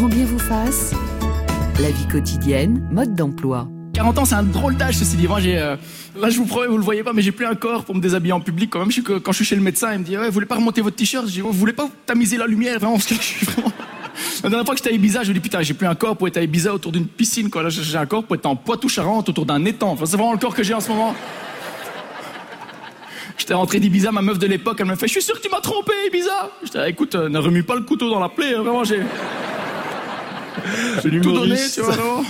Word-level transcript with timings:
Grand 0.00 0.08
bien 0.08 0.24
vous 0.24 0.38
fasse. 0.38 0.94
La 1.78 1.90
vie 1.90 2.08
quotidienne, 2.08 2.88
mode 2.90 3.14
d'emploi. 3.14 3.68
40 3.92 4.18
ans, 4.18 4.24
c'est 4.24 4.34
un 4.34 4.42
drôle 4.42 4.74
d'âge, 4.74 4.96
ceci 4.96 5.14
dit. 5.14 5.28
Moi, 5.28 5.40
j'ai, 5.40 5.58
euh, 5.58 5.76
là, 6.18 6.30
je 6.30 6.38
vous 6.38 6.46
promets, 6.46 6.68
vous 6.68 6.78
le 6.78 6.82
voyez 6.82 7.02
pas, 7.02 7.12
mais 7.12 7.20
j'ai 7.20 7.32
plus 7.32 7.44
un 7.44 7.54
corps 7.54 7.84
pour 7.84 7.94
me 7.94 8.00
déshabiller 8.00 8.32
en 8.32 8.40
public. 8.40 8.70
Quand 8.70 8.78
même, 8.78 8.90
je 8.90 9.02
quand 9.02 9.32
je 9.32 9.36
suis 9.36 9.44
chez 9.44 9.56
le 9.56 9.60
médecin, 9.60 9.92
il 9.92 9.98
me 9.98 10.04
dit, 10.04 10.16
ouais, 10.16 10.24
vous 10.24 10.32
voulez 10.32 10.46
pas 10.46 10.54
remonter 10.54 10.80
votre 10.80 10.96
t-shirt? 10.96 11.26
Je 11.26 11.32
dis, 11.32 11.40
vous 11.42 11.52
voulez 11.52 11.74
pas 11.74 11.86
tamiser 12.06 12.38
la 12.38 12.46
lumière? 12.46 12.78
Vraiment, 12.78 12.94
parce 12.94 13.08
que 13.08 13.14
je 13.14 13.20
suis 13.20 13.44
vraiment... 13.44 13.72
La 14.42 14.48
dernière 14.48 14.64
fois 14.64 14.74
que 14.74 14.78
j'étais 14.78 14.88
à 14.88 14.94
Ibiza, 14.94 15.22
je 15.22 15.28
me 15.28 15.34
dis, 15.34 15.40
putain, 15.40 15.60
j'ai 15.60 15.74
plus 15.74 15.86
un 15.86 15.94
corps 15.94 16.16
pour 16.16 16.28
être 16.28 16.38
à 16.38 16.42
Ibiza 16.42 16.72
autour 16.72 16.92
d'une 16.92 17.06
piscine. 17.06 17.50
Là, 17.54 17.68
j'ai 17.68 17.98
un 17.98 18.06
corps 18.06 18.24
pour 18.24 18.36
être 18.36 18.46
en 18.46 18.56
Poitou-Charentes 18.56 19.28
autour 19.28 19.44
d'un 19.44 19.62
étang. 19.66 19.90
Enfin, 19.90 20.06
c'est 20.06 20.16
vraiment 20.16 20.32
le 20.32 20.38
corps 20.38 20.54
que 20.54 20.62
j'ai 20.62 20.72
en 20.72 20.80
ce 20.80 20.88
moment. 20.88 21.14
J'étais 23.36 23.52
rentré 23.52 23.80
d'Ibiza, 23.80 24.12
ma 24.12 24.22
meuf 24.22 24.38
de 24.38 24.46
l'époque, 24.46 24.78
elle 24.80 24.86
me 24.86 24.96
fait, 24.96 25.08
je 25.08 25.12
suis 25.12 25.22
sûr 25.22 25.34
que 25.34 25.42
tu 25.42 25.50
m'as 25.50 25.60
trompé, 25.60 25.92
Ibiza. 26.06 26.50
J'étais, 26.64 26.88
écoute, 26.88 27.14
euh, 27.16 27.28
ne 27.28 27.38
remue 27.38 27.64
pas 27.64 27.74
le 27.74 27.82
couteau 27.82 28.08
dans 28.08 28.20
la 28.20 28.30
plaie, 28.30 28.54
hein, 28.54 28.62
vraiment, 28.62 28.82
j'ai... 28.82 29.00
Vraiment. 30.70 32.22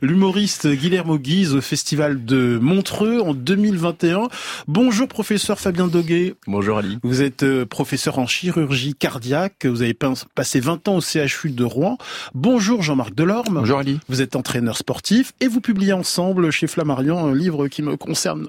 L'humoriste 0.00 0.66
Guillermo 0.68 1.18
Guise 1.18 1.54
au 1.54 1.60
Festival 1.60 2.24
de 2.24 2.58
Montreux 2.60 3.20
en 3.20 3.34
2021. 3.34 4.28
Bonjour 4.66 5.06
professeur 5.08 5.60
Fabien 5.60 5.86
Doguet. 5.86 6.34
Bonjour 6.46 6.78
Ali. 6.78 6.98
Vous 7.02 7.22
êtes 7.22 7.42
euh, 7.44 7.64
professeur 7.66 8.18
en 8.18 8.26
chirurgie 8.26 8.94
cardiaque. 8.94 9.66
Vous 9.66 9.82
avez 9.82 9.94
pas- 9.94 10.12
passé 10.34 10.60
20 10.60 10.88
ans 10.88 10.96
au 10.96 11.00
CHU 11.00 11.50
de 11.50 11.64
Rouen. 11.64 11.98
Bonjour 12.34 12.82
Jean-Marc 12.82 13.14
Delorme. 13.14 13.54
Bonjour 13.60 13.78
Ali. 13.78 14.00
Vous 14.08 14.22
êtes 14.22 14.34
entraîneur 14.36 14.76
sportif 14.76 15.32
et 15.40 15.46
vous 15.48 15.60
publiez 15.60 15.92
ensemble 15.92 16.50
chez 16.50 16.66
Flammarion 16.66 17.24
un 17.26 17.34
livre 17.34 17.68
qui 17.68 17.82
me 17.82 17.96
concerne 17.96 18.48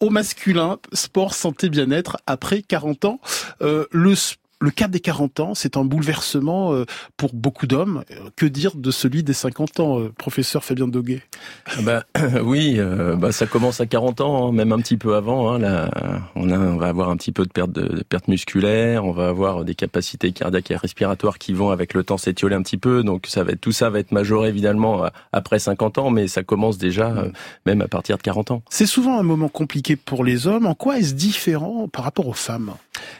au 0.00 0.10
masculin, 0.10 0.78
sport, 0.92 1.32
santé, 1.34 1.68
bien-être, 1.70 2.16
après 2.26 2.62
40 2.62 3.04
ans. 3.04 3.20
Euh, 3.62 3.86
le 3.92 4.14
le 4.62 4.70
cap 4.70 4.90
des 4.90 5.00
40 5.00 5.40
ans, 5.40 5.54
c'est 5.54 5.76
un 5.76 5.84
bouleversement 5.84 6.72
euh, 6.72 6.84
pour 7.16 7.34
beaucoup 7.34 7.66
d'hommes. 7.66 8.04
Que 8.36 8.46
dire 8.46 8.76
de 8.76 8.90
celui 8.90 9.22
des 9.22 9.32
50 9.32 9.80
ans, 9.80 10.00
euh, 10.00 10.12
professeur 10.16 10.62
Fabien 10.64 10.86
Doguet? 10.86 11.22
Bah, 11.82 12.04
oui, 12.42 12.76
euh, 12.78 13.16
bah, 13.16 13.32
ça 13.32 13.46
commence 13.46 13.80
à 13.80 13.86
40 13.86 14.20
ans, 14.20 14.48
hein, 14.48 14.52
même 14.52 14.72
un 14.72 14.78
petit 14.78 14.96
peu 14.96 15.16
avant. 15.16 15.50
Hein, 15.50 15.58
là, 15.58 15.90
on, 16.36 16.50
a, 16.50 16.58
on 16.58 16.76
va 16.76 16.88
avoir 16.88 17.10
un 17.10 17.16
petit 17.16 17.32
peu 17.32 17.44
de 17.44 17.50
perte, 17.50 17.72
de, 17.72 17.82
de 17.88 18.02
perte 18.02 18.28
musculaire, 18.28 19.04
on 19.04 19.12
va 19.12 19.28
avoir 19.28 19.64
des 19.64 19.74
capacités 19.74 20.32
cardiaques 20.32 20.70
et 20.70 20.76
respiratoires 20.76 21.38
qui 21.38 21.52
vont 21.52 21.70
avec 21.70 21.92
le 21.94 22.04
temps 22.04 22.18
s'étioler 22.18 22.54
un 22.54 22.62
petit 22.62 22.78
peu. 22.78 23.02
Donc 23.02 23.26
ça 23.26 23.42
va 23.42 23.52
être, 23.52 23.60
tout 23.60 23.72
ça 23.72 23.90
va 23.90 23.98
être 23.98 24.12
majoré 24.12 24.48
évidemment 24.48 25.04
euh, 25.04 25.08
après 25.32 25.58
50 25.58 25.98
ans, 25.98 26.10
mais 26.10 26.28
ça 26.28 26.42
commence 26.42 26.78
déjà 26.78 27.10
euh, 27.10 27.30
même 27.66 27.82
à 27.82 27.88
partir 27.88 28.16
de 28.16 28.22
40 28.22 28.52
ans. 28.52 28.62
C'est 28.70 28.86
souvent 28.86 29.18
un 29.18 29.22
moment 29.22 29.48
compliqué 29.48 29.96
pour 29.96 30.24
les 30.24 30.46
hommes. 30.46 30.66
En 30.66 30.74
quoi 30.74 30.98
est-ce 30.98 31.14
différent 31.14 31.88
par 31.88 32.04
rapport 32.04 32.28
aux 32.28 32.32
femmes? 32.32 32.74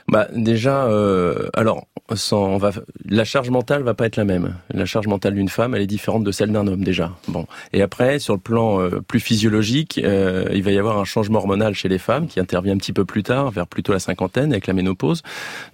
Bah 0.09 0.29
déjà, 0.35 0.85
euh, 0.87 1.32
alors 1.55 1.87
sans, 2.17 2.45
on 2.45 2.59
va, 2.59 2.73
la 3.09 3.25
charge 3.25 3.51
mentale 3.51 3.83
va 3.83 3.95
pas 3.95 4.07
être 4.07 4.17
la 4.17 4.25
même. 4.25 4.55
La 4.73 4.85
charge 4.85 5.07
mentale 5.07 5.35
d'une 5.35 5.49
femme, 5.49 5.75
elle 5.75 5.83
est 5.83 5.87
différente 5.87 6.25
de 6.25 6.33
celle 6.33 6.51
d'un 6.53 6.67
homme 6.67 6.85
déjà. 6.85 7.13
Bon, 7.29 7.47
et 7.73 7.83
après 7.83 8.19
sur 8.19 8.35
le 8.35 8.41
plan 8.41 8.81
euh, 8.81 9.01
plus 9.07 9.21
physiologique, 9.21 10.01
euh, 10.03 10.49
il 10.53 10.63
va 10.63 10.71
y 10.73 10.79
avoir 10.79 10.99
un 10.99 11.05
changement 11.05 11.39
hormonal 11.39 11.75
chez 11.75 11.89
les 11.89 11.99
femmes 11.99 12.27
qui 12.27 12.41
intervient 12.41 12.75
un 12.75 12.79
petit 12.79 12.93
peu 12.93 13.05
plus 13.05 13.23
tard, 13.23 13.51
vers 13.51 13.67
plutôt 13.67 13.93
la 13.93 13.99
cinquantaine 13.99 14.53
avec 14.53 14.67
la 14.67 14.75
ménopause. 14.75 15.23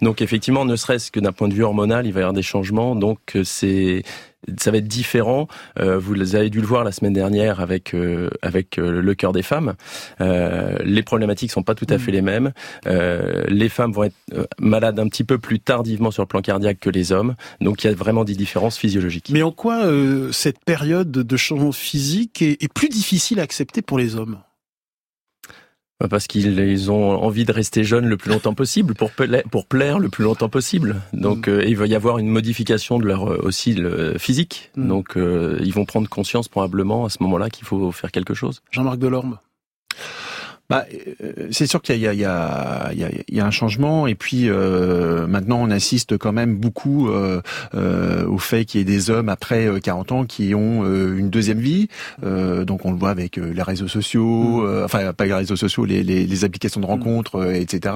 Donc 0.03 0.23
effectivement, 0.23 0.65
ne 0.65 0.77
serait-ce 0.77 1.11
que 1.11 1.21
d'un 1.21 1.33
point 1.33 1.49
de 1.49 1.55
vue 1.55 1.65
hormonal, 1.65 2.07
il 2.07 2.13
va 2.13 2.21
y 2.21 2.23
avoir 2.23 2.35
des 2.35 2.43
changements. 2.43 2.95
Donc 2.95 3.19
euh, 3.37 3.45
c'est 3.45 4.03
ça 4.59 4.71
va 4.71 4.79
être 4.79 4.89
différent. 4.89 5.49
Euh, 5.79 5.99
vous 5.99 6.35
avez 6.35 6.51
dû 6.51 6.61
le 6.61 6.67
voir 6.67 6.85
la 6.85 6.93
semaine 6.93 7.13
dernière 7.13 7.61
avec 7.61 7.95
euh, 7.95 8.31
avec 8.43 8.79
euh, 8.79 9.03
le 9.03 9.15
cœur 9.15 9.33
des 9.33 9.43
femmes. 9.43 9.75
Euh, 10.21 10.77
les 10.85 11.03
problématiques 11.03 11.51
sont 11.51 11.63
pas 11.63 11.75
tout 11.75 11.87
à 11.89 11.99
fait 11.99 12.13
les 12.13 12.23
mêmes. 12.23 12.53
Euh, 12.87 13.45
les 13.49 13.69
femmes 13.69 13.93
vont 13.93 14.05
être 14.05 14.17
malades 14.61 14.99
un 14.99 15.09
petit 15.09 15.25
peu 15.25 15.39
plus 15.39 15.61
tardivement 15.61 16.11
sur 16.11 16.23
le 16.23 16.29
plan 16.29 16.41
cardiaque 16.41 16.79
que 16.81 16.91
les 16.91 17.13
hommes. 17.13 17.35
Donc 17.61 17.85
il 17.85 17.89
y 17.89 17.91
a 17.91 17.95
vraiment 17.95 18.25
des 18.25 18.35
différences 18.35 18.79
physiologiques. 18.79 19.31
Mais 19.31 19.43
en 19.43 19.53
quoi 19.53 19.85
euh, 19.85 20.33
cette 20.33 20.65
période 20.65 21.11
de 21.11 21.37
changement 21.37 21.73
physique 21.73 22.43
est, 22.43 22.63
est 22.63 22.73
plus 22.73 22.89
difficile 22.89 23.41
à 23.41 23.43
accepter 23.43 23.83
pour 23.83 23.99
les 23.99 24.17
hommes? 24.17 24.39
Parce 26.11 26.29
qu'ils 26.29 26.61
ils 26.61 26.93
ont 26.93 27.21
envie 27.23 27.45
de 27.45 27.51
rester 27.51 27.83
jeunes 27.83 28.07
le 28.07 28.17
plus 28.17 28.31
longtemps 28.31 28.55
possible 28.55 28.95
pour 28.95 29.11
plaire, 29.11 29.43
pour 29.51 29.67
plaire 29.67 29.99
le 29.99 30.09
plus 30.09 30.23
longtemps 30.23 30.49
possible. 30.49 30.97
Donc 31.13 31.49
euh, 31.49 31.65
il 31.67 31.77
va 31.77 31.87
y 31.87 31.95
avoir 31.97 32.19
une 32.19 32.29
modification 32.29 33.01
de 33.01 33.05
leur 33.05 33.29
euh, 33.29 33.41
aussi 33.43 33.75
le 33.75 34.17
physique. 34.17 34.71
Mm. 34.77 34.89
Donc 34.89 35.17
euh, 35.17 35.59
ils 35.61 35.73
vont 35.73 35.85
prendre 35.85 36.09
conscience 36.09 36.47
probablement 36.47 37.05
à 37.05 37.09
ce 37.09 37.21
moment-là 37.25 37.51
qu'il 37.51 37.67
faut 37.67 37.91
faire 37.91 38.13
quelque 38.13 38.35
chose. 38.35 38.63
Jean-Marc 38.71 38.99
Delorme 38.99 39.39
Bah, 40.71 40.85
euh, 41.23 41.49
c'est 41.51 41.67
sûr 41.67 41.81
qu'il 41.81 41.97
y 41.97 42.07
a, 42.07 42.13
il 42.13 42.21
y, 42.21 42.27
a, 42.27 42.91
il 42.93 42.99
y, 43.01 43.05
a, 43.05 43.09
il 43.27 43.35
y 43.35 43.41
a 43.41 43.47
un 43.47 43.51
changement 43.51 44.07
et 44.07 44.15
puis 44.15 44.51
euh, 44.51 45.27
maintenant 45.27 45.63
on 45.63 45.71
assiste 45.71 46.19
quand 46.19 46.33
même 46.35 46.57
beaucoup 46.57 47.09
euh, 47.09 47.41
euh, 47.75 48.27
au 48.27 48.37
fait 48.37 48.67
qu'il 48.67 48.81
y 48.81 48.83
ait 48.83 48.85
des 48.85 49.09
hommes 49.09 49.31
après 49.31 49.67
euh, 49.67 49.81
40 49.81 50.13
ans 50.13 50.25
qui 50.27 50.55
ont 50.55 50.85
euh, 50.85 51.17
une 51.17 51.31
deuxième 51.31 51.59
vie. 51.59 51.89
Euh, 52.23 52.67
donc 52.67 52.85
on 52.85 52.93
le 52.93 52.99
voit 52.99 53.09
avec 53.09 53.39
euh, 53.39 53.51
les 53.55 53.63
réseaux 53.63 53.89
sociaux, 53.89 54.63
euh, 54.67 54.85
enfin 54.85 55.15
pas 55.15 55.25
les 55.25 55.33
réseaux 55.33 55.57
sociaux, 55.57 55.87
les, 55.87 56.03
les, 56.03 56.27
les 56.27 56.45
applications 56.45 56.83
de 56.83 56.87
rencontres, 56.87 57.37
euh, 57.37 57.55
etc. 57.55 57.95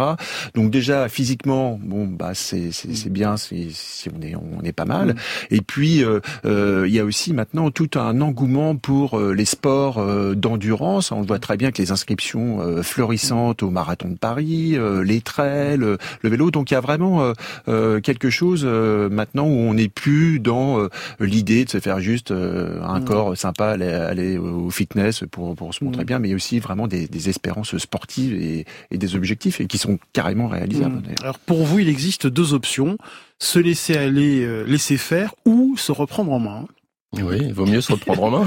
Donc 0.55 0.71
déjà 0.71 1.11
physiquement, 1.11 1.79
bon 1.83 2.07
bah 2.07 2.31
c'est 2.33 2.73
c'est 2.73 2.95
c'est 2.95 3.13
bien, 3.13 3.37
si 3.37 3.69
on 4.17 4.23
est 4.23 4.35
on 4.35 4.63
est 4.65 4.73
pas 4.73 4.87
mal. 4.87 5.17
Et 5.51 5.61
puis 5.61 6.03
euh, 6.03 6.21
euh, 6.47 6.85
il 6.89 6.95
y 6.95 7.01
a 7.01 7.05
aussi 7.05 7.35
maintenant 7.35 7.71
tout 7.71 7.91
un 7.99 8.23
engouement 8.23 8.77
pour 8.77 9.19
euh, 9.19 9.35
les 9.35 9.45
sports 9.45 9.99
euh, 9.99 10.35
d'endurance. 10.35 11.13
On 11.13 11.21
voit 11.21 11.39
très 11.39 11.59
bien 11.59 11.71
que 11.71 11.83
les 11.83 11.93
inscriptions 11.93 12.62
euh, 12.63 12.83
florissantes 12.83 13.63
au 13.63 13.71
marathon 13.71 14.09
de 14.11 14.17
Paris, 14.19 14.73
euh, 14.77 15.03
les 15.05 15.21
trails, 15.21 15.83
euh, 15.83 15.97
le 16.23 16.31
vélo. 16.31 16.51
Donc 16.51 16.71
il 16.71 16.75
y 16.75 16.77
a 16.77 16.81
vraiment 16.81 17.23
euh, 17.23 17.33
euh, 17.69 18.01
quelque 18.01 18.31
chose 18.31 18.63
euh, 18.65 19.09
maintenant 19.11 19.45
où 19.47 19.51
on 19.71 19.75
n'est 19.75 19.89
plus 19.89 20.39
dans 20.41 20.79
euh, 20.81 20.89
l'idée 21.21 21.65
de 21.65 21.71
se 21.71 21.81
faire 21.81 22.01
juste 22.01 22.31
euh, 22.31 22.81
un 22.83 23.01
Mm. 23.01 23.05
corps 23.05 23.37
sympa, 23.37 23.67
aller, 23.71 23.87
aller 23.87 24.39
au 24.39 24.71
fitness 24.71 25.25
pour, 25.31 25.55
pour 25.57 25.75
se 25.75 25.83
montrer 25.85 26.03
Mm. 26.05 26.07
bien, 26.07 26.19
mais 26.19 26.35
aussi 26.35 26.59
vraiment 26.61 26.87
des, 26.87 27.07
des 27.09 27.29
espérances 27.29 27.77
sportives 27.79 28.35
et, 28.35 28.65
et 28.91 28.99
des 28.99 29.15
objectifs 29.17 29.61
et 29.61 29.67
qui 29.67 29.79
sont 29.79 29.99
carrément 30.13 30.49
réalisables. 30.49 30.97
Mm. 30.97 31.15
Alors 31.23 31.39
pour 31.39 31.65
vous, 31.65 31.79
il 31.81 31.89
existe 31.89 32.27
deux 32.27 32.55
options 32.55 32.97
se 33.39 33.59
laisser 33.59 33.97
aller, 33.97 34.45
euh, 34.45 34.63
laisser 34.65 34.97
faire, 34.97 35.35
ou 35.45 35.77
se 35.77 35.91
reprendre 35.91 36.31
en 36.33 36.39
main. 36.39 36.67
Oui, 37.15 37.37
il 37.41 37.53
vaut 37.53 37.67
mieux 37.67 37.81
se 37.83 37.93
reprendre 37.93 38.23
en 38.23 38.31
main. 38.31 38.47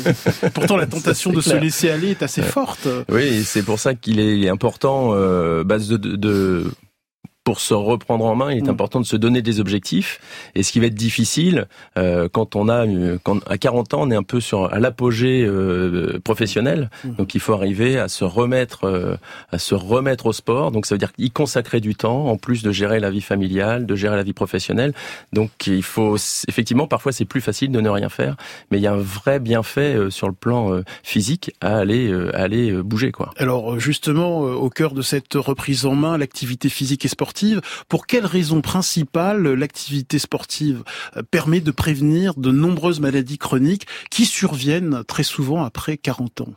Pourtant, 0.54 0.76
la 0.76 0.86
tentation 0.86 1.32
de 1.32 1.40
se 1.40 1.54
laisser 1.56 1.88
aller 1.90 2.10
est 2.10 2.22
assez 2.22 2.42
forte. 2.42 2.86
Oui, 3.10 3.42
c'est 3.44 3.62
pour 3.62 3.78
ça 3.78 3.94
qu'il 3.94 4.20
est 4.20 4.48
important, 4.50 5.12
euh, 5.14 5.64
de, 5.88 5.96
de- 5.96 6.16
de- 6.16 6.70
pour 7.44 7.60
se 7.60 7.74
reprendre 7.74 8.24
en 8.24 8.34
main, 8.34 8.52
il 8.52 8.58
est 8.58 8.62
Mm. 8.62 8.70
important 8.70 9.00
de 9.00 9.06
se 9.06 9.16
donner 9.16 9.42
des 9.42 9.58
objectifs. 9.60 10.20
Et 10.54 10.62
ce 10.62 10.72
qui 10.72 10.80
va 10.80 10.86
être 10.86 10.94
difficile, 10.94 11.66
euh, 11.98 12.28
quand 12.30 12.56
on 12.56 12.68
a, 12.68 12.86
quand 13.22 13.38
à 13.48 13.58
40 13.58 13.94
ans, 13.94 14.02
on 14.02 14.10
est 14.10 14.16
un 14.16 14.22
peu 14.22 14.40
sur 14.40 14.72
à 14.72 14.78
l'apogée 14.78 15.44
euh, 15.44 16.20
professionnel. 16.22 16.90
Mm. 17.04 17.14
Donc 17.16 17.34
il 17.34 17.40
faut 17.40 17.52
arriver 17.52 17.98
à 17.98 18.08
se 18.08 18.24
remettre, 18.24 18.84
euh, 18.84 19.16
à 19.50 19.58
se 19.58 19.74
remettre 19.74 20.26
au 20.26 20.32
sport. 20.32 20.70
Donc 20.70 20.86
ça 20.86 20.94
veut 20.94 20.98
dire 21.00 21.12
y 21.18 21.30
consacrer 21.30 21.80
du 21.80 21.94
temps, 21.94 22.26
en 22.26 22.36
plus 22.36 22.62
de 22.62 22.70
gérer 22.70 23.00
la 23.00 23.10
vie 23.10 23.20
familiale, 23.20 23.86
de 23.86 23.96
gérer 23.96 24.16
la 24.16 24.22
vie 24.22 24.32
professionnelle. 24.32 24.92
Donc 25.32 25.50
il 25.66 25.82
faut 25.82 26.16
effectivement, 26.48 26.86
parfois 26.86 27.12
c'est 27.12 27.24
plus 27.24 27.40
facile 27.40 27.70
de 27.72 27.80
ne 27.80 27.88
rien 27.88 28.08
faire, 28.08 28.36
mais 28.70 28.78
il 28.78 28.82
y 28.82 28.86
a 28.86 28.92
un 28.92 28.96
vrai 28.96 29.40
bienfait 29.40 29.94
euh, 29.94 30.10
sur 30.10 30.28
le 30.28 30.34
plan 30.34 30.72
euh, 30.72 30.84
physique 31.02 31.52
à 31.60 31.78
aller, 31.78 32.08
euh, 32.08 32.34
à 32.36 32.42
aller 32.42 32.72
bouger 32.72 33.10
quoi. 33.10 33.30
Alors 33.36 33.78
justement, 33.80 34.44
euh, 34.46 34.54
au 34.54 34.70
cœur 34.70 34.92
de 34.92 35.02
cette 35.02 35.34
reprise 35.34 35.86
en 35.86 35.94
main, 35.94 36.16
l'activité 36.18 36.68
physique 36.68 37.04
et 37.04 37.08
sportive, 37.08 37.31
pour 37.88 38.06
quelle 38.06 38.26
raison 38.26 38.60
principale 38.60 39.42
l'activité 39.54 40.18
sportive 40.18 40.82
euh, 41.16 41.22
permet 41.30 41.60
de 41.60 41.70
prévenir 41.70 42.34
de 42.34 42.50
nombreuses 42.50 43.00
maladies 43.00 43.38
chroniques 43.38 43.86
qui 44.10 44.24
surviennent 44.26 45.02
très 45.06 45.22
souvent 45.22 45.64
après 45.64 45.96
40 45.96 46.42
ans? 46.42 46.48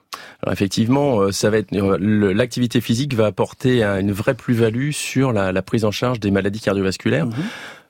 Alors 0.43 0.53
effectivement, 0.53 1.19
euh, 1.21 1.31
ça 1.31 1.49
va 1.49 1.57
être 1.57 1.73
euh, 1.73 1.97
l'activité 2.33 2.81
physique 2.81 3.13
va 3.13 3.25
apporter 3.27 3.83
un- 3.83 3.99
une 3.99 4.11
vraie 4.11 4.33
plus-value 4.35 4.91
sur 4.91 5.33
la, 5.33 5.51
la 5.51 5.61
prise 5.61 5.85
en 5.85 5.91
charge 5.91 6.19
des 6.19 6.31
maladies 6.31 6.59
cardiovasculaires. 6.61 7.25
Mhm. 7.27 7.33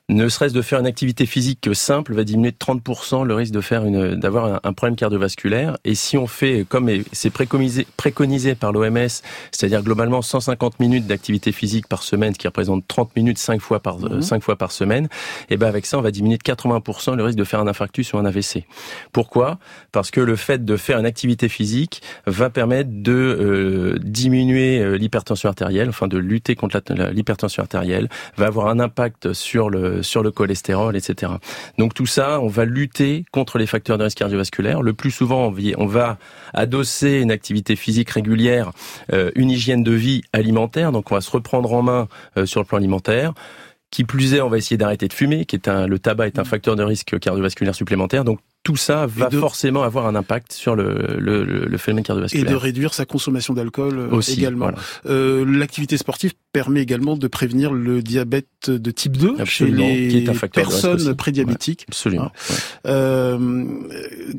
Ne 0.08 0.28
serait-ce 0.28 0.54
de 0.54 0.62
faire 0.62 0.78
une 0.78 0.86
activité 0.86 1.26
physique 1.26 1.68
simple 1.74 2.14
va 2.14 2.22
diminuer 2.22 2.52
de 2.52 2.56
30% 2.56 3.24
le 3.24 3.34
risque 3.34 3.52
de 3.52 3.60
faire 3.60 3.84
une 3.84 4.14
d'avoir 4.14 4.44
un, 4.44 4.60
un 4.62 4.72
problème 4.72 4.94
cardiovasculaire. 4.94 5.78
Et 5.84 5.96
si 5.96 6.16
on 6.16 6.28
fait 6.28 6.64
comme 6.68 6.88
est- 6.88 7.02
c'est 7.12 7.30
préconisé, 7.30 7.88
préconisé 7.96 8.54
par 8.54 8.70
l'OMS, 8.70 9.08
c'est-à-dire 9.50 9.82
globalement 9.82 10.22
150 10.22 10.78
minutes 10.78 11.08
d'activité 11.08 11.50
physique 11.50 11.88
par 11.88 12.04
semaine, 12.04 12.34
ce 12.34 12.38
qui 12.38 12.46
représente 12.46 12.86
30 12.86 13.16
minutes 13.16 13.38
5 13.38 13.60
fois 13.60 13.80
par 13.80 13.96
euh, 14.04 14.16
Mhm. 14.18 14.22
cinq 14.22 14.44
fois 14.44 14.54
par 14.54 14.70
semaine, 14.70 15.08
et 15.50 15.56
ben 15.56 15.66
avec 15.66 15.84
ça 15.86 15.98
on 15.98 16.02
va 16.02 16.12
diminuer 16.12 16.38
de 16.38 16.42
80% 16.44 17.16
le 17.16 17.24
risque 17.24 17.36
de 17.38 17.42
faire 17.42 17.58
un 17.58 17.66
infarctus 17.66 18.12
ou 18.12 18.18
un 18.18 18.24
AVC. 18.24 18.64
Pourquoi? 19.10 19.58
Parce 19.90 20.12
que 20.12 20.20
le 20.20 20.36
fait 20.36 20.64
de 20.64 20.76
faire 20.76 21.00
une 21.00 21.06
activité 21.06 21.48
physique 21.48 22.00
va 22.28 22.48
permettre 22.48 22.90
de 22.92 23.12
euh, 23.12 23.98
diminuer 24.04 24.78
euh, 24.78 24.96
l'hypertension 24.98 25.48
artérielle, 25.48 25.88
enfin 25.88 26.06
de 26.06 26.16
lutter 26.16 26.54
contre 26.54 26.80
l'hypertension 27.12 27.60
artérielle, 27.64 28.08
va 28.36 28.46
avoir 28.46 28.68
un 28.68 28.78
impact 28.78 29.32
sur 29.32 29.68
le 29.68 29.95
sur 30.02 30.22
le 30.22 30.30
cholestérol, 30.30 30.96
etc. 30.96 31.32
Donc 31.78 31.94
tout 31.94 32.06
ça, 32.06 32.40
on 32.40 32.48
va 32.48 32.64
lutter 32.64 33.24
contre 33.32 33.58
les 33.58 33.66
facteurs 33.66 33.98
de 33.98 34.04
risque 34.04 34.18
cardiovasculaire. 34.18 34.82
Le 34.82 34.92
plus 34.92 35.10
souvent, 35.10 35.52
on 35.78 35.86
va 35.86 36.18
adosser 36.54 37.20
une 37.20 37.30
activité 37.30 37.76
physique 37.76 38.10
régulière, 38.10 38.72
euh, 39.12 39.30
une 39.34 39.50
hygiène 39.50 39.82
de 39.82 39.92
vie 39.92 40.22
alimentaire. 40.32 40.92
Donc 40.92 41.10
on 41.12 41.14
va 41.14 41.20
se 41.20 41.30
reprendre 41.30 41.72
en 41.72 41.82
main 41.82 42.08
euh, 42.36 42.46
sur 42.46 42.60
le 42.60 42.66
plan 42.66 42.78
alimentaire 42.78 43.32
Qui 43.96 44.04
plus 44.04 44.34
est, 44.34 44.42
on 44.42 44.50
va 44.50 44.58
essayer 44.58 44.76
d'arrêter 44.76 45.08
de 45.08 45.14
fumer, 45.14 45.46
qui 45.46 45.56
est 45.56 45.68
un, 45.68 45.86
le 45.86 45.98
tabac 45.98 46.26
est 46.26 46.38
un 46.38 46.44
facteur 46.44 46.76
de 46.76 46.82
risque 46.82 47.18
cardiovasculaire 47.18 47.74
supplémentaire. 47.74 48.24
Donc 48.24 48.40
tout 48.62 48.76
ça 48.76 49.06
va 49.06 49.30
forcément 49.30 49.84
avoir 49.84 50.06
un 50.06 50.14
impact 50.14 50.52
sur 50.52 50.76
le, 50.76 51.16
le, 51.18 51.44
le, 51.44 51.78
phénomène 51.78 52.04
cardiovasculaire. 52.04 52.46
Et 52.46 52.50
de 52.50 52.56
réduire 52.56 52.92
sa 52.92 53.06
consommation 53.06 53.54
d'alcool 53.54 53.98
euh, 53.98 54.20
également. 54.20 54.70
Euh, 55.06 55.46
L'activité 55.46 55.96
sportive 55.96 56.34
permet 56.52 56.82
également 56.82 57.16
de 57.16 57.26
prévenir 57.26 57.72
le 57.72 58.02
diabète 58.02 58.68
de 58.68 58.90
type 58.90 59.16
2 59.16 59.42
chez 59.46 59.64
les 59.70 60.28
personnes 60.52 61.14
prédiabétiques. 61.14 61.86
absolument. 61.88 62.32
Hein. 62.50 62.54
Euh, 62.84 63.64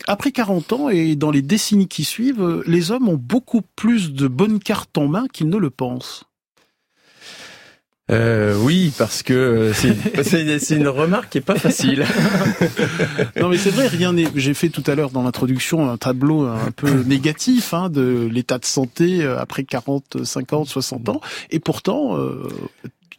après 0.06 0.32
40 0.32 0.74
ans 0.74 0.90
et 0.90 1.16
dans 1.16 1.32
les 1.32 1.42
décennies 1.42 1.88
qui 1.88 2.04
suivent, 2.04 2.62
les 2.68 2.92
hommes 2.92 3.10
ont 3.10 3.20
beaucoup 3.20 3.64
plus 3.76 4.14
de 4.14 4.28
bonnes 4.28 4.60
cartes 4.60 4.96
en 5.00 5.08
main 5.08 5.26
qu'ils 5.34 5.50
ne 5.50 5.58
le 5.58 5.72
pensent. 5.72 6.27
Euh, 8.10 8.56
oui, 8.58 8.94
parce 8.98 9.22
que 9.22 9.34
euh, 9.34 9.74
c'est 9.74 10.76
une 10.76 10.88
remarque 10.88 11.30
qui 11.32 11.40
est 11.40 11.42
pas 11.42 11.60
facile. 11.60 12.06
non, 13.40 13.50
mais 13.50 13.58
c'est 13.58 13.70
vrai, 13.70 13.88
rien 13.88 14.14
n'est. 14.14 14.28
J'ai 14.36 14.54
fait 14.54 14.70
tout 14.70 14.84
à 14.88 14.96
l'heure 14.96 15.10
dans 15.10 15.24
l'introduction 15.24 15.90
un 15.90 15.98
tableau 15.98 16.46
un 16.46 16.72
peu 16.72 16.90
négatif 17.06 17.74
hein, 17.74 17.90
de 17.90 18.30
l'état 18.32 18.60
de 18.60 18.66
santé 18.66 19.24
euh, 19.24 19.40
après 19.40 19.66
40, 19.66 20.24
50, 20.24 20.68
60 20.68 21.10
ans, 21.10 21.22
et 21.52 21.60
pourtant. 21.60 22.18
Euh, 22.18 22.48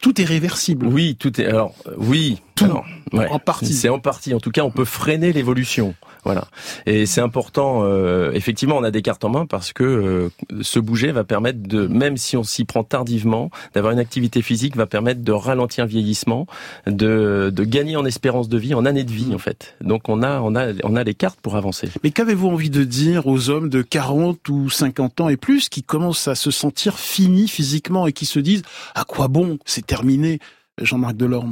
tout 0.01 0.21
est 0.21 0.25
réversible. 0.25 0.87
Oui, 0.87 1.15
tout 1.17 1.39
est. 1.39 1.45
Alors, 1.45 1.73
oui. 1.97 2.41
Tout. 2.55 2.65
en 3.13 3.39
partie. 3.39 3.73
C'est 3.73 3.89
en 3.89 3.99
partie. 3.99 4.33
En 4.33 4.39
tout 4.39 4.51
cas, 4.51 4.63
on 4.63 4.71
peut 4.71 4.85
freiner 4.85 5.31
l'évolution. 5.31 5.95
Voilà. 6.25 6.47
Et 6.85 7.05
c'est 7.05 7.21
important. 7.21 7.81
Euh, 7.83 8.31
effectivement, 8.33 8.77
on 8.77 8.83
a 8.83 8.91
des 8.91 9.01
cartes 9.01 9.23
en 9.23 9.29
main 9.29 9.45
parce 9.45 9.71
que 9.71 9.83
euh, 9.83 10.29
se 10.61 10.79
bouger 10.79 11.11
va 11.11 11.23
permettre 11.23 11.59
de, 11.61 11.87
même 11.87 12.17
si 12.17 12.35
on 12.35 12.43
s'y 12.43 12.65
prend 12.65 12.83
tardivement, 12.83 13.49
d'avoir 13.73 13.93
une 13.93 13.99
activité 13.99 14.41
physique 14.41 14.75
va 14.75 14.85
permettre 14.85 15.21
de 15.21 15.31
ralentir 15.31 15.85
le 15.85 15.89
vieillissement, 15.89 16.47
de, 16.85 17.49
de 17.53 17.63
gagner 17.63 17.95
en 17.95 18.05
espérance 18.05 18.49
de 18.49 18.57
vie, 18.57 18.73
en 18.73 18.85
année 18.85 19.05
de 19.05 19.11
vie 19.11 19.33
en 19.33 19.37
fait. 19.37 19.75
Donc 19.81 20.09
on 20.09 20.21
a 20.21 20.41
on 20.41 20.55
a 20.55 20.73
on 20.83 20.95
a 20.95 21.03
les 21.03 21.13
cartes 21.13 21.39
pour 21.41 21.55
avancer. 21.55 21.89
Mais 22.03 22.11
qu'avez-vous 22.11 22.49
envie 22.49 22.69
de 22.69 22.83
dire 22.83 23.27
aux 23.27 23.49
hommes 23.49 23.69
de 23.69 23.81
40 23.81 24.49
ou 24.49 24.69
50 24.69 25.21
ans 25.21 25.29
et 25.29 25.37
plus 25.37 25.69
qui 25.69 25.83
commencent 25.83 26.27
à 26.27 26.35
se 26.35 26.51
sentir 26.51 26.99
finis 26.99 27.47
physiquement 27.47 28.07
et 28.07 28.11
qui 28.11 28.25
se 28.25 28.39
disent 28.39 28.63
à 28.95 29.05
quoi 29.05 29.29
bon, 29.29 29.57
c'est 29.65 29.85
terminé, 29.89 30.37
Jean-Marc 30.79 31.17
Delorme? 31.17 31.51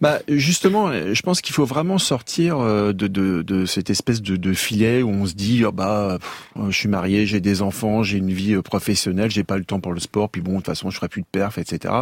Bah 0.00 0.20
justement, 0.28 0.92
je 0.92 1.22
pense 1.22 1.40
qu'il 1.40 1.54
faut 1.54 1.64
vraiment 1.64 1.98
sortir 1.98 2.58
euh, 2.58 2.92
de, 2.92 3.06
de, 3.06 3.42
de 3.42 3.66
cette 3.66 3.90
espèce 3.90 4.22
de, 4.22 4.36
de, 4.36 4.52
filet 4.52 5.02
où 5.02 5.08
on 5.08 5.26
se 5.26 5.34
dit 5.34 5.64
oh 5.64 5.72
bah 5.72 6.18
je 6.68 6.76
suis 6.76 6.88
marié, 6.88 7.26
j'ai 7.26 7.40
des 7.40 7.62
enfants, 7.62 8.02
j'ai 8.02 8.18
une 8.18 8.32
vie 8.32 8.54
euh, 8.54 8.62
professionnelle, 8.62 9.30
j'ai 9.30 9.44
pas 9.44 9.56
le 9.56 9.64
temps 9.64 9.80
pour 9.80 9.92
le 9.92 10.00
sport, 10.00 10.28
puis 10.28 10.42
bon 10.42 10.52
de 10.52 10.56
toute 10.56 10.66
façon 10.66 10.90
je 10.90 10.96
ferai 10.96 11.08
plus 11.08 11.22
de 11.22 11.26
perf, 11.30 11.58
etc. 11.58 11.94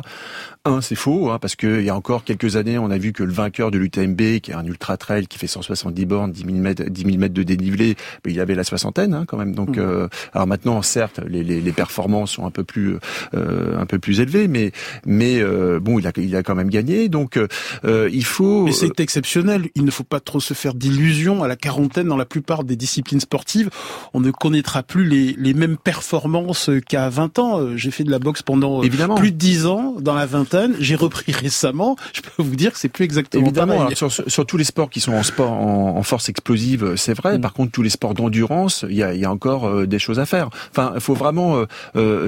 Un, 0.65 0.81
c'est 0.81 0.95
faux, 0.95 1.31
hein, 1.31 1.39
parce 1.39 1.57
que 1.57 1.81
il 1.81 1.85
y 1.85 1.91
a 1.91 1.97
encore 1.97 2.25
quelques 2.25 2.57
années, 2.57 2.79
on 2.79 2.91
a 2.91 2.99
vu 2.99 3.13
que 3.13 3.23
le 3.23 3.33
vainqueur 3.33 3.71
de 3.71 3.79
l'UTMB, 3.79 4.41
qui 4.41 4.51
est 4.51 4.55
un 4.55 4.65
ultra 4.65 4.97
trail 4.97 5.27
qui 5.27 5.39
fait 5.39 5.47
170 5.47 6.07
bornes, 6.07 6.33
10 6.33 6.45
000 6.45 6.57
mètres, 6.57 6.85
10 6.85 7.03
000 7.03 7.19
mètres 7.19 7.35
de 7.35 7.43
dénivelé, 7.43 7.97
mais 8.25 8.33
il 8.33 8.41
avait 8.41 8.55
la 8.55 8.65
soixantaine 8.65 9.15
hein, 9.15 9.25
quand 9.27 9.37
même. 9.37 9.55
Donc, 9.55 9.77
mmh. 9.77 9.81
euh, 9.81 10.09
alors 10.33 10.47
maintenant, 10.47 10.83
certes, 10.83 11.21
les, 11.27 11.43
les, 11.43 11.61
les, 11.61 11.73
performances 11.73 12.33
sont 12.33 12.47
un 12.47 12.51
peu 12.51 12.65
plus 12.65 12.97
un 13.33 13.87
peu 13.87 13.99
plus 13.99 14.21
élevées, 14.21 14.49
mais 14.49 14.73
mais 15.07 15.43
bon, 15.81 15.99
il 15.99 16.07
a 16.07 16.13
il 16.17 16.35
a 16.37 16.43
quand 16.43 16.55
même 16.55 16.71
gagné. 16.71 17.09
Donc 17.09 17.39
euh, 17.85 18.09
il 18.13 18.25
faut. 18.25 18.65
Mais 18.65 18.73
c'est 18.73 19.01
exceptionnel. 19.01 19.69
Il 19.75 19.85
ne 19.85 19.91
faut 19.91 20.05
pas 20.05 20.21
trop 20.21 20.41
se 20.41 20.55
faire 20.55 20.75
d'illusions. 20.75 21.43
À 21.43 21.49
la 21.49 21.57
quarantaine, 21.57 22.09
dans 22.09 22.17
la 22.17 22.25
plupart 22.25 22.65
des 22.65 22.77
disciplines 22.77 23.21
sportives, 23.21 23.71
on 24.13 24.21
ne 24.21 24.31
connaîtra 24.31 24.83
plus 24.83 25.07
les, 25.07 25.35
les 25.39 25.55
mêmes 25.55 25.77
performances 25.77 26.71
qu'à 26.87 27.09
20 27.09 27.39
ans. 27.39 27.61
Euh, 27.61 27.77
j'ai 27.77 27.91
fait 27.91 28.05
de 28.05 28.11
la 28.11 28.19
boxe 28.19 28.43
pendant 28.43 28.81
euh, 28.81 28.85
Évidemment. 28.85 29.15
plus 29.17 29.33
de 29.33 29.37
10 29.37 29.67
ans. 29.67 29.95
Dans 30.01 30.15
la 30.15 30.27
vingtaine, 30.27 30.75
j'ai 30.81 30.95
repris 30.95 31.33
récemment. 31.41 31.97
Je 32.13 32.21
peux 32.21 32.43
vous 32.43 32.57
dire 32.57 32.73
que 32.73 32.79
c'est 32.79 32.89
plus 32.89 33.05
exactement 33.05 33.45
Évidemment. 33.45 33.77
pareil. 33.79 33.97
sur, 33.97 34.11
sur, 34.11 34.47
tous 34.47 34.57
les 34.57 34.65
sports 34.65 34.91
qui 34.91 35.01
sont 35.01 35.13
en 35.13 35.23
sport 35.23 35.53
en, 35.53 36.03
force 36.03 36.29
explosive, 36.29 36.97
c'est 36.97 37.15
vrai. 37.15 37.39
Mm. 37.39 37.41
Par 37.41 37.53
contre, 37.53 37.73
tous 37.73 37.83
les 37.83 37.91
sports 37.91 38.15
d'endurance, 38.15 38.85
il 38.89 38.97
y 38.97 39.03
a, 39.03 39.15
y 39.15 39.25
a, 39.25 39.31
encore 39.31 39.87
des 39.87 39.99
choses 39.99 40.19
à 40.19 40.27
faire. 40.27 40.51
Enfin, 40.71 40.93
il 40.95 41.01
faut 41.01 41.15
vraiment 41.15 41.65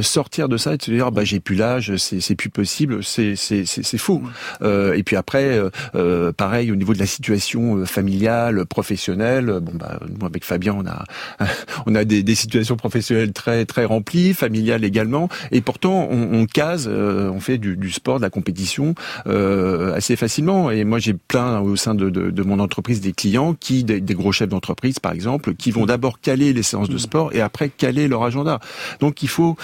sortir 0.00 0.48
de 0.48 0.56
ça 0.56 0.74
et 0.74 0.78
se 0.80 0.90
dire, 0.90 1.12
bah 1.12 1.24
j'ai 1.24 1.40
plus 1.40 1.56
l'âge, 1.56 1.96
c'est 1.96 2.34
plus 2.34 2.50
possible. 2.50 3.04
C'est 3.04 3.34
c'est 3.36 3.98
faux. 3.98 4.22
Mm. 4.60 4.94
et 4.94 5.02
puis 5.02 5.16
après 5.16 5.45
euh, 5.54 5.70
euh, 5.94 6.32
pareil 6.32 6.70
au 6.70 6.76
niveau 6.76 6.94
de 6.94 6.98
la 6.98 7.06
situation 7.06 7.76
euh, 7.76 7.86
familiale, 7.86 8.66
professionnelle. 8.66 9.58
Bon 9.62 9.72
bah 9.74 10.00
nous 10.08 10.26
avec 10.26 10.44
Fabien 10.44 10.74
on 10.78 10.86
a 10.86 11.04
on 11.86 11.94
a 11.94 12.04
des, 12.04 12.22
des 12.22 12.34
situations 12.34 12.76
professionnelles 12.76 13.32
très 13.32 13.64
très 13.64 13.84
remplies, 13.84 14.34
familiales 14.34 14.84
également, 14.84 15.28
et 15.52 15.60
pourtant 15.60 16.08
on, 16.10 16.40
on 16.40 16.46
case, 16.46 16.88
on 16.88 17.40
fait 17.40 17.58
du, 17.58 17.76
du, 17.76 17.90
sport, 17.90 18.18
de 18.18 18.22
la 18.22 18.30
compétition 18.30 18.94
assez 19.26 20.16
facilement. 20.16 20.70
Et 20.70 20.84
moi 20.84 20.98
j'ai 20.98 21.14
plein 21.14 21.60
au 21.60 21.76
sein 21.76 21.94
de, 21.94 22.10
de, 22.10 22.30
de, 22.30 22.42
mon 22.42 22.58
entreprise 22.58 23.00
des 23.00 23.12
clients 23.12 23.54
qui 23.54 23.84
des, 23.84 24.00
des 24.00 24.14
gros 24.14 24.32
chefs 24.32 24.48
d'entreprise 24.48 24.98
par 24.98 25.12
exemple 25.12 25.54
qui 25.54 25.70
vont 25.70 25.86
d'abord 25.86 26.20
caler 26.20 26.52
les 26.52 26.62
séances 26.62 26.88
de 26.88 26.98
sport 26.98 27.34
et 27.34 27.40
après 27.40 27.68
caler 27.68 28.08
leur 28.08 28.22
agenda. 28.22 28.60
Donc 29.00 29.22
il 29.22 29.28
faut 29.28 29.56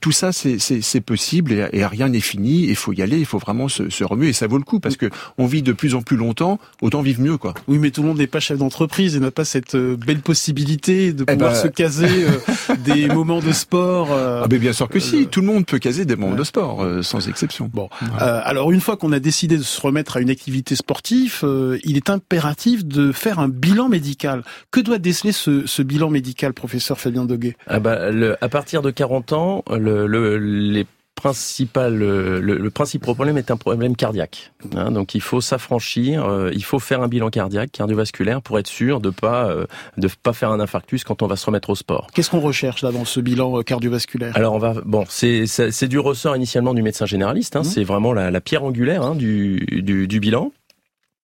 tout 0.00 0.12
ça 0.12 0.32
c'est 0.32 1.00
possible 1.00 1.52
et, 1.52 1.68
et 1.72 1.86
rien 1.86 2.08
n'est 2.08 2.20
fini. 2.20 2.66
Il 2.66 2.76
faut 2.76 2.92
y 2.92 3.02
aller, 3.02 3.18
il 3.18 3.26
faut 3.26 3.38
vraiment 3.38 3.68
se, 3.68 3.90
se 3.90 4.04
remuer 4.04 4.28
et 4.28 4.32
ça 4.32 4.46
vaut 4.46 4.58
le 4.58 4.64
coup 4.64 4.80
parce 4.80 4.96
que 4.96 5.10
on 5.38 5.46
vit 5.46 5.62
de 5.62 5.72
plus 5.72 5.94
en 5.94 6.02
plus 6.02 6.16
longtemps, 6.16 6.58
autant 6.82 7.02
vivre 7.02 7.20
mieux, 7.20 7.36
quoi. 7.36 7.54
Oui, 7.68 7.78
mais 7.78 7.90
tout 7.90 8.02
le 8.02 8.08
monde 8.08 8.18
n'est 8.18 8.26
pas 8.26 8.40
chef 8.40 8.58
d'entreprise 8.58 9.16
et 9.16 9.20
n'a 9.20 9.30
pas 9.30 9.44
cette 9.44 9.74
euh, 9.74 9.96
belle 9.96 10.20
possibilité 10.20 11.12
de 11.12 11.24
eh 11.28 11.32
pouvoir 11.32 11.52
ben, 11.52 11.58
se 11.58 11.68
caser 11.68 12.24
euh, 12.24 12.74
des 12.84 13.06
moments 13.06 13.40
de 13.40 13.52
sport. 13.52 14.08
Euh, 14.12 14.42
ah, 14.44 14.48
mais 14.50 14.58
bien 14.58 14.72
sûr 14.72 14.88
que 14.88 15.00
si, 15.00 15.26
tout 15.26 15.40
le 15.40 15.46
monde 15.46 15.66
peut 15.66 15.78
caser 15.78 16.04
des 16.04 16.16
moments 16.16 16.36
de 16.36 16.44
sport, 16.44 16.86
sans 17.02 17.28
exception. 17.28 17.70
Bon, 17.72 17.88
alors 18.18 18.72
une 18.72 18.80
fois 18.80 18.96
qu'on 18.96 19.12
a 19.12 19.20
décidé 19.20 19.56
de 19.56 19.62
se 19.62 19.80
remettre 19.80 20.16
à 20.16 20.20
une 20.20 20.30
activité 20.30 20.76
sportive, 20.76 21.44
il 21.84 21.96
est 21.96 22.10
impératif 22.10 22.84
de 22.84 23.12
faire 23.12 23.38
un 23.38 23.48
bilan 23.48 23.88
médical. 23.88 24.42
Que 24.70 24.80
doit 24.80 24.98
déceler 24.98 25.32
ce, 25.32 25.66
ce 25.66 25.82
bilan 25.82 26.10
médical, 26.10 26.52
professeur 26.52 26.98
Fabien 26.98 27.24
Doguet? 27.24 27.56
Ah 27.66 27.80
bah, 27.80 28.10
le, 28.10 28.36
À 28.42 28.48
partir 28.48 28.82
de 28.82 28.90
40 28.90 29.32
ans, 29.32 29.64
le, 29.70 30.06
le, 30.06 30.38
les 30.38 30.86
principal, 31.20 31.94
le, 31.94 32.40
le, 32.40 32.70
principal 32.70 33.14
problème 33.14 33.36
est 33.36 33.50
un 33.50 33.56
problème 33.56 33.94
cardiaque. 33.94 34.52
Hein, 34.74 34.90
donc 34.90 35.14
il 35.14 35.20
faut 35.20 35.40
s'affranchir, 35.40 36.24
euh, 36.24 36.50
il 36.54 36.64
faut 36.64 36.78
faire 36.78 37.02
un 37.02 37.08
bilan 37.08 37.28
cardiaque, 37.28 37.70
cardiovasculaire, 37.72 38.40
pour 38.40 38.58
être 38.58 38.66
sûr 38.66 39.00
de 39.00 39.10
pas 39.10 39.50
euh, 39.50 39.66
de 39.98 40.08
pas 40.22 40.32
faire 40.32 40.50
un 40.50 40.60
infarctus 40.60 41.04
quand 41.04 41.22
on 41.22 41.26
va 41.26 41.36
se 41.36 41.44
remettre 41.44 41.70
au 41.70 41.74
sport. 41.74 42.06
Qu'est-ce 42.14 42.30
qu'on 42.30 42.40
recherche 42.40 42.82
là 42.82 42.90
dans 42.90 43.04
ce 43.04 43.20
bilan 43.20 43.58
euh, 43.58 43.62
cardiovasculaire? 43.62 44.34
Alors 44.34 44.54
on 44.54 44.58
va 44.58 44.74
bon, 44.84 45.04
c'est 45.08 45.46
c'est 45.46 45.88
du 45.88 45.98
ressort 45.98 46.34
initialement 46.36 46.72
du 46.72 46.82
médecin 46.82 47.04
généraliste. 47.04 47.54
Hein, 47.54 47.60
mmh. 47.60 47.64
C'est 47.64 47.84
vraiment 47.84 48.14
la, 48.14 48.30
la, 48.30 48.40
pierre 48.40 48.64
angulaire 48.64 49.02
hein, 49.02 49.14
du, 49.14 49.66
du, 49.82 50.08
du 50.08 50.20
bilan. 50.20 50.52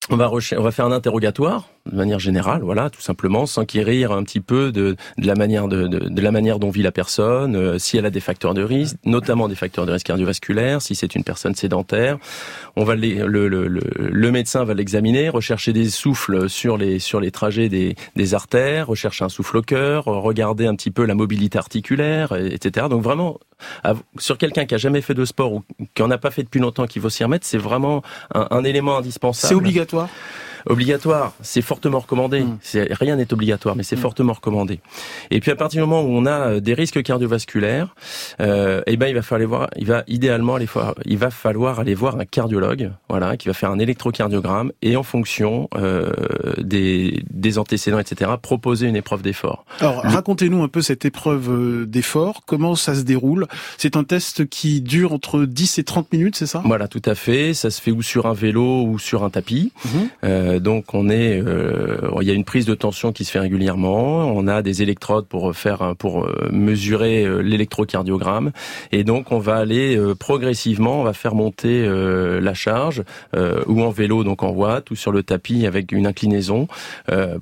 On 0.09 0.15
va, 0.15 0.31
on 0.31 0.61
va 0.61 0.71
faire 0.71 0.85
un 0.85 0.91
interrogatoire 0.91 1.67
de 1.91 1.95
manière 1.95 2.19
générale, 2.19 2.61
voilà, 2.61 2.89
tout 2.89 3.01
simplement, 3.01 3.45
s'enquérir 3.45 4.11
un 4.11 4.23
petit 4.23 4.39
peu 4.39 4.71
de, 4.71 4.95
de 5.17 5.27
la 5.27 5.35
manière 5.35 5.67
de, 5.67 5.87
de, 5.87 5.99
de, 6.09 6.21
la 6.21 6.31
manière 6.31 6.59
dont 6.59 6.69
vit 6.69 6.81
la 6.83 6.91
personne, 6.91 7.55
euh, 7.55 7.79
si 7.79 7.97
elle 7.97 8.05
a 8.05 8.09
des 8.09 8.19
facteurs 8.19 8.53
de 8.53 8.63
risque, 8.63 8.97
notamment 9.05 9.47
des 9.47 9.55
facteurs 9.55 9.85
de 9.85 9.91
risque 9.91 10.07
cardiovasculaire, 10.07 10.81
si 10.81 10.95
c'est 10.95 11.15
une 11.15 11.23
personne 11.23 11.55
sédentaire. 11.55 12.17
On 12.75 12.83
va 12.83 12.95
le, 12.95 13.25
le, 13.25 13.47
le, 13.47 13.67
le, 13.67 14.31
médecin 14.31 14.63
va 14.63 14.73
l'examiner, 14.73 15.29
rechercher 15.29 15.73
des 15.73 15.89
souffles 15.89 16.49
sur 16.49 16.77
les 16.77 16.99
sur 16.99 17.19
les 17.19 17.31
trajets 17.31 17.69
des, 17.69 17.95
des 18.15 18.33
artères, 18.33 18.87
rechercher 18.87 19.25
un 19.25 19.29
souffle 19.29 19.57
au 19.57 19.61
cœur, 19.61 20.05
regarder 20.05 20.65
un 20.67 20.75
petit 20.75 20.91
peu 20.91 21.05
la 21.05 21.15
mobilité 21.15 21.57
articulaire, 21.57 22.35
etc. 22.35 22.87
Donc 22.89 23.01
vraiment, 23.01 23.39
sur 24.17 24.37
quelqu'un 24.37 24.65
qui 24.65 24.75
a 24.75 24.77
jamais 24.77 25.01
fait 25.01 25.13
de 25.13 25.25
sport 25.25 25.53
ou 25.53 25.63
qui 25.93 26.03
en 26.03 26.11
a 26.11 26.17
pas 26.17 26.31
fait 26.31 26.43
depuis 26.43 26.59
longtemps, 26.59 26.85
qui 26.85 26.99
veut 26.99 27.09
s'y 27.09 27.23
remettre, 27.23 27.45
c'est 27.45 27.57
vraiment 27.57 28.03
un, 28.33 28.47
un 28.51 28.63
élément 28.63 28.97
indispensable. 28.97 29.49
C'est 29.49 29.55
obligatoire? 29.55 30.09
Obligatoire, 30.69 31.33
c'est 31.41 31.61
fortement 31.61 31.99
recommandé. 31.99 32.41
Hmm. 32.41 32.57
C'est 32.61 32.93
rien 32.93 33.15
n'est 33.15 33.31
obligatoire, 33.31 33.75
mais 33.75 33.83
c'est 33.83 33.95
hmm. 33.95 33.99
fortement 33.99 34.33
recommandé. 34.33 34.79
Et 35.31 35.39
puis 35.39 35.51
à 35.51 35.55
partir 35.55 35.81
du 35.81 35.89
moment 35.89 36.03
où 36.03 36.11
on 36.11 36.25
a 36.25 36.49
euh, 36.49 36.59
des 36.59 36.73
risques 36.73 37.01
cardiovasculaires, 37.03 37.95
euh, 38.41 38.81
eh 38.85 38.97
ben 38.97 39.07
il 39.07 39.15
va 39.15 39.21
falloir 39.21 39.49
voir, 39.49 39.69
il 39.77 39.85
va 39.85 40.03
idéalement 40.07 40.55
aller 40.55 40.65
voir, 40.65 40.95
il 41.05 41.17
va 41.17 41.29
falloir 41.29 41.79
aller 41.79 41.95
voir 41.95 42.19
un 42.19 42.25
cardiologue, 42.25 42.91
voilà, 43.09 43.37
qui 43.37 43.47
va 43.47 43.53
faire 43.53 43.71
un 43.71 43.79
électrocardiogramme 43.79 44.71
et 44.81 44.97
en 44.97 45.03
fonction 45.03 45.69
euh, 45.75 46.11
des, 46.57 47.23
des 47.37 47.57
antécédents, 47.57 47.99
etc., 47.99 48.31
proposer 48.41 48.87
une 48.87 48.95
épreuve 48.95 49.21
d'effort. 49.21 49.65
Alors 49.79 50.01
racontez-nous 50.03 50.63
un 50.63 50.67
peu 50.67 50.81
cette 50.81 51.05
épreuve 51.05 51.49
euh, 51.49 51.85
d'effort. 51.85 52.41
Comment 52.45 52.75
ça 52.75 52.95
se 52.95 53.01
déroule? 53.01 53.47
C'est 53.77 53.95
un 53.95 54.03
test 54.03 54.47
qui 54.47 54.81
dure 54.81 55.13
entre 55.13 55.45
10 55.45 55.79
et 55.79 55.83
30 55.83 56.11
minutes, 56.11 56.35
c'est 56.35 56.47
ça? 56.47 56.61
Voilà, 56.65 56.87
tout 56.87 57.01
à 57.05 57.15
fait. 57.15 57.53
Ça 57.53 57.69
se 57.69 57.81
fait 57.81 57.91
ou 57.91 58.01
sur 58.01 58.25
un 58.25 58.33
vélo 58.33 58.83
ou 58.83 58.99
sur 58.99 59.23
un 59.23 59.29
tapis. 59.29 59.71
Mhm. 59.85 60.09
Euh, 60.23 60.59
donc 60.59 60.93
on 60.93 61.09
est, 61.09 61.43
il 62.21 62.27
y 62.27 62.31
a 62.31 62.33
une 62.33 62.43
prise 62.43 62.65
de 62.65 62.75
tension 62.75 63.11
qui 63.11 63.25
se 63.25 63.31
fait 63.31 63.39
régulièrement. 63.39 64.31
On 64.31 64.47
a 64.47 64.61
des 64.61 64.81
électrodes 64.81 65.27
pour 65.27 65.55
faire, 65.55 65.95
pour 65.97 66.27
mesurer 66.51 67.43
l'électrocardiogramme, 67.43 68.51
et 68.91 69.03
donc 69.03 69.31
on 69.31 69.39
va 69.39 69.57
aller 69.57 69.99
progressivement, 70.19 71.01
on 71.01 71.03
va 71.03 71.13
faire 71.13 71.35
monter 71.35 71.87
la 71.87 72.53
charge 72.53 73.03
ou 73.67 73.81
en 73.81 73.89
vélo, 73.89 74.23
donc 74.23 74.43
en 74.43 74.49
watts, 74.49 74.91
ou 74.91 74.95
sur 74.95 75.11
le 75.11 75.23
tapis 75.23 75.65
avec 75.65 75.91
une 75.91 76.07
inclinaison, 76.07 76.67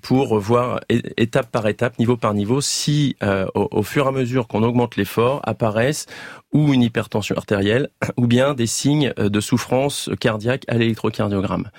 pour 0.02 0.40
voir 0.40 0.80
étape 0.90 1.52
par 1.52 1.68
étape, 1.68 2.00
niveau 2.00 2.18
par 2.18 2.34
niveau, 2.34 2.62
si 2.62 3.16
au, 3.24 3.68
au 3.72 3.84
fur 3.84 4.06
et 4.06 4.10
à 4.10 4.12
mesure 4.12 4.48
qu'on 4.48 4.64
augmente 4.64 4.96
l'effort 4.96 5.42
apparaissent 5.44 6.06
ou 6.54 6.74
une 6.74 6.82
hypertension 6.82 7.36
artérielle, 7.36 7.90
ou 8.18 8.28
bien 8.28 8.54
des 8.54 8.68
signes 8.68 9.14
de 9.18 9.40
souffrance 9.40 10.10
cardiaque 10.20 10.64
à 10.68 10.78
l'électrocardiogramme. 10.78 11.70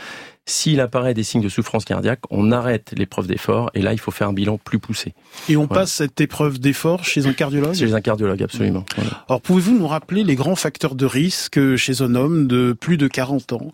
S'il 0.49 0.81
apparaît 0.81 1.13
des 1.13 1.25
signes 1.25 1.43
de 1.43 1.49
souffrance 1.49 1.85
cardiaque, 1.85 2.21
on 2.31 2.53
arrête 2.53 2.95
l'épreuve 2.97 3.27
d'effort 3.27 3.69
et 3.75 3.83
là, 3.83 3.93
il 3.93 3.99
faut 3.99 4.13
faire 4.13 4.29
un 4.29 4.33
bilan 4.33 4.59
plus 4.59 4.79
poussé. 4.79 5.13
Et 5.49 5.57
on 5.57 5.67
passe 5.67 5.91
cette 5.91 6.21
épreuve 6.21 6.61
d'effort 6.61 7.05
chez 7.05 7.27
un 7.27 7.33
cardiologue 7.33 7.75
Chez 7.75 7.95
un 7.95 8.01
cardiologue, 8.01 8.45
absolument. 8.45 8.85
Alors, 9.29 9.41
pouvez-vous 9.41 9.77
nous 9.77 9.89
rappeler 9.89 10.23
les 10.23 10.37
grands 10.37 10.55
facteurs 10.55 10.95
de 10.95 11.05
risque 11.05 11.75
chez 11.75 12.01
un 12.01 12.15
homme 12.15 12.47
de 12.47 12.73
plus 12.73 12.97
de 12.97 13.09
40 13.09 13.55
ans? 13.55 13.73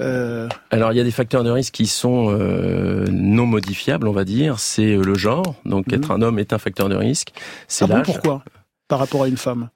Euh... 0.00 0.48
Alors, 0.70 0.92
il 0.92 0.96
y 0.96 1.00
a 1.00 1.04
des 1.04 1.10
facteurs 1.10 1.44
de 1.44 1.50
risque 1.50 1.74
qui 1.74 1.86
sont 1.86 2.30
euh, 2.30 3.06
non 3.10 3.44
modifiables, 3.44 4.08
on 4.08 4.12
va 4.12 4.24
dire. 4.24 4.58
C'est 4.58 4.96
le 4.96 5.14
genre. 5.14 5.54
Donc, 5.66 5.88
mmh. 5.88 5.94
être 5.96 6.10
un 6.12 6.22
homme 6.22 6.38
est 6.38 6.54
un 6.54 6.58
facteur 6.58 6.88
de 6.88 6.96
risque. 6.96 7.32
C'est 7.68 7.84
ah 7.84 7.88
bon, 7.88 8.02
pourquoi? 8.02 8.42
Par 8.88 8.98
rapport 8.98 9.24
à 9.24 9.28
une 9.28 9.36
femme? 9.36 9.68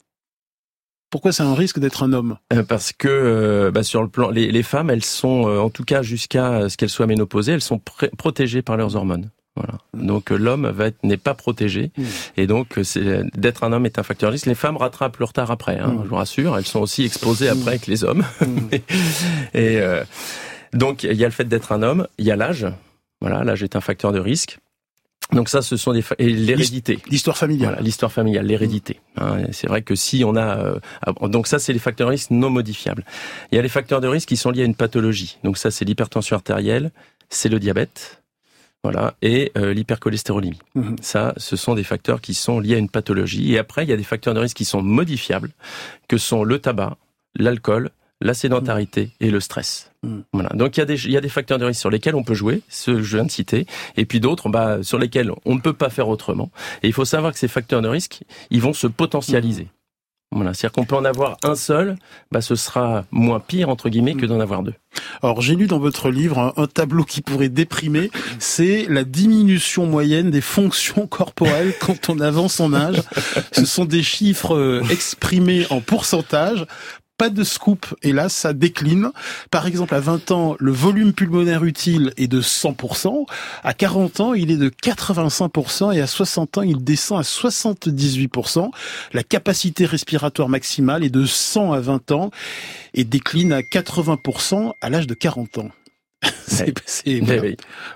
Pourquoi 1.14 1.30
c'est 1.30 1.44
un 1.44 1.54
risque 1.54 1.78
d'être 1.78 2.02
un 2.02 2.12
homme 2.12 2.38
euh, 2.52 2.64
Parce 2.64 2.92
que 2.92 3.06
euh, 3.06 3.71
bah, 3.71 3.85
sur 3.85 4.02
le 4.02 4.09
plan, 4.09 4.30
les, 4.30 4.50
les, 4.50 4.64
femmes, 4.64 4.90
elles 4.90 5.04
sont, 5.04 5.47
euh, 5.47 5.61
en 5.61 5.71
tout 5.71 5.85
cas 5.85 6.02
jusqu'à 6.02 6.68
ce 6.68 6.76
qu'elles 6.76 6.88
soient 6.88 7.06
ménopausées, 7.06 7.52
elles 7.52 7.61
sont 7.61 7.80
protégées 8.18 8.62
par 8.62 8.76
leurs 8.76 8.97
hormones. 8.97 9.30
Voilà. 9.54 9.75
Donc 9.97 10.30
l'homme 10.30 10.73
n'est 11.04 11.16
pas 11.16 11.35
protégé 11.35 11.92
mmh. 11.97 12.02
et 12.37 12.49
donc 12.49 12.80
d'être 13.37 13.62
un 13.62 13.73
homme 13.73 13.87
est 13.87 14.00
un 14.00 14.02
facteur 14.02 14.30
de 14.30 14.33
risque. 14.33 14.47
Les 14.47 14.56
femmes 14.56 14.76
rattrapent 14.76 15.18
leur 15.18 15.28
retard 15.28 15.52
après, 15.52 15.78
hein, 15.78 15.92
mmh. 15.92 16.00
je 16.02 16.09
vous 16.09 16.16
rassure. 16.16 16.59
Elles 16.59 16.66
sont 16.66 16.80
aussi 16.80 17.04
exposées 17.04 17.49
mmh. 17.49 17.61
après 17.61 17.78
que 17.78 17.92
les 17.92 18.02
hommes. 18.02 18.25
et 19.54 19.80
donc 20.73 21.04
il 21.04 21.14
y 21.14 21.23
a 21.23 21.28
le 21.28 21.33
fait 21.33 21.44
d'être 21.44 21.71
un 21.71 21.85
homme, 21.85 22.09
il 22.18 22.26
y 22.26 22.33
a 22.33 22.37
l'âge. 22.37 22.66
Voilà, 23.21 23.44
l'âge 23.44 23.62
est 23.62 23.76
un 23.76 23.80
facteur 23.80 24.11
de 24.11 24.18
risque. 24.18 24.59
Donc 25.32 25.48
ça, 25.48 25.62
ce 25.62 25.76
sont 25.76 25.92
des 25.92 26.04
et 26.18 26.28
l'hérédité. 26.28 26.98
L'histoire 27.08 27.36
familiale. 27.36 27.70
Voilà, 27.70 27.82
l'histoire 27.82 28.12
familiale, 28.12 28.46
l'hérédité. 28.46 29.00
Hein, 29.16 29.44
c'est 29.52 29.66
vrai 29.66 29.82
que 29.82 29.94
si 29.94 30.22
on 30.24 30.36
a 30.36 30.58
euh, 30.58 30.78
donc 31.28 31.46
ça, 31.46 31.58
c'est 31.58 31.72
les 31.72 31.78
facteurs 31.78 32.08
de 32.08 32.12
risque 32.12 32.30
non 32.30 32.50
modifiables. 32.50 33.04
Il 33.50 33.56
y 33.56 33.58
a 33.58 33.62
les 33.62 33.68
facteurs 33.68 34.00
de 34.00 34.08
risque 34.08 34.28
qui 34.28 34.36
sont 34.36 34.50
liés 34.50 34.62
à 34.62 34.66
une 34.66 34.74
pathologie. 34.74 35.38
Donc 35.42 35.58
ça, 35.58 35.70
c'est 35.70 35.84
l'hypertension 35.84 36.36
artérielle, 36.36 36.90
c'est 37.30 37.48
le 37.48 37.58
diabète, 37.58 38.22
voilà, 38.84 39.14
et 39.22 39.50
euh, 39.56 39.72
l'hypercholestérolémie. 39.72 40.58
Mhm. 40.74 40.96
Ça, 41.00 41.32
ce 41.38 41.56
sont 41.56 41.74
des 41.74 41.84
facteurs 41.84 42.20
qui 42.20 42.34
sont 42.34 42.60
liés 42.60 42.74
à 42.74 42.78
une 42.78 42.90
pathologie. 42.90 43.54
Et 43.54 43.58
après, 43.58 43.84
il 43.84 43.88
y 43.88 43.92
a 43.94 43.96
des 43.96 44.04
facteurs 44.04 44.34
de 44.34 44.40
risque 44.40 44.58
qui 44.58 44.66
sont 44.66 44.82
modifiables, 44.82 45.50
que 46.06 46.18
sont 46.18 46.44
le 46.44 46.58
tabac, 46.58 46.98
l'alcool, 47.34 47.90
la 48.21 48.35
sédentarité 48.35 49.11
et 49.21 49.30
le 49.30 49.40
stress. 49.40 49.92
Mm. 50.02 50.21
Voilà. 50.33 50.50
Donc 50.54 50.76
il 50.76 50.80
y, 50.80 50.83
a 50.83 50.87
des, 50.87 51.04
il 51.04 51.12
y 51.12 51.16
a 51.16 51.21
des 51.21 51.28
facteurs 51.28 51.59
de 51.59 51.64
risque 51.64 51.80
sur 51.80 51.90
lesquels 51.90 52.14
on 52.14 52.23
peut 52.23 52.35
jouer, 52.35 52.62
ce 52.68 53.02
je 53.02 53.16
viens 53.16 53.26
de 53.26 53.30
citer, 53.30 53.66
et 53.97 54.06
puis 54.06 54.21
d'autres 54.21 54.49
bah, 54.49 54.83
sur 54.83 54.99
lesquels 54.99 55.30
on 55.44 55.54
ne 55.54 55.61
peut 55.61 55.73
pas 55.73 55.90
faire 55.90 56.09
autrement. 56.09 56.50
Et 56.83 56.88
il 56.88 56.92
faut 56.92 57.04
savoir 57.04 57.33
que 57.33 57.38
ces 57.38 57.49
facteurs 57.49 57.83
de 57.83 57.88
risque, 57.88 58.23
ils 58.50 58.61
vont 58.61 58.73
se 58.73 58.87
potentialiser. 58.87 59.68
Voilà, 60.35 60.52
c'est-à-dire 60.52 60.73
qu'on 60.73 60.85
peut 60.85 60.97
en 60.97 61.04
avoir 61.04 61.37
un 61.44 61.54
seul, 61.54 61.97
bah, 62.33 62.40
ce 62.40 62.56
sera 62.56 63.04
moins 63.12 63.38
pire 63.38 63.68
entre 63.68 63.88
guillemets 63.88 64.14
que 64.14 64.26
d'en 64.26 64.40
avoir 64.40 64.64
deux. 64.64 64.75
Alors 65.23 65.40
j'ai 65.40 65.54
lu 65.54 65.68
dans 65.68 65.78
votre 65.78 66.11
livre 66.11 66.52
un, 66.56 66.66
tableau 66.66 67.04
qui 67.04 67.23
pourrait 67.23 67.49
déprimer, 67.49 68.11
c'est 68.40 68.87
la 68.88 69.04
diminution 69.04 69.87
moyenne 69.87 70.33
des 70.33 70.40
fonctions 70.40 71.06
corporelles 71.06 71.73
quand 71.80 72.09
on 72.09 72.18
avance 72.18 72.59
en 72.59 72.75
âge. 72.75 73.00
Ce 73.52 73.64
sont 73.64 73.85
des 73.85 74.02
chiffres 74.02 74.56
euh, 74.56 74.83
exprimés 74.90 75.66
en 75.71 75.80
pourcentage 75.80 76.66
pas 77.16 77.30
de 77.30 77.44
scoop, 77.44 77.87
et 78.02 78.12
là, 78.12 78.28
ça 78.28 78.52
décline. 78.52 79.11
Par 79.50 79.66
exemple, 79.66 79.94
à 79.94 80.00
20 80.00 80.30
ans, 80.33 80.56
le 80.59 80.73
volume 80.73 81.12
pulmonaire 81.12 81.64
utile 81.64 82.12
est 82.16 82.26
de 82.26 82.40
100%. 82.40 83.26
À 83.62 83.75
40 83.75 84.21
ans, 84.21 84.35
il 84.35 84.50
est 84.50 84.56
de 84.56 84.68
85%. 84.68 85.94
Et 85.94 86.00
à 86.00 86.06
60 86.06 86.59
ans, 86.59 86.62
il 86.62 86.83
descend 86.83 87.21
à 87.21 87.23
78%. 87.23 88.71
La 89.12 89.23
capacité 89.23 89.87
respiratoire 89.87 90.49
maximale 90.49 91.04
est 91.04 91.11
de 91.11 91.25
100 91.25 91.73
à 91.73 91.80
20 91.80 92.11
ans 92.11 92.30
et 92.94 93.04
décline 93.04 93.52
à 93.52 93.61
80% 93.61 94.73
à 94.80 94.90
l'âge 94.90 95.06
de 95.06 95.14
40 95.14 95.59
ans. 95.59 95.71
c'est, 96.47 97.21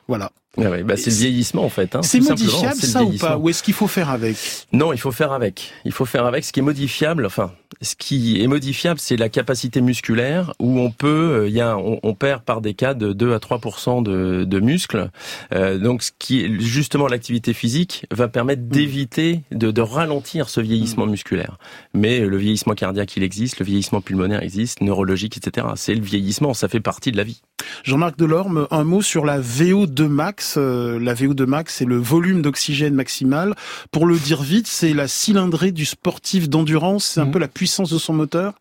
voilà. 0.06 0.30
Ah 0.56 0.70
bah 0.82 0.96
c'est 0.96 1.10
le 1.10 1.16
vieillissement 1.16 1.64
en 1.64 1.68
fait. 1.68 1.94
Hein, 1.94 2.02
c'est 2.02 2.20
modifiable 2.20 2.74
ça 2.74 3.02
ou 3.04 3.16
pas 3.16 3.36
Ou 3.36 3.50
est-ce 3.50 3.62
qu'il 3.62 3.74
faut 3.74 3.86
faire 3.86 4.10
avec? 4.10 4.36
Non, 4.72 4.92
il 4.92 4.98
faut 4.98 5.12
faire 5.12 5.32
avec. 5.32 5.72
Il 5.84 5.92
faut 5.92 6.06
faire 6.06 6.24
avec. 6.24 6.44
Ce 6.44 6.52
qui 6.52 6.60
est 6.60 6.62
modifiable, 6.62 7.26
enfin, 7.26 7.52
ce 7.82 7.94
qui 7.94 8.42
est 8.42 8.46
modifiable, 8.46 8.98
c'est 8.98 9.16
la 9.16 9.28
capacité 9.28 9.80
musculaire 9.80 10.54
où 10.58 10.80
on 10.80 10.90
peut, 10.90 11.42
euh, 11.42 11.48
il 11.48 11.54
y 11.54 11.60
a, 11.60 11.76
on, 11.76 12.14
perd 12.14 12.42
par 12.42 12.60
des 12.60 12.74
cas 12.74 12.94
de 12.94 13.12
2 13.12 13.34
à 13.34 13.38
3 13.38 13.60
de, 14.02 14.44
de 14.44 14.60
muscles. 14.60 15.10
Euh, 15.54 15.78
donc, 15.78 16.02
ce 16.02 16.10
qui 16.18 16.44
est 16.44 16.60
justement 16.60 17.06
l'activité 17.06 17.52
physique 17.52 18.06
va 18.10 18.26
permettre 18.26 18.62
mm. 18.62 18.68
d'éviter 18.68 19.42
de, 19.52 19.70
de, 19.70 19.82
ralentir 19.82 20.48
ce 20.48 20.60
vieillissement 20.60 21.06
mm. 21.06 21.10
musculaire. 21.10 21.58
Mais 21.94 22.20
le 22.20 22.36
vieillissement 22.36 22.74
cardiaque, 22.74 23.16
il 23.16 23.22
existe, 23.22 23.60
le 23.60 23.66
vieillissement 23.66 24.00
pulmonaire 24.00 24.42
existe, 24.42 24.80
neurologique, 24.80 25.36
etc. 25.36 25.68
C'est 25.76 25.94
le 25.94 26.02
vieillissement, 26.02 26.54
ça 26.54 26.68
fait 26.68 26.80
partie 26.80 27.12
de 27.12 27.16
la 27.16 27.24
vie. 27.24 27.42
Jean-Marc 27.84 28.16
Delorme, 28.18 28.66
un 28.70 28.84
mot 28.84 29.02
sur 29.02 29.24
la 29.24 29.40
VO2 29.40 30.06
max. 30.08 30.37
Euh, 30.56 30.98
la 31.00 31.14
VO2 31.14 31.46
max, 31.46 31.74
c'est 31.76 31.84
le 31.84 31.96
volume 31.96 32.42
d'oxygène 32.42 32.94
maximal. 32.94 33.54
Pour 33.90 34.06
le 34.06 34.16
dire 34.16 34.42
vite, 34.42 34.66
c'est 34.66 34.94
la 34.94 35.08
cylindrée 35.08 35.72
du 35.72 35.84
sportif 35.84 36.48
d'endurance. 36.48 37.04
C'est 37.04 37.20
un 37.20 37.26
mmh. 37.26 37.30
peu 37.30 37.38
la 37.38 37.48
puissance 37.48 37.90
de 37.90 37.98
son 37.98 38.12
moteur. 38.12 38.54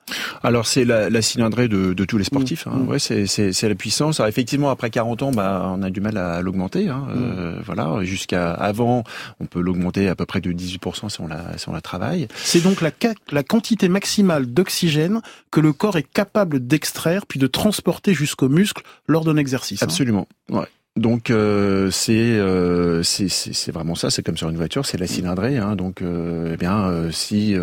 Alors 0.44 0.68
c'est 0.68 0.86
la, 0.86 1.10
la, 1.10 1.22
cylindrée 1.22 1.68
de, 1.68 1.94
de, 1.94 2.06
tous 2.06 2.18
les 2.18 2.24
sportifs. 2.24 2.66
Mmh. 2.66 2.70
Hein. 2.70 2.86
Ouais, 2.88 3.00
c'est 3.00 3.64
la 3.64 3.76
puissance. 3.76 4.20
Alors 4.20 4.30
effectivement, 4.30 4.70
après 4.70 4.90
40 4.90 5.24
ans, 5.24 5.32
bah, 5.32 5.72
on 5.76 5.84
a 5.84 5.90
du 5.90 6.02
mal 6.02 6.18
à 6.18 6.42
l'augmenter. 6.42 6.90
Hein. 6.90 7.08
Mmh. 7.08 7.14
Euh, 7.16 7.60
voilà, 7.66 8.04
jusqu'à 8.04 8.52
avant, 8.54 9.04
on 9.40 9.46
peut 9.46 9.62
l'augmenter 9.62 10.08
à 10.08 10.16
peu 10.16 10.26
près 10.26 10.42
de 10.42 10.52
18% 10.52 11.10
si 11.10 11.22
on 11.22 11.28
la, 11.28 11.58
si 11.58 11.70
on 11.70 11.74
la 11.74 11.82
travaille. 11.82 12.28
C'est 12.36 12.62
donc 12.62 12.82
la, 12.82 12.92
la 13.32 13.44
quantité 13.44 13.90
maximale 13.90 14.46
d'oxygène 14.46 15.22
que 15.52 15.60
le 15.60 15.74
corps 15.74 15.98
est 15.98 16.04
capable 16.04 16.66
d'extraire 16.66 17.26
puis 17.26 17.40
de 17.40 17.48
transporter 17.48 18.14
jusqu'au 18.14 18.50
muscle 18.50 18.84
lors 19.08 19.24
d'un 19.24 19.38
exercice. 19.38 19.82
Hein. 19.82 19.86
Absolument. 19.86 20.28
Ouais. 20.50 20.68
Donc 20.98 21.30
euh, 21.30 21.92
euh, 22.10 23.04
c'est 23.04 23.30
c'est 23.30 23.72
vraiment 23.72 23.96
ça, 23.96 24.10
c'est 24.10 24.24
comme 24.24 24.36
sur 24.36 24.50
une 24.50 24.58
voiture, 24.58 24.86
c'est 24.86 24.98
la 24.98 25.08
cylindrée. 25.08 25.58
Hein, 25.58 25.76
donc 25.76 26.02
euh, 26.02 26.52
eh 26.54 26.58
bien 26.58 26.88
euh, 26.90 27.12
si 27.12 27.56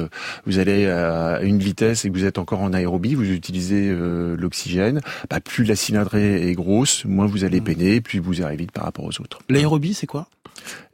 vous 0.46 0.58
allez 0.58 0.86
à 0.86 1.40
une 1.42 1.58
vitesse 1.58 2.04
et 2.04 2.10
que 2.10 2.14
vous 2.14 2.24
êtes 2.24 2.38
encore 2.38 2.62
en 2.62 2.72
aérobie, 2.72 3.14
vous 3.14 3.30
utilisez 3.30 3.92
l'oxygène, 4.36 5.00
bah, 5.28 5.40
plus 5.40 5.64
la 5.64 5.76
cylindrée 5.76 6.48
est 6.48 6.54
grosse, 6.54 7.04
moins 7.04 7.26
vous 7.26 7.44
allez 7.44 7.60
mmh. 7.60 7.64
peiner, 7.64 8.00
plus 8.00 8.20
vous 8.20 8.42
arrivez 8.42 8.64
vite 8.64 8.72
par 8.72 8.84
rapport 8.84 9.04
aux 9.04 9.20
autres. 9.20 9.40
L'aérobie, 9.48 9.94
c'est 9.94 10.06
quoi? 10.06 10.28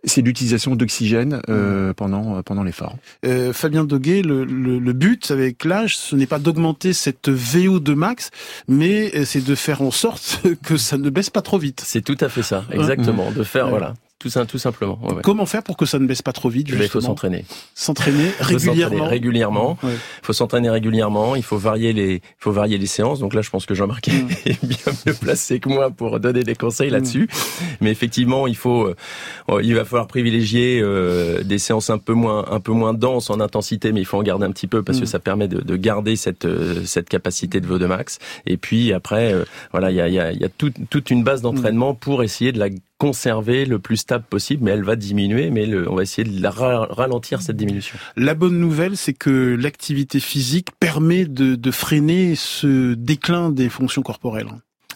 C'est 0.05 0.23
l'utilisation 0.23 0.77
d'oxygène 0.77 1.41
euh, 1.49 1.91
mmh. 1.91 1.95
pendant 1.95 2.37
euh, 2.37 2.43
pendant 2.43 2.63
l'effort. 2.63 2.97
Euh, 3.25 3.53
Fabien 3.53 3.85
Doguet, 3.85 4.23
le, 4.23 4.45
le, 4.45 4.79
le 4.79 4.93
but 4.93 5.31
avec 5.31 5.65
l'âge, 5.65 5.97
ce 5.97 6.17
n'est 6.17 6.27
pas 6.27 6.39
d'augmenter 6.39 6.93
cette 6.93 7.29
VO2 7.29 7.95
max, 7.95 8.31
mais 8.69 9.25
c'est 9.25 9.45
de 9.45 9.55
faire 9.55 9.83
en 9.83 9.91
sorte 9.91 10.41
que 10.65 10.77
ça 10.77 10.99
ne 10.99 11.11
baisse 11.11 11.31
pas 11.31 11.43
trop 11.43 11.59
vite. 11.59 11.83
C'est 11.85 12.03
tout 12.03 12.19
à 12.21 12.29
fait 12.29 12.43
ça, 12.43 12.65
exactement, 12.71 13.31
de 13.31 13.43
faire 13.43 13.69
voilà 13.69 13.95
tout, 14.21 14.29
tout 14.45 14.59
simplement. 14.59 14.99
Ouais, 15.03 15.23
Comment 15.23 15.47
faire 15.47 15.63
pour 15.63 15.79
que 15.79 15.87
ça 15.87 15.99
ne 15.99 16.07
baisse 16.07 16.21
pas 16.21 16.33
trop 16.33 16.51
vite 16.51 16.69
justement 16.69 16.85
Il 16.85 16.91
faut 16.91 17.01
s'entraîner. 17.01 17.45
S'entraîner 17.75 18.31
régulièrement. 18.39 19.07
régulièrement. 19.09 19.79
Il 19.83 19.89
faut 20.23 20.35
s'entraîner 20.35 20.69
régulièrement. 20.69 21.37
Il 21.37 21.43
faut 21.43 21.57
varier 21.57 21.95
les, 21.95 22.17
il 22.17 22.39
faut 22.39 22.53
varier 22.53 22.77
les 22.77 22.87
séances. 22.87 23.19
Donc 23.19 23.33
là, 23.33 23.41
je 23.41 23.49
pense 23.49 23.65
que 23.65 23.75
Jean-Marc 23.75 24.09
mm. 24.09 24.29
est 24.45 24.65
bien 24.65 24.93
mieux 25.07 25.15
placé 25.15 25.59
que 25.59 25.71
moi 25.71 25.91
pour 25.91 26.21
donner 26.21 26.45
des 26.45 26.55
conseils 26.55 26.91
là-dessus. 26.91 27.31
Mm. 27.31 27.65
Mais 27.81 27.91
effectivement, 27.91 28.47
il 28.47 28.57
faut, 28.57 28.89
euh, 28.89 29.63
il 29.63 29.75
va 29.75 29.87
falloir 29.87 30.07
privilégier 30.07 30.81
euh, 30.83 31.43
des 31.43 31.59
séances 31.59 31.89
un 31.89 31.99
peu 31.99 32.13
moins, 32.13 32.45
un 32.51 32.61
peu 32.61 32.73
moins 32.73 32.93
denses 32.93 33.31
en 33.31 33.41
intensité, 33.41 33.91
mais 33.93 34.01
il 34.01 34.07
faut 34.07 34.19
en 34.19 34.23
garder 34.23 34.45
un 34.45 34.53
petit 34.53 34.67
peu 34.67 34.83
parce 34.83 34.99
que 34.99 35.05
mm. 35.05 35.09
ça 35.09 35.19
permet 35.19 35.49
de, 35.49 35.63
de 35.63 35.77
garder 35.77 36.17
cette, 36.17 36.45
euh, 36.45 36.85
cette 36.85 37.09
capacité 37.09 37.61
de 37.61 37.67
VO2 37.67 37.87
max. 37.87 38.19
Et 38.45 38.59
puis 38.59 38.93
après, 38.93 39.35
voilà, 39.71 39.91
il 39.91 39.97
y 39.97 40.01
a, 40.03 40.09
y 40.09 40.19
a, 40.19 40.31
y 40.31 40.45
a 40.45 40.51
tout, 40.51 40.73
toute 40.91 41.11
une 41.11 41.25
base 41.25 41.41
d'entraînement 41.41 41.95
pour 41.95 42.23
essayer 42.23 42.53
de 42.53 42.59
la 42.59 42.69
conserver 43.01 43.65
le 43.65 43.79
plus 43.79 43.97
stable 43.97 44.27
possible, 44.29 44.63
mais 44.63 44.73
elle 44.73 44.85
va 44.85 44.95
diminuer, 44.95 45.51
mais 45.51 45.67
on 45.89 45.97
va 45.97 46.03
essayer 46.03 46.29
de 46.29 46.47
ralentir 46.47 47.41
cette 47.41 47.57
diminution. 47.57 47.99
La 48.15 48.35
bonne 48.35 48.59
nouvelle, 48.61 48.99
c'est 48.99 49.15
que 49.15 49.57
l'activité 49.59 50.21
physique 50.21 50.69
permet 50.79 51.25
de, 51.25 51.55
de 51.55 51.71
freiner 51.71 52.35
ce 52.35 52.93
déclin 52.93 53.49
des 53.49 53.71
fonctions 53.71 54.03
corporelles. 54.03 54.51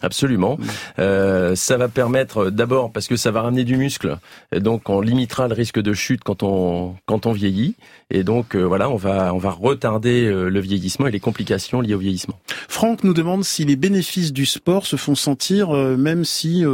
Absolument. 0.05 0.59
Euh, 0.99 1.55
ça 1.57 1.77
va 1.77 1.89
permettre 1.89 2.51
d'abord 2.51 2.93
parce 2.93 3.09
que 3.09 3.17
ça 3.17 3.31
va 3.31 3.43
ramener 3.43 3.65
du 3.65 3.77
muscle, 3.77 4.19
et 4.53 4.61
donc 4.61 4.89
on 4.89 5.01
limitera 5.01 5.49
le 5.49 5.55
risque 5.55 5.81
de 5.81 5.93
chute 5.93 6.23
quand 6.23 6.43
on 6.43 6.95
quand 7.07 7.27
on 7.27 7.33
vieillit, 7.33 7.75
et 8.11 8.23
donc 8.23 8.55
euh, 8.55 8.63
voilà, 8.63 8.91
on 8.91 8.97
va 8.97 9.35
on 9.35 9.39
va 9.39 9.51
retarder 9.51 10.27
euh, 10.27 10.49
le 10.49 10.61
vieillissement 10.61 11.07
et 11.07 11.11
les 11.11 11.21
complications 11.21 11.81
liées 11.81 11.95
au 11.95 11.99
vieillissement. 11.99 12.39
Franck 12.69 13.05
nous 13.05 13.15
demande 13.15 13.45
si 13.45 13.65
les 13.65 13.77
bénéfices 13.77 14.33
du 14.33 14.47
sport 14.47 14.87
se 14.87 14.97
font 14.97 15.15
sentir 15.15 15.73
même 15.73 16.25
si 16.25 16.65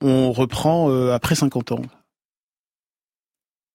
on 0.00 0.32
reprend 0.32 0.90
après 1.10 1.34
50 1.34 1.72
ans. 1.72 1.82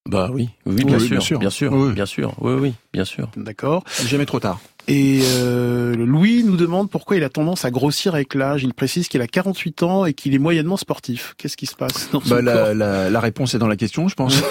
Bah 0.08 0.30
oui, 0.32 0.50
oui, 0.66 0.86
bien, 0.86 1.00
sûr, 1.00 1.10
bien 1.10 1.20
sûr, 1.20 1.39
bien 1.39 1.50
sûr, 1.50 1.74
oui. 1.74 1.94
bien 1.94 2.06
sûr, 2.06 2.34
oui, 2.39 2.54
oui, 2.54 2.74
bien 2.94 3.04
sûr. 3.04 3.30
D'accord. 3.36 3.84
Jamais 4.06 4.25
trop 4.25 4.39
tard. 4.39 4.62
Et 4.88 5.20
euh, 5.22 5.96
Louis 5.98 6.44
nous 6.46 6.56
demande 6.56 6.89
pourquoi 6.89 7.17
il 7.17 7.24
a 7.24 7.29
tendance 7.29 7.65
à 7.65 7.72
grossir 7.72 8.15
avec 8.15 8.34
l'âge. 8.36 8.63
Il 8.63 8.74
précise 8.74 9.10
qu'il 9.10 9.22
a 9.22 9.27
48 9.27 9.84
ans 9.84 10.06
et 10.06 10.13
qu'il 10.13 10.34
est 10.34 10.39
moyennement 10.39 10.77
sportif. 10.77 11.36
Qu'est-ce 11.38 11.58
qui 11.58 11.65
se 11.65 11.75
passe 11.75 12.10
dans 12.12 12.22
bah, 12.25 12.41
la, 12.41 12.74
la, 12.74 13.10
la, 13.10 13.20
réponse 13.20 13.53
est 13.53 13.60
dans 13.60 13.67
la 13.67 13.75
question, 13.75 14.08
je 14.08 14.15
pense. 14.15 14.41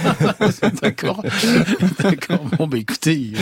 D'accord. 0.82 1.22
D'accord. 2.02 2.44
Bon, 2.58 2.66
bah 2.66 2.78
écoutez, 2.78 3.14
il 3.14 3.36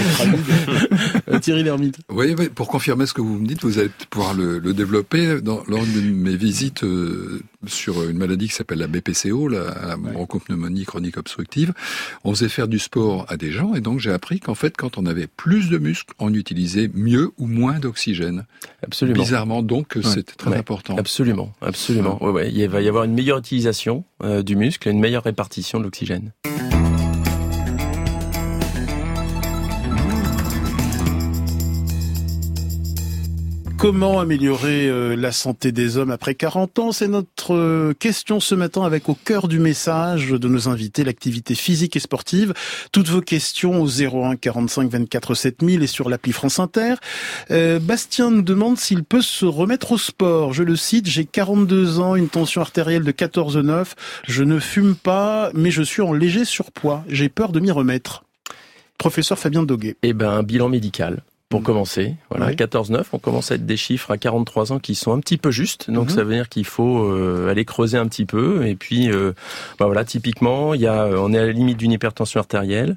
euh, 1.28 1.38
Thierry 1.38 1.62
Lhermitte. 1.62 1.98
Oui, 2.10 2.34
oui, 2.36 2.48
pour 2.48 2.66
confirmer 2.66 3.06
ce 3.06 3.14
que 3.14 3.20
vous 3.20 3.38
me 3.38 3.46
dites, 3.46 3.62
vous 3.62 3.78
allez 3.78 3.90
pouvoir 4.10 4.34
le, 4.34 4.58
le 4.58 4.74
développer. 4.74 5.40
Dans, 5.40 5.62
lors 5.68 5.82
de 5.82 6.00
mes 6.00 6.36
visites 6.36 6.82
euh, 6.82 7.40
sur 7.66 8.02
une 8.02 8.18
maladie 8.18 8.48
qui 8.48 8.54
s'appelle 8.54 8.78
la 8.78 8.88
BPCO, 8.88 9.48
la, 9.48 9.96
bronchopneumonie 9.96 10.84
chronique 10.84 11.16
obstructive, 11.16 11.72
on 12.24 12.34
faisait 12.34 12.48
faire 12.48 12.68
du 12.68 12.78
sport 12.78 13.26
à 13.28 13.36
des 13.36 13.52
gens 13.52 13.74
et 13.74 13.80
donc 13.80 14.00
j'ai 14.00 14.12
appris 14.12 14.40
qu'en 14.40 14.54
fait, 14.54 14.76
quand 14.76 14.98
on 14.98 15.06
avait 15.06 15.26
plus 15.26 15.68
de 15.70 15.78
muscles, 15.78 16.14
on 16.18 16.32
utiliser 16.34 16.90
mieux 16.94 17.32
ou 17.38 17.46
moins 17.46 17.78
d'oxygène. 17.78 18.44
Absolument. 18.82 19.22
Bizarrement 19.22 19.62
donc, 19.62 19.98
c'était 20.02 20.32
très 20.32 20.54
important. 20.56 20.96
Absolument, 20.96 21.52
absolument. 21.60 22.22
Ouais, 22.22 22.30
ouais. 22.30 22.52
Il 22.52 22.68
va 22.68 22.80
y 22.80 22.88
avoir 22.88 23.04
une 23.04 23.14
meilleure 23.14 23.38
utilisation 23.38 24.04
euh, 24.22 24.42
du 24.42 24.56
muscle 24.56 24.88
et 24.88 24.90
une 24.90 25.00
meilleure 25.00 25.24
répartition 25.24 25.78
de 25.78 25.84
l'oxygène. 25.84 26.32
Comment 33.82 34.20
améliorer 34.20 34.88
euh, 34.88 35.16
la 35.16 35.32
santé 35.32 35.72
des 35.72 35.96
hommes 35.96 36.12
après 36.12 36.36
40 36.36 36.78
ans? 36.78 36.92
C'est 36.92 37.08
notre 37.08 37.52
euh, 37.52 37.94
question 37.98 38.38
ce 38.38 38.54
matin 38.54 38.84
avec 38.84 39.08
au 39.08 39.16
cœur 39.16 39.48
du 39.48 39.58
message 39.58 40.28
de 40.28 40.46
nos 40.46 40.68
invités 40.68 41.02
l'activité 41.02 41.56
physique 41.56 41.96
et 41.96 41.98
sportive. 41.98 42.54
Toutes 42.92 43.08
vos 43.08 43.20
questions 43.20 43.82
au 43.82 43.88
01 43.88 44.36
45 44.36 44.88
24 44.88 45.34
7000 45.34 45.82
et 45.82 45.88
sur 45.88 46.08
l'appli 46.08 46.30
France 46.30 46.60
Inter. 46.60 46.94
Euh, 47.50 47.80
Bastien 47.80 48.30
nous 48.30 48.42
demande 48.42 48.78
s'il 48.78 49.02
peut 49.02 49.20
se 49.20 49.46
remettre 49.46 49.90
au 49.90 49.98
sport. 49.98 50.52
Je 50.52 50.62
le 50.62 50.76
cite, 50.76 51.08
j'ai 51.08 51.24
42 51.24 51.98
ans, 51.98 52.14
une 52.14 52.28
tension 52.28 52.60
artérielle 52.60 53.02
de 53.02 53.10
14,9. 53.10 53.94
Je 54.28 54.44
ne 54.44 54.60
fume 54.60 54.94
pas, 54.94 55.50
mais 55.54 55.72
je 55.72 55.82
suis 55.82 56.02
en 56.02 56.12
léger 56.12 56.44
surpoids. 56.44 57.02
J'ai 57.08 57.28
peur 57.28 57.50
de 57.50 57.58
m'y 57.58 57.72
remettre. 57.72 58.22
Professeur 58.96 59.40
Fabien 59.40 59.64
Doguet. 59.64 59.96
Eh 60.04 60.12
ben, 60.12 60.44
bilan 60.44 60.68
médical 60.68 61.24
pour 61.52 61.60
mm. 61.60 61.64
commencer. 61.64 62.14
Voilà, 62.30 62.52
14-9, 62.52 63.04
on 63.12 63.18
commence 63.18 63.52
à 63.52 63.56
être 63.56 63.66
des 63.66 63.76
chiffres 63.76 64.10
à 64.10 64.16
43 64.16 64.72
ans 64.72 64.78
qui 64.78 64.94
sont 64.94 65.12
un 65.12 65.20
petit 65.20 65.36
peu 65.36 65.50
justes. 65.50 65.90
Donc 65.90 66.08
mm-hmm. 66.08 66.14
ça 66.14 66.24
veut 66.24 66.34
dire 66.34 66.48
qu'il 66.48 66.64
faut 66.64 67.04
euh, 67.04 67.50
aller 67.50 67.66
creuser 67.66 67.98
un 67.98 68.06
petit 68.06 68.24
peu. 68.24 68.66
Et 68.66 68.74
puis, 68.74 69.10
euh, 69.10 69.32
bah 69.78 69.84
voilà, 69.84 70.04
typiquement, 70.04 70.72
il 70.72 70.80
y 70.80 70.86
a, 70.86 71.06
on 71.06 71.32
est 71.34 71.38
à 71.38 71.44
la 71.44 71.52
limite 71.52 71.76
d'une 71.76 71.92
hypertension 71.92 72.40
artérielle. 72.40 72.96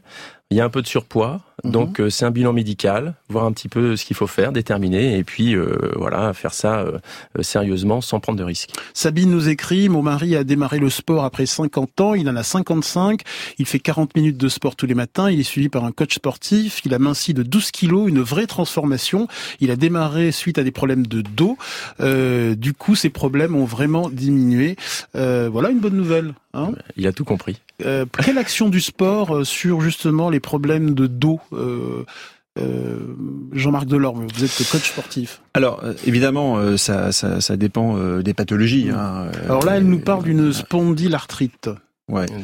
Il 0.55 0.59
y 0.59 0.61
a 0.61 0.63
un 0.63 0.69
peu 0.69 0.81
de 0.81 0.87
surpoids, 0.87 1.41
mhm. 1.65 1.71
donc 1.71 1.99
euh, 1.99 2.09
c'est 2.09 2.23
un 2.23 2.31
bilan 2.31 2.53
médical, 2.53 3.15
voir 3.27 3.43
un 3.43 3.51
petit 3.51 3.67
peu 3.67 3.97
ce 3.97 4.05
qu'il 4.05 4.15
faut 4.15 4.25
faire, 4.25 4.53
déterminer, 4.53 5.17
et 5.17 5.25
puis 5.25 5.53
euh, 5.53 5.91
voilà, 5.97 6.33
faire 6.33 6.53
ça 6.53 6.79
euh, 6.79 6.97
sérieusement 7.41 7.99
sans 7.99 8.21
prendre 8.21 8.39
de 8.39 8.43
risques. 8.45 8.69
Sabine 8.93 9.29
nous 9.31 9.49
écrit, 9.49 9.89
mon 9.89 10.01
mari 10.01 10.33
a 10.33 10.45
démarré 10.45 10.79
le 10.79 10.89
sport 10.89 11.25
après 11.25 11.45
50 11.45 11.99
ans, 11.99 12.13
il 12.13 12.29
en 12.29 12.37
a 12.37 12.43
55, 12.43 13.19
il 13.57 13.65
fait 13.65 13.79
40 13.79 14.15
minutes 14.15 14.37
de 14.37 14.47
sport 14.47 14.77
tous 14.77 14.85
les 14.85 14.93
matins, 14.93 15.29
il 15.29 15.41
est 15.41 15.43
suivi 15.43 15.67
par 15.67 15.83
un 15.83 15.91
coach 15.91 16.15
sportif, 16.15 16.79
il 16.85 16.93
a 16.93 16.99
minci 16.99 17.33
de 17.33 17.43
12 17.43 17.71
kilos, 17.71 18.07
une 18.07 18.21
vraie 18.21 18.47
transformation, 18.47 19.27
il 19.59 19.71
a 19.71 19.75
démarré 19.75 20.31
suite 20.31 20.57
à 20.57 20.63
des 20.63 20.71
problèmes 20.71 21.05
de 21.05 21.21
dos, 21.21 21.57
du 21.99 22.73
coup 22.73 22.95
ses 22.95 23.09
problèmes 23.09 23.57
ont 23.57 23.65
vraiment 23.65 24.09
diminué. 24.09 24.77
voilà 25.13 25.69
une 25.69 25.79
bonne 25.79 25.97
nouvelle. 25.97 26.33
Hein 26.55 26.71
il 26.95 27.05
a 27.07 27.11
tout 27.11 27.25
compris. 27.25 27.61
Euh, 27.85 28.05
quelle 28.23 28.37
action 28.37 28.69
du 28.69 28.79
sport 28.79 29.35
euh, 29.35 29.43
sur 29.43 29.81
justement 29.81 30.29
les 30.29 30.39
problèmes 30.39 30.93
de 30.93 31.07
dos 31.07 31.39
euh, 31.53 32.05
euh, 32.57 33.15
Jean-Marc 33.51 33.85
Delorme, 33.85 34.27
vous 34.33 34.43
êtes 34.45 34.69
coach 34.71 34.89
sportif. 34.89 35.41
Alors 35.53 35.83
évidemment, 36.07 36.77
ça, 36.77 37.11
ça, 37.11 37.41
ça 37.41 37.57
dépend 37.57 37.97
des 38.19 38.33
pathologies. 38.33 38.89
Hein. 38.89 39.29
Alors 39.43 39.65
là, 39.65 39.75
elle 39.75 39.87
nous 39.87 39.99
parle 39.99 40.23
d'une 40.23 40.53
spondylarthrite. 40.53 41.69
Ouais. 42.07 42.25
Mm. 42.25 42.43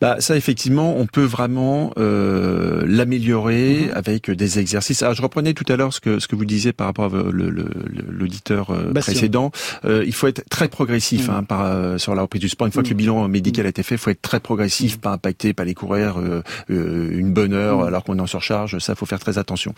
Bah 0.00 0.16
ça 0.20 0.36
effectivement, 0.36 0.96
on 0.96 1.06
peut 1.06 1.24
vraiment 1.24 1.92
euh, 1.98 2.84
l'améliorer 2.86 3.86
mm-hmm. 3.86 3.92
avec 3.92 4.30
des 4.30 4.58
exercices. 4.58 5.02
Alors 5.02 5.14
je 5.14 5.22
reprenais 5.22 5.54
tout 5.54 5.64
à 5.68 5.76
l'heure 5.76 5.92
ce 5.92 6.00
que 6.00 6.18
ce 6.18 6.28
que 6.28 6.36
vous 6.36 6.44
disiez 6.44 6.72
par 6.72 6.86
rapport 6.86 7.06
à 7.06 7.22
l'auditeur 7.30 8.72
le, 8.72 8.92
précédent. 8.94 9.50
Euh, 9.84 10.04
il 10.06 10.14
faut 10.14 10.26
être 10.26 10.42
très 10.48 10.68
progressif 10.68 11.28
mm. 11.28 11.30
hein, 11.30 11.42
par, 11.42 11.64
euh, 11.64 11.98
sur 11.98 12.14
la 12.14 12.22
reprise 12.22 12.40
du 12.40 12.48
sport. 12.48 12.66
Une 12.66 12.72
fois 12.72 12.82
que 12.82 12.88
le 12.88 12.94
mm. 12.94 12.98
bilan 12.98 13.28
médical 13.28 13.66
a 13.66 13.68
été 13.68 13.82
fait, 13.82 13.96
il 13.96 13.98
faut 13.98 14.10
être 14.10 14.22
très 14.22 14.40
progressif, 14.40 14.98
pas 14.98 15.12
impacté, 15.12 15.52
pas 15.52 15.64
les 15.64 15.74
courir 15.74 16.18
euh, 16.18 16.42
euh, 16.70 17.10
une 17.12 17.32
bonne 17.32 17.52
heure 17.52 17.82
alors 17.82 18.04
qu'on 18.04 18.18
est 18.18 18.22
en 18.22 18.26
surcharge. 18.26 18.78
Ça, 18.78 18.94
faut 18.94 19.06
faire 19.06 19.20
très 19.20 19.38
attention. 19.38 19.74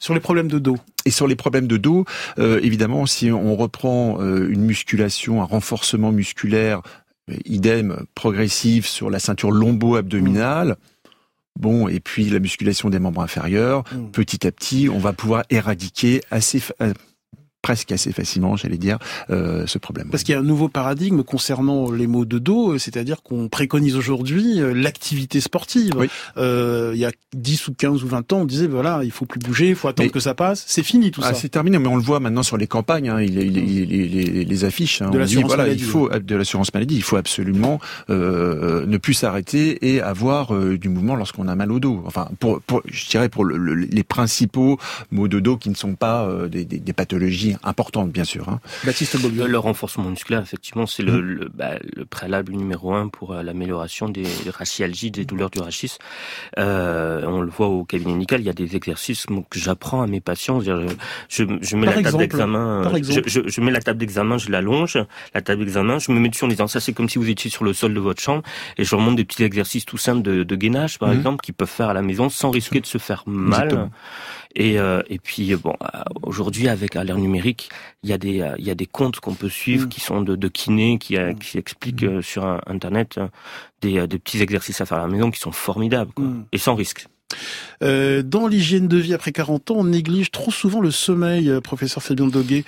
sur 0.00 0.14
les 0.14 0.20
problèmes 0.20 0.48
de 0.48 0.58
dos. 0.58 0.76
Et 1.06 1.10
sur 1.10 1.26
les 1.26 1.36
problèmes 1.36 1.66
de 1.66 1.78
dos, 1.78 2.04
évidemment, 2.38 3.06
si 3.06 3.32
on 3.32 3.56
reprend 3.56 4.20
une 4.20 4.64
musculation, 4.64 5.40
un 5.40 5.46
renforcement 5.46 6.12
musculaire 6.12 6.82
idem 7.44 8.04
progressif 8.14 8.86
sur 8.86 9.10
la 9.10 9.18
ceinture 9.18 9.50
lombo-abdominale. 9.50 10.76
Bon, 11.56 11.88
et 11.88 12.00
puis 12.00 12.30
la 12.30 12.38
musculation 12.38 12.90
des 12.90 12.98
membres 12.98 13.20
inférieurs, 13.20 13.84
mm. 13.92 14.10
petit 14.12 14.46
à 14.46 14.52
petit, 14.52 14.88
on 14.88 14.98
va 14.98 15.12
pouvoir 15.12 15.44
éradiquer 15.50 16.22
assez 16.30 16.62
euh, 16.80 16.92
presque 17.62 17.92
assez 17.92 18.12
facilement, 18.12 18.56
j'allais 18.56 18.78
dire, 18.78 18.98
euh, 19.30 19.66
ce 19.66 19.78
problème. 19.78 20.08
Parce 20.10 20.22
qu'il 20.22 20.32
y 20.32 20.36
a 20.36 20.40
un 20.40 20.44
nouveau 20.44 20.68
paradigme 20.68 21.22
concernant 21.22 21.90
les 21.90 22.06
maux 22.06 22.24
de 22.24 22.38
dos, 22.38 22.78
c'est-à-dire 22.78 23.22
qu'on 23.22 23.48
préconise 23.48 23.96
aujourd'hui 23.96 24.60
euh, 24.60 24.72
l'activité 24.72 25.40
sportive. 25.40 26.08
Euh, 26.36 26.92
il 26.94 27.00
y 27.00 27.04
a 27.04 27.12
10 27.34 27.68
ou 27.68 27.74
15 27.74 28.02
ou 28.02 28.08
20 28.08 28.32
ans, 28.32 28.38
on 28.38 28.44
disait, 28.44 28.66
voilà, 28.66 29.00
il 29.04 29.10
faut 29.10 29.26
plus 29.26 29.40
bouger, 29.40 29.68
il 29.68 29.74
faut 29.74 29.88
attendre 29.88 30.10
que 30.10 30.20
ça 30.20 30.34
passe. 30.34 30.64
C'est 30.66 30.82
fini 30.82 31.10
tout 31.10 31.20
ah, 31.22 31.28
ça. 31.28 31.34
C'est 31.34 31.48
terminé, 31.48 31.78
mais 31.78 31.88
on 31.88 31.96
le 31.96 32.02
voit 32.02 32.20
maintenant 32.20 32.42
sur 32.42 32.56
les 32.56 32.66
campagnes, 32.66 33.08
hein, 33.08 33.20
il, 33.20 33.38
il, 33.38 33.58
il, 33.58 34.48
les 34.48 34.64
affiches. 34.64 35.02
Hein, 35.02 35.10
de 35.10 35.18
l'assurance 35.18 35.46
voilà, 35.46 35.64
maladie. 35.64 35.82
Il 35.82 35.88
faut, 35.88 36.08
de 36.08 36.36
l'assurance 36.36 36.72
maladie, 36.72 36.96
il 36.96 37.02
faut 37.02 37.16
absolument 37.16 37.80
euh, 38.08 38.86
ne 38.86 38.96
plus 38.98 39.14
s'arrêter 39.14 39.90
et 39.92 40.00
avoir 40.00 40.54
euh, 40.54 40.78
du 40.78 40.88
mouvement 40.88 41.14
lorsqu'on 41.14 41.48
a 41.48 41.54
mal 41.54 41.70
au 41.72 41.80
dos. 41.80 42.02
Enfin, 42.06 42.28
pour, 42.38 42.60
pour 42.62 42.82
je 42.86 43.08
dirais 43.08 43.28
pour 43.28 43.44
le, 43.44 43.74
les 43.74 44.02
principaux 44.02 44.78
maux 45.10 45.28
de 45.28 45.40
dos 45.40 45.56
qui 45.56 45.70
ne 45.70 45.74
sont 45.74 45.94
pas 45.94 46.24
euh, 46.24 46.48
des, 46.48 46.64
des, 46.64 46.78
des 46.78 46.92
pathologies 46.92 47.49
importante, 47.62 48.10
bien 48.10 48.24
sûr. 48.24 48.48
Hein. 48.48 48.60
Baptiste 48.84 49.16
Le 49.22 49.58
renforcement 49.58 50.10
musculaire, 50.10 50.42
effectivement, 50.42 50.86
c'est 50.86 51.02
le, 51.02 51.12
mmh. 51.12 51.20
le, 51.20 51.48
bah, 51.52 51.70
le, 51.96 52.04
préalable 52.04 52.52
numéro 52.52 52.94
un 52.94 53.08
pour 53.08 53.32
euh, 53.32 53.42
l'amélioration 53.42 54.08
des, 54.08 54.26
rachialgies, 54.48 55.10
des 55.10 55.24
douleurs 55.24 55.50
du 55.50 55.60
rachis. 55.60 55.96
Euh, 56.58 57.22
on 57.26 57.40
le 57.40 57.50
voit 57.50 57.68
au 57.68 57.84
cabinet 57.84 58.14
médical, 58.14 58.40
il 58.40 58.46
y 58.46 58.50
a 58.50 58.54
des 58.54 58.76
exercices 58.76 59.26
que 59.26 59.58
j'apprends 59.58 60.02
à 60.02 60.06
mes 60.06 60.20
patients. 60.20 60.60
Je, 60.60 60.88
je, 61.28 61.44
je 61.60 61.76
mets 61.76 61.86
la 61.86 62.02
table 62.02 62.18
d'examen, 62.18 62.90
je, 63.02 63.20
je, 63.26 63.40
je, 63.46 63.60
mets 63.60 63.70
la 63.70 63.80
table 63.80 63.98
d'examen, 63.98 64.38
je 64.38 64.50
l'allonge, 64.50 64.98
la 65.34 65.42
table 65.42 65.60
d'examen, 65.60 65.98
je 65.98 66.12
me 66.12 66.18
mets 66.18 66.28
dessus 66.28 66.44
en 66.44 66.48
disant 66.48 66.66
ça 66.66 66.80
c'est 66.80 66.92
comme 66.92 67.08
si 67.08 67.18
vous 67.18 67.28
étiez 67.28 67.50
sur 67.50 67.64
le 67.64 67.72
sol 67.72 67.94
de 67.94 68.00
votre 68.00 68.22
chambre 68.22 68.42
et 68.76 68.84
je 68.84 68.94
remonte 68.94 69.16
des 69.16 69.24
petits 69.24 69.42
exercices 69.42 69.84
tout 69.84 69.98
simples 69.98 70.22
de, 70.22 70.42
de 70.42 70.56
gainage, 70.56 70.98
par 70.98 71.10
mmh. 71.10 71.18
exemple, 71.18 71.42
qu'ils 71.42 71.54
peuvent 71.54 71.68
faire 71.68 71.88
à 71.88 71.94
la 71.94 72.02
maison 72.02 72.28
sans 72.28 72.50
risquer 72.50 72.80
de 72.80 72.86
se 72.86 72.98
faire 72.98 73.22
mal. 73.26 73.64
Exactement. 73.64 73.90
Et, 74.56 74.78
euh, 74.78 75.02
et 75.08 75.18
puis 75.18 75.54
bon, 75.54 75.74
euh, 75.82 76.02
aujourd'hui 76.22 76.68
avec 76.68 76.94
l'ère 76.94 77.18
numérique, 77.18 77.70
il 78.02 78.10
y 78.10 78.12
a 78.12 78.18
des 78.18 78.40
euh, 78.40 78.54
il 78.58 78.64
y 78.64 78.70
a 78.70 78.74
des 78.74 78.86
comptes 78.86 79.20
qu'on 79.20 79.34
peut 79.34 79.48
suivre 79.48 79.86
mm. 79.86 79.88
qui 79.88 80.00
sont 80.00 80.22
de, 80.22 80.34
de 80.34 80.48
kinés 80.48 80.98
qui 80.98 81.16
mm. 81.16 81.38
qui 81.38 81.58
expliquent 81.58 82.02
mm. 82.02 82.22
sur 82.22 82.44
internet 82.66 83.20
des, 83.80 84.06
des 84.06 84.18
petits 84.18 84.42
exercices 84.42 84.80
à 84.80 84.86
faire 84.86 84.98
à 84.98 85.02
la 85.02 85.08
maison 85.08 85.30
qui 85.30 85.38
sont 85.38 85.52
formidables 85.52 86.12
quoi, 86.12 86.26
et 86.52 86.58
sans 86.58 86.74
risque. 86.74 87.06
Euh, 87.82 88.22
dans 88.22 88.48
l'hygiène 88.48 88.88
de 88.88 88.96
vie 88.96 89.14
après 89.14 89.30
40 89.30 89.70
ans, 89.70 89.76
on 89.78 89.84
néglige 89.84 90.32
trop 90.32 90.50
souvent 90.50 90.80
le 90.80 90.90
sommeil, 90.90 91.60
professeur 91.62 92.02
Fabien 92.02 92.26
Doguet. 92.26 92.64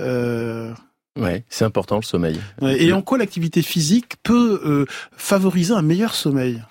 Euh... 0.00 0.72
Ouais, 1.18 1.44
c'est 1.48 1.64
important 1.64 1.96
le 1.96 2.02
sommeil. 2.02 2.40
et 2.62 2.92
en 2.92 3.02
quoi 3.02 3.18
l'activité 3.18 3.62
physique 3.62 4.14
peut 4.22 4.60
euh, 4.64 4.86
favoriser 5.16 5.74
un 5.74 5.82
meilleur 5.82 6.14
sommeil? 6.14 6.62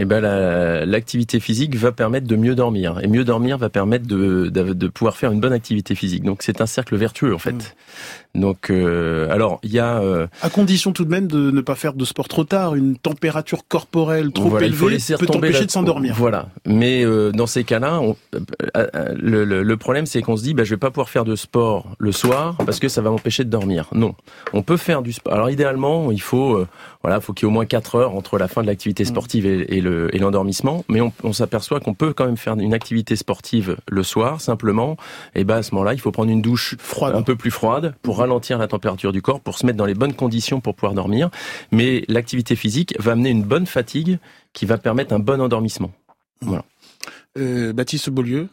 Eh 0.00 0.04
ben 0.04 0.20
l'activité 0.20 1.38
physique 1.38 1.76
va 1.76 1.92
permettre 1.92 2.26
de 2.26 2.34
mieux 2.34 2.56
dormir 2.56 2.98
et 3.00 3.06
mieux 3.06 3.22
dormir 3.22 3.58
va 3.58 3.70
permettre 3.70 4.08
de, 4.08 4.48
de, 4.48 4.88
pouvoir 4.88 5.16
faire 5.16 5.30
une 5.30 5.38
bonne 5.38 5.52
activité 5.52 5.94
physique. 5.94 6.24
Donc 6.24 6.42
c'est 6.42 6.60
un 6.60 6.66
cercle 6.66 6.96
vertueux 6.96 7.32
en 7.32 7.38
fait. 7.38 7.52
Mmh. 7.52 8.40
Donc 8.40 8.70
euh, 8.70 9.30
alors 9.30 9.60
il 9.62 9.72
y 9.72 9.78
a 9.78 10.00
euh, 10.00 10.26
à 10.42 10.50
condition 10.50 10.92
tout 10.92 11.04
de 11.04 11.10
même 11.10 11.28
de 11.28 11.52
ne 11.52 11.60
pas 11.60 11.76
faire 11.76 11.94
de 11.94 12.04
sport 12.04 12.26
trop 12.26 12.42
tard, 12.42 12.74
une 12.74 12.96
température 12.96 13.68
corporelle 13.68 14.32
trop 14.32 14.58
élevée 14.58 14.98
peut 15.16 15.26
empêcher 15.32 15.66
de 15.66 15.70
s'endormir. 15.70 16.14
Voilà. 16.16 16.48
Mais 16.66 17.04
euh, 17.04 17.30
dans 17.30 17.46
ces 17.46 17.62
cas-là, 17.62 18.00
le, 19.14 19.44
le, 19.44 19.62
le, 19.62 19.76
problème 19.76 20.06
c'est 20.06 20.22
qu'on 20.22 20.36
se 20.36 20.42
dit 20.42 20.54
bah 20.54 20.64
je 20.64 20.70
vais 20.70 20.76
pas 20.76 20.90
pouvoir 20.90 21.08
faire 21.08 21.24
de 21.24 21.36
sport 21.36 21.94
le 22.00 22.10
soir 22.10 22.56
parce 22.66 22.80
que 22.80 22.88
ça 22.88 23.00
va 23.00 23.10
m'empêcher 23.10 23.44
de 23.44 23.50
dormir. 23.50 23.88
Non, 23.94 24.16
on 24.52 24.62
peut 24.62 24.76
faire 24.76 25.02
du 25.02 25.12
sport. 25.12 25.32
Alors 25.32 25.50
idéalement, 25.50 26.10
il 26.10 26.20
faut 26.20 26.66
voilà, 27.04 27.20
faut 27.20 27.32
qu'il 27.34 27.46
y 27.46 27.48
ait 27.48 27.52
au 27.52 27.54
moins 27.54 27.66
4 27.66 27.96
heures 27.96 28.16
entre 28.16 28.38
la 28.38 28.48
fin 28.48 28.62
de 28.62 28.66
l'activité 28.66 29.04
mmh. 29.04 29.06
sportive 29.06 29.46
et, 29.46 29.83
et 29.86 30.18
l'endormissement. 30.18 30.84
Mais 30.88 31.00
on, 31.00 31.12
on 31.22 31.32
s'aperçoit 31.32 31.80
qu'on 31.80 31.94
peut 31.94 32.12
quand 32.12 32.26
même 32.26 32.36
faire 32.36 32.54
une 32.54 32.74
activité 32.74 33.16
sportive 33.16 33.76
le 33.88 34.02
soir, 34.02 34.40
simplement. 34.40 34.96
Et 35.34 35.44
ben 35.44 35.56
à 35.56 35.62
ce 35.62 35.74
moment-là, 35.74 35.94
il 35.94 36.00
faut 36.00 36.12
prendre 36.12 36.30
une 36.30 36.42
douche 36.42 36.76
froide. 36.78 37.14
un 37.14 37.22
peu 37.22 37.36
plus 37.36 37.50
froide 37.50 37.94
pour 38.02 38.18
ralentir 38.18 38.58
la 38.58 38.66
température 38.66 39.12
du 39.12 39.22
corps, 39.22 39.40
pour 39.40 39.58
se 39.58 39.66
mettre 39.66 39.78
dans 39.78 39.86
les 39.86 39.94
bonnes 39.94 40.14
conditions 40.14 40.60
pour 40.60 40.74
pouvoir 40.74 40.94
dormir. 40.94 41.30
Mais 41.72 42.04
l'activité 42.08 42.56
physique 42.56 42.94
va 42.98 43.12
amener 43.12 43.30
une 43.30 43.42
bonne 43.42 43.66
fatigue 43.66 44.18
qui 44.52 44.66
va 44.66 44.78
permettre 44.78 45.14
un 45.14 45.18
bon 45.18 45.40
endormissement. 45.40 45.92
Voilà. 46.40 46.64
Euh, 47.36 47.72
Baptiste 47.72 48.10
Beaulieu 48.10 48.48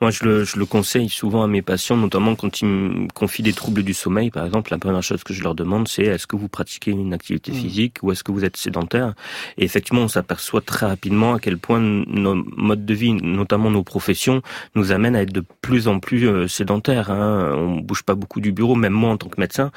moi, 0.00 0.10
je 0.10 0.24
le, 0.24 0.44
je 0.44 0.58
le, 0.58 0.66
conseille 0.66 1.08
souvent 1.08 1.42
à 1.42 1.48
mes 1.48 1.62
patients, 1.62 1.96
notamment 1.96 2.36
quand 2.36 2.60
ils 2.60 2.66
me 2.66 3.08
confient 3.12 3.42
des 3.42 3.52
troubles 3.52 3.82
du 3.82 3.94
sommeil, 3.94 4.30
par 4.30 4.46
exemple. 4.46 4.70
La 4.70 4.78
première 4.78 5.02
chose 5.02 5.24
que 5.24 5.34
je 5.34 5.42
leur 5.42 5.54
demande, 5.54 5.88
c'est 5.88 6.04
est-ce 6.04 6.26
que 6.26 6.36
vous 6.36 6.48
pratiquez 6.48 6.92
une 6.92 7.12
activité 7.12 7.50
mmh. 7.50 7.54
physique 7.54 7.96
ou 8.02 8.12
est-ce 8.12 8.22
que 8.22 8.30
vous 8.30 8.44
êtes 8.44 8.56
sédentaire? 8.56 9.14
Et 9.56 9.64
effectivement, 9.64 10.02
on 10.02 10.08
s'aperçoit 10.08 10.60
très 10.60 10.86
rapidement 10.86 11.34
à 11.34 11.40
quel 11.40 11.58
point 11.58 11.80
nos 11.80 12.34
modes 12.34 12.86
de 12.86 12.94
vie, 12.94 13.12
notamment 13.12 13.70
nos 13.70 13.82
professions, 13.82 14.42
nous 14.74 14.92
amènent 14.92 15.16
à 15.16 15.22
être 15.22 15.32
de 15.32 15.44
plus 15.60 15.88
en 15.88 15.98
plus 15.98 16.28
euh, 16.28 16.46
sédentaires. 16.46 17.10
Hein. 17.10 17.52
On 17.56 17.76
bouge 17.80 18.02
pas 18.02 18.14
beaucoup 18.14 18.40
du 18.40 18.52
bureau, 18.52 18.76
même 18.76 18.92
moi 18.92 19.10
en 19.10 19.16
tant 19.16 19.28
que 19.28 19.40
médecin 19.40 19.72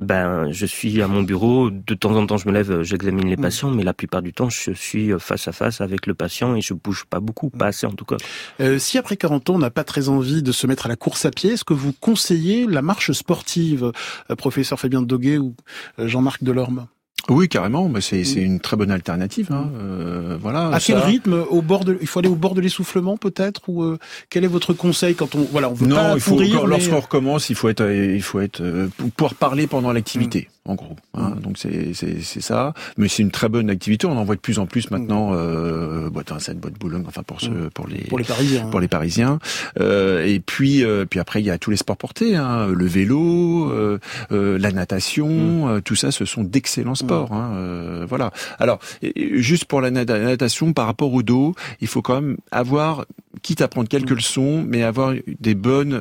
ben, 0.00 0.50
je 0.50 0.66
suis 0.66 1.02
à 1.02 1.08
mon 1.08 1.22
bureau. 1.22 1.70
De 1.70 1.94
temps 1.94 2.14
en 2.16 2.26
temps, 2.26 2.36
je 2.36 2.48
me 2.48 2.52
lève, 2.52 2.82
j'examine 2.82 3.28
les 3.28 3.36
mm. 3.36 3.42
patients, 3.42 3.70
mais 3.70 3.84
la 3.84 3.94
plupart 3.94 4.22
du 4.22 4.32
temps, 4.32 4.48
je 4.48 4.72
suis 4.72 5.12
face 5.18 5.48
à 5.48 5.52
face 5.52 5.80
avec 5.80 6.06
le 6.06 6.14
patient 6.14 6.54
et 6.54 6.60
je 6.60 6.74
bouge 6.74 7.04
pas 7.08 7.20
beaucoup, 7.20 7.50
pas 7.50 7.66
assez 7.66 7.86
en 7.86 7.92
tout 7.92 8.04
cas. 8.04 8.16
Euh, 8.60 8.78
si 8.78 8.98
après 8.98 9.16
40 9.16 9.50
ans, 9.50 9.54
on 9.54 9.58
n'a 9.58 9.70
pas 9.70 9.84
très 9.84 10.08
envie 10.08 10.42
de 10.42 10.52
se 10.52 10.66
mettre 10.66 10.86
à 10.86 10.88
la 10.88 10.96
course 10.96 11.24
à 11.24 11.30
pied, 11.30 11.52
est-ce 11.52 11.64
que 11.64 11.74
vous 11.74 11.92
conseillez 11.92 12.66
la 12.66 12.82
marche 12.82 13.12
sportive, 13.12 13.92
euh, 14.30 14.36
professeur 14.36 14.78
Fabien 14.78 15.02
Doguet 15.02 15.38
ou 15.38 15.54
euh, 15.98 16.08
Jean-Marc 16.08 16.42
Delorme? 16.42 16.86
Oui, 17.30 17.48
carrément. 17.48 17.88
Mais 17.88 18.00
c'est 18.00 18.24
c'est 18.24 18.40
une 18.40 18.60
très 18.60 18.76
bonne 18.76 18.90
alternative. 18.90 19.48
Hein. 19.50 19.70
Euh, 19.80 20.36
voilà. 20.40 20.68
À 20.68 20.80
quel 20.80 20.98
rythme 20.98 21.44
Au 21.48 21.62
bord 21.62 21.84
de, 21.84 21.96
il 22.00 22.06
faut 22.06 22.18
aller 22.18 22.28
au 22.28 22.34
bord 22.34 22.54
de 22.54 22.60
l'essoufflement 22.60 23.16
peut-être 23.16 23.62
ou 23.68 23.82
euh, 23.82 23.98
quel 24.28 24.44
est 24.44 24.48
votre 24.48 24.72
conseil 24.72 25.14
quand 25.14 25.34
on 25.34 25.46
voilà 25.50 25.70
on 25.70 25.74
veut 25.74 25.86
non, 25.86 26.14
il 26.14 26.20
faut 26.20 26.40
lorsqu'on 26.66 27.00
recommence, 27.00 27.48
il 27.48 27.56
faut 27.56 27.68
être 27.68 27.88
il 27.90 28.22
faut 28.22 28.40
être 28.40 28.60
euh, 28.60 28.88
pouvoir 29.16 29.34
parler 29.34 29.66
pendant 29.66 29.92
l'activité. 29.92 30.48
Mm 30.50 30.60
en 30.66 30.74
gros. 30.74 30.96
Hein. 31.14 31.34
Mm. 31.36 31.40
Donc 31.40 31.58
c'est 31.58 31.92
c'est 31.94 32.40
ça, 32.40 32.74
mais 32.96 33.08
c'est 33.08 33.22
une 33.22 33.30
très 33.30 33.48
bonne 33.48 33.70
activité. 33.70 34.06
On 34.06 34.16
en 34.16 34.24
voit 34.24 34.36
de 34.36 34.40
plus 34.40 34.58
en 34.58 34.66
plus 34.66 34.90
maintenant. 34.90 35.30
Mm. 35.30 35.36
Euh, 35.36 36.10
boîte 36.10 36.30
Vincennes, 36.30 36.58
boîte 36.58 36.74
Boulogne, 36.74 37.04
enfin 37.06 37.22
pour 37.22 37.40
ceux, 37.40 37.50
mm. 37.50 37.70
pour 37.70 37.86
les 37.86 38.04
pour 38.04 38.18
les 38.18 38.24
Parisiens. 38.24 38.66
Pour 38.66 38.80
les 38.80 38.88
Parisiens. 38.88 39.38
Euh, 39.78 40.24
et 40.24 40.40
puis 40.40 40.84
euh, 40.84 41.04
puis 41.08 41.20
après 41.20 41.40
il 41.40 41.46
y 41.46 41.50
a 41.50 41.58
tous 41.58 41.70
les 41.70 41.76
sports 41.76 41.96
portés, 41.96 42.36
hein, 42.36 42.66
le 42.66 42.86
vélo, 42.86 43.70
euh, 43.70 43.98
euh 44.32 44.58
la 44.58 44.72
natation, 44.72 45.68
euh, 45.68 45.80
tout 45.80 45.96
ça, 45.96 46.10
ce 46.10 46.24
sont 46.24 46.44
d'excellents 46.44 46.94
sports. 46.94 47.19
Hein, 47.30 48.04
voilà. 48.08 48.30
Alors 48.58 48.78
juste 49.16 49.64
pour 49.66 49.80
la 49.80 49.90
natation, 49.90 50.72
par 50.72 50.86
rapport 50.86 51.12
au 51.12 51.22
dos, 51.22 51.54
il 51.80 51.88
faut 51.88 52.02
quand 52.02 52.20
même 52.20 52.36
avoir, 52.50 53.04
quitte 53.42 53.60
à 53.60 53.68
prendre 53.68 53.88
quelques 53.88 54.10
leçons, 54.10 54.64
mais 54.66 54.82
avoir 54.82 55.14
des 55.26 55.54
bonnes 55.54 56.00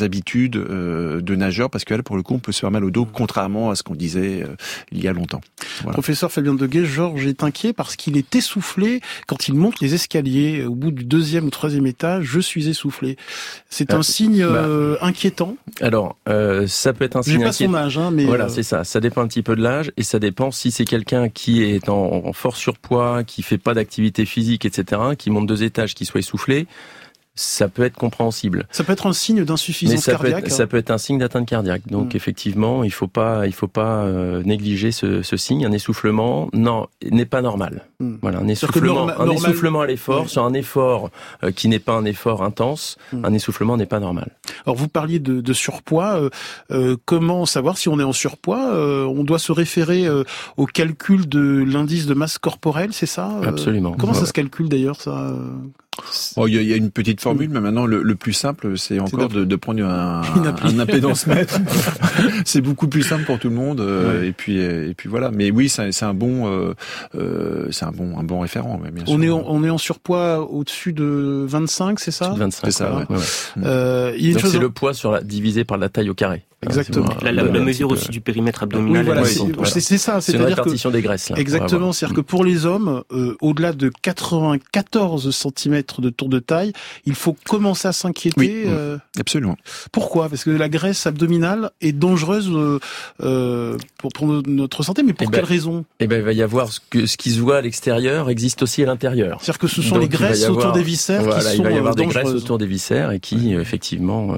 habitudes 0.00 0.56
de 0.56 1.34
nageur, 1.34 1.70
parce 1.70 1.84
que 1.84 1.94
là 1.94 2.02
pour 2.02 2.16
le 2.16 2.22
coup 2.22 2.34
on 2.34 2.38
peut 2.38 2.52
se 2.52 2.60
faire 2.60 2.70
mal 2.70 2.84
au 2.84 2.90
dos 2.90 3.06
contrairement 3.16 3.70
à 3.70 3.74
ce 3.74 3.82
qu'on 3.82 3.94
disait 3.94 4.42
euh, 4.42 4.56
il 4.92 5.02
y 5.02 5.08
a 5.08 5.12
longtemps. 5.12 5.40
Professeur 5.92 6.30
Fabien 6.30 6.54
Deguet, 6.54 6.84
Georges 6.84 7.26
est 7.26 7.42
inquiet 7.42 7.72
parce 7.72 7.96
qu'il 7.96 8.16
est 8.16 8.34
essoufflé 8.34 9.00
quand 9.26 9.48
il 9.48 9.54
monte 9.54 9.80
les 9.80 9.94
escaliers. 9.94 10.64
Au 10.64 10.74
bout 10.74 10.90
du 10.90 11.04
deuxième 11.04 11.46
ou 11.46 11.50
troisième 11.50 11.86
étage, 11.86 12.24
je 12.24 12.40
suis 12.40 12.68
essoufflé. 12.68 13.16
C'est 13.68 13.92
un 13.92 13.98
euh, 13.98 14.02
signe 14.02 14.44
bah, 14.44 14.52
euh, 14.54 14.96
inquiétant. 15.00 15.56
Alors, 15.80 16.16
ça 16.66 16.92
peut 16.92 17.04
être 17.04 17.16
un 17.16 17.22
signe. 17.22 17.42
pas 17.42 17.52
son 17.52 17.74
âge, 17.74 17.98
hein, 17.98 18.10
mais 18.10 18.24
voilà, 18.24 18.48
c'est 18.48 18.62
ça. 18.62 18.84
Ça 18.84 19.00
dépend 19.00 19.22
un 19.22 19.26
petit 19.26 19.42
peu 19.42 19.56
de 19.56 19.62
l'âge 19.62 19.85
et 19.96 20.02
ça 20.02 20.18
dépend 20.18 20.50
si 20.50 20.70
c'est 20.70 20.84
quelqu'un 20.84 21.28
qui 21.28 21.62
est 21.62 21.88
en, 21.88 22.32
fort 22.32 22.56
surpoids, 22.56 23.24
qui 23.24 23.42
fait 23.42 23.58
pas 23.58 23.74
d'activité 23.74 24.24
physique, 24.26 24.64
etc., 24.64 25.00
qui 25.18 25.30
monte 25.30 25.46
deux 25.46 25.62
étages, 25.62 25.94
qui 25.94 26.04
soit 26.04 26.20
essoufflé 26.20 26.66
ça 27.36 27.68
peut 27.68 27.84
être 27.84 27.96
compréhensible. 27.96 28.66
Ça 28.70 28.82
peut 28.82 28.94
être 28.94 29.06
un 29.06 29.12
signe 29.12 29.44
d'insuffisance 29.44 30.06
cardiaque. 30.06 30.44
Peut 30.44 30.50
ça 30.50 30.66
peut 30.66 30.78
être 30.78 30.90
un 30.90 30.98
signe 30.98 31.18
d'atteinte 31.18 31.46
cardiaque. 31.46 31.86
Donc 31.86 32.14
hmm. 32.14 32.16
effectivement, 32.16 32.82
il 32.82 32.90
faut 32.90 33.06
pas, 33.06 33.46
il 33.46 33.52
faut 33.52 33.68
pas 33.68 34.04
euh, 34.04 34.42
négliger 34.42 34.90
ce, 34.90 35.22
ce, 35.22 35.36
signe. 35.36 35.66
Un 35.66 35.72
essoufflement, 35.72 36.48
non, 36.54 36.86
n'est 37.04 37.26
pas 37.26 37.42
normal. 37.42 37.84
Hmm. 38.00 38.16
Voilà, 38.22 38.38
un 38.38 38.48
essoufflement, 38.48 39.08
un 39.08 39.30
essoufflement 39.30 39.82
à 39.82 39.86
l'effort, 39.86 40.30
sur 40.30 40.44
un 40.44 40.54
effort 40.54 41.10
euh, 41.44 41.50
qui 41.52 41.68
n'est 41.68 41.78
pas 41.78 41.92
un 41.92 42.06
effort 42.06 42.42
intense, 42.42 42.96
hmm. 43.12 43.24
un 43.24 43.34
essoufflement 43.34 43.76
n'est 43.76 43.86
pas 43.86 44.00
normal. 44.00 44.30
Alors 44.64 44.76
vous 44.76 44.88
parliez 44.88 45.18
de, 45.18 45.42
de 45.42 45.52
surpoids. 45.52 46.16
Euh, 46.16 46.30
euh 46.70 46.96
comment 47.04 47.44
savoir 47.44 47.76
si 47.76 47.88
on 47.90 48.00
est 48.00 48.04
en 48.04 48.14
surpoiz 48.14 48.56
On 48.56 49.24
doit 49.24 49.38
se 49.38 49.52
référer 49.52 50.06
au 50.56 50.66
calcul 50.66 51.28
de 51.28 51.64
l'indice 51.66 52.06
de 52.06 52.14
masse 52.14 52.38
corporelle, 52.38 52.92
c'est 52.92 53.06
ça 53.06 53.30
Absolument. 53.44 53.94
Comment 53.98 54.14
ça 54.14 54.24
se 54.24 54.32
calcule 54.32 54.68
d'ailleurs 54.68 55.00
ça 55.00 55.34
Oh, 56.36 56.46
il 56.46 56.62
y, 56.62 56.72
a 56.72 56.76
une 56.76 56.90
petite 56.90 57.20
formule, 57.20 57.48
mais 57.50 57.60
maintenant 57.60 57.86
le, 57.86 58.14
plus 58.14 58.32
simple, 58.32 58.78
c'est 58.78 59.00
encore 59.00 59.28
de, 59.28 59.44
de, 59.44 59.56
prendre 59.56 59.84
un, 59.84 60.22
un 60.62 60.78
impédance 60.78 61.26
mètre. 61.26 61.58
c'est 62.44 62.60
beaucoup 62.60 62.88
plus 62.88 63.02
simple 63.02 63.24
pour 63.24 63.38
tout 63.38 63.48
le 63.48 63.54
monde. 63.54 63.80
Euh, 63.80 64.24
et 64.24 64.32
puis 64.32 64.58
et 64.58 64.94
puis 64.94 65.08
voilà. 65.08 65.30
Mais 65.30 65.50
oui, 65.50 65.68
c'est 65.68 66.02
un 66.02 66.14
bon, 66.14 66.50
euh, 66.50 66.74
euh, 67.14 67.68
c'est 67.70 67.84
un 67.84 67.92
bon 67.92 68.18
un 68.18 68.22
bon 68.22 68.40
référent. 68.40 68.78
Bien 68.78 69.04
on 69.08 69.22
est 69.22 69.30
en, 69.30 69.44
on 69.46 69.64
est 69.64 69.70
en 69.70 69.78
surpoids 69.78 70.40
au-dessus 70.50 70.92
de 70.92 71.44
25, 71.48 72.00
c'est 72.00 72.10
ça? 72.10 72.34
25. 72.36 72.66
C'est 72.66 72.70
ça. 72.70 72.94
Ouais. 72.94 73.16
Ouais. 73.16 74.34
c'est 74.38 74.58
le 74.58 74.70
poids 74.70 74.94
sur 74.94 75.12
la, 75.12 75.22
divisé 75.22 75.64
par 75.64 75.78
la 75.78 75.88
taille 75.88 76.10
au 76.10 76.14
carré. 76.14 76.44
Exactement. 76.66 77.08
La, 77.22 77.32
la, 77.32 77.44
mesure 77.44 77.90
aussi 77.90 78.08
du 78.08 78.20
périmètre 78.20 78.62
abdominal. 78.62 79.04
voilà, 79.04 79.24
c'est 79.24 79.98
ça. 79.98 80.20
C'est 80.20 80.34
une 80.34 80.42
répartition 80.42 80.90
des 80.90 81.02
graisses. 81.02 81.30
Là. 81.30 81.38
Exactement. 81.38 81.92
C'est-à-dire 81.92 82.16
que 82.16 82.20
pour 82.20 82.44
les 82.44 82.66
hommes, 82.66 83.02
euh, 83.12 83.36
au-delà 83.40 83.72
de 83.72 83.90
94 84.02 85.30
cm 85.30 85.82
de 85.98 86.10
tour 86.10 86.28
de 86.28 86.38
taille, 86.38 86.72
il 87.04 87.14
faut 87.14 87.36
commencer 87.46 87.88
à 87.88 87.92
s'inquiéter. 87.92 88.64
Euh, 88.66 88.98
absolument. 89.18 89.56
Pourquoi? 89.92 90.28
Parce 90.28 90.44
que 90.44 90.50
la 90.50 90.68
graisse 90.68 91.06
abdominale 91.06 91.70
est 91.80 91.92
dangereuse 91.92 92.50
euh, 93.20 93.76
pour, 93.98 94.12
pour, 94.12 94.26
notre 94.26 94.82
santé, 94.82 95.02
mais 95.02 95.12
pour 95.12 95.28
eh 95.28 95.30
ben, 95.30 95.38
quelle 95.38 95.48
raison? 95.48 95.84
Eh 96.00 96.06
ben, 96.06 96.18
il 96.18 96.24
va 96.24 96.32
y 96.32 96.42
avoir 96.42 96.72
ce, 96.72 96.80
que, 96.90 97.06
ce 97.06 97.16
qui 97.16 97.30
se 97.30 97.40
voit 97.40 97.58
à 97.58 97.60
l'extérieur 97.60 98.30
existe 98.30 98.62
aussi 98.62 98.82
à 98.82 98.86
l'intérieur. 98.86 99.38
C'est-à-dire 99.40 99.58
que 99.58 99.68
ce 99.68 99.82
sont 99.82 99.98
les 99.98 100.08
graisses 100.08 100.48
autour 100.48 100.72
des 100.72 100.82
viscères 100.82 101.22
voilà, 101.22 101.38
qui 101.38 101.56
sont 101.56 101.62
Il 101.62 101.62
va 101.62 101.70
y 101.70 101.78
avoir 101.78 101.94
des 101.94 102.06
graisses 102.06 102.28
autour 102.28 102.58
des 102.58 102.66
viscères 102.66 103.12
et 103.12 103.20
qui, 103.20 103.54
effectivement, 103.54 104.36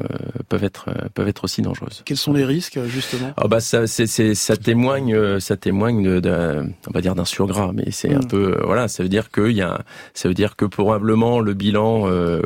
peuvent 0.48 0.64
être 0.64 0.90
peuvent 1.14 1.28
être 1.28 1.44
aussi 1.44 1.62
dangereuses. 1.62 2.02
Sont 2.18 2.32
les 2.32 2.44
risques 2.44 2.78
justement? 2.86 3.32
Oh 3.42 3.48
bah 3.48 3.60
ça, 3.60 3.86
ça 3.86 4.56
témoigne, 4.56 5.14
euh, 5.14 5.40
ça 5.40 5.56
témoigne 5.56 6.20
de, 6.20 6.64
on 6.88 6.92
va 6.92 7.00
dire 7.00 7.14
d'un 7.14 7.24
surgras, 7.24 7.72
mais 7.72 7.90
c'est 7.90 8.12
un 8.12 8.18
hmm. 8.18 8.28
peu, 8.28 8.56
euh, 8.56 8.62
voilà, 8.64 8.88
ça 8.88 9.02
veut 9.02 9.08
dire 9.08 9.30
que 9.30 9.50
y 9.50 9.62
a, 9.62 9.80
ça 10.14 10.28
veut 10.28 10.34
dire 10.34 10.56
que 10.56 10.64
probablement 10.64 11.40
le 11.40 11.54
bilan 11.54 12.04
euh, 12.06 12.42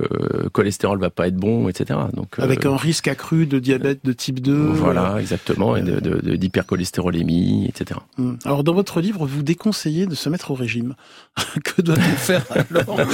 cholestérol 0.52 0.98
va 1.00 1.10
pas 1.10 1.28
être 1.28 1.36
bon, 1.36 1.68
etc. 1.68 1.98
Donc 2.14 2.38
avec 2.38 2.66
un 2.66 2.76
risque 2.76 3.08
accru 3.08 3.46
de 3.46 3.58
diabète 3.58 4.04
de 4.04 4.12
type 4.12 4.40
2. 4.40 4.54
Voilà, 4.54 5.16
exactement, 5.18 5.76
et 5.76 5.82
d'hypercholestérolémie, 5.82 7.66
etc. 7.68 8.00
Hmm. 8.18 8.34
Alors 8.44 8.64
dans 8.64 8.74
votre 8.74 9.00
livre, 9.00 9.26
vous 9.26 9.42
déconseillez 9.42 10.06
de 10.06 10.14
se 10.14 10.28
mettre 10.28 10.50
au 10.50 10.54
régime. 10.54 10.94
que 11.64 11.82
doit-on 11.82 12.00
faire 12.00 12.44
alors? 12.50 13.00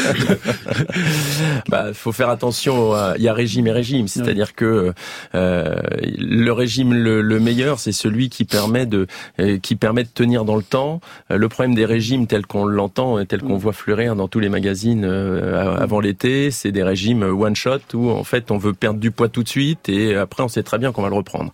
Bah, 1.69 1.93
faut 1.93 2.13
faire 2.13 2.29
attention. 2.29 2.95
Il 3.17 3.23
y 3.23 3.29
a 3.29 3.33
régime 3.33 3.67
et 3.67 3.73
régime, 3.73 4.09
c'est-à-dire 4.09 4.55
que 4.55 4.93
euh, 5.35 5.77
le 6.19 6.48
régime 6.51 6.95
le, 6.95 7.41
meilleur, 7.41 7.79
c'est 7.79 7.93
celui 7.93 8.29
qui 8.29 8.45
permet 8.45 8.87
de 8.87 9.07
euh, 9.41 9.59
qui 9.59 9.77
permet 9.77 10.05
de 10.05 10.09
tenir 10.09 10.45
dans 10.45 10.57
le 10.57 10.63
temps. 10.63 11.01
Euh, 11.31 11.37
le 11.37 11.49
problème 11.49 11.75
des 11.75 11.85
régimes 11.85 12.27
tels 12.27 12.47
qu'on 12.47 12.65
l'entend, 12.65 13.25
tel 13.25 13.43
qu'on 13.43 13.57
mm. 13.57 13.59
voit 13.59 13.73
fleurir 13.73 14.17
dans 14.17 14.29
tous 14.29 14.41
les 14.41 14.49
magazines 14.49 15.05
euh, 15.05 15.77
avant 15.77 16.01
l'été, 16.01 16.51
c'est 16.51 16.73
des 16.73 16.83
régimes 16.83 17.23
one 17.23 17.57
shot 17.57 17.79
où 17.95 18.11
en 18.11 18.25
fait 18.25 18.51
on 18.51 18.59
veut 18.59 18.73
perdre 18.73 19.01
du 19.01 19.11
poids 19.11 19.29
tout 19.29 19.43
de 19.43 19.49
suite 19.49 19.89
et 19.89 20.17
après 20.17 20.43
on 20.43 20.49
sait 20.49 20.63
très 20.63 20.79
bien 20.79 20.93
qu'on 20.93 21.03
va 21.03 21.09
le 21.09 21.17
reprendre. 21.17 21.53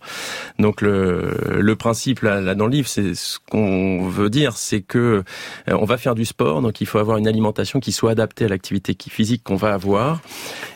Donc 0.59 0.81
le, 0.81 1.31
le 1.59 1.75
principe 1.75 2.21
là, 2.21 2.41
là 2.41 2.55
dans 2.55 2.65
le 2.65 2.71
livre, 2.71 2.87
c'est 2.87 3.13
ce 3.13 3.39
qu'on 3.49 4.07
veut 4.07 4.29
dire, 4.29 4.57
c'est 4.57 4.81
que 4.81 5.23
on 5.67 5.85
va 5.85 5.97
faire 5.97 6.15
du 6.15 6.25
sport, 6.25 6.61
donc 6.61 6.81
il 6.81 6.87
faut 6.87 6.99
avoir 6.99 7.17
une 7.17 7.27
alimentation 7.27 7.79
qui 7.79 7.91
soit 7.91 8.11
adaptée 8.11 8.45
à 8.45 8.47
l'activité 8.47 8.95
physique 9.09 9.43
qu'on 9.43 9.55
va 9.55 9.73
avoir. 9.73 10.21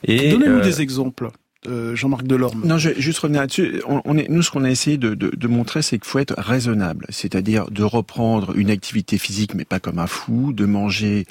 Et 0.03 0.31
donnez-nous 0.31 0.61
des 0.61 0.81
exemples. 0.81 1.29
Euh, 1.67 1.95
Jean-Marc 1.95 2.23
Delorme. 2.23 2.65
Non, 2.65 2.77
je 2.77 2.89
vais 2.89 3.01
juste 3.01 3.19
revenir 3.19 3.41
là-dessus. 3.41 3.81
On, 3.85 4.17
est, 4.17 4.29
nous, 4.29 4.41
ce 4.41 4.51
qu'on 4.51 4.63
a 4.63 4.69
essayé 4.69 4.97
de, 4.97 5.13
de, 5.13 5.47
montrer, 5.47 5.81
c'est 5.81 5.99
qu'il 5.99 6.07
faut 6.07 6.19
être 6.19 6.35
raisonnable, 6.37 7.05
c'est-à-dire 7.09 7.69
de 7.69 7.83
reprendre 7.83 8.55
une 8.55 8.69
activité 8.69 9.17
physique, 9.17 9.55
mais 9.55 9.65
pas 9.65 9.79
comme 9.79 9.99
un 9.99 10.07
fou, 10.07 10.53
de 10.53 10.65
manger 10.65 11.25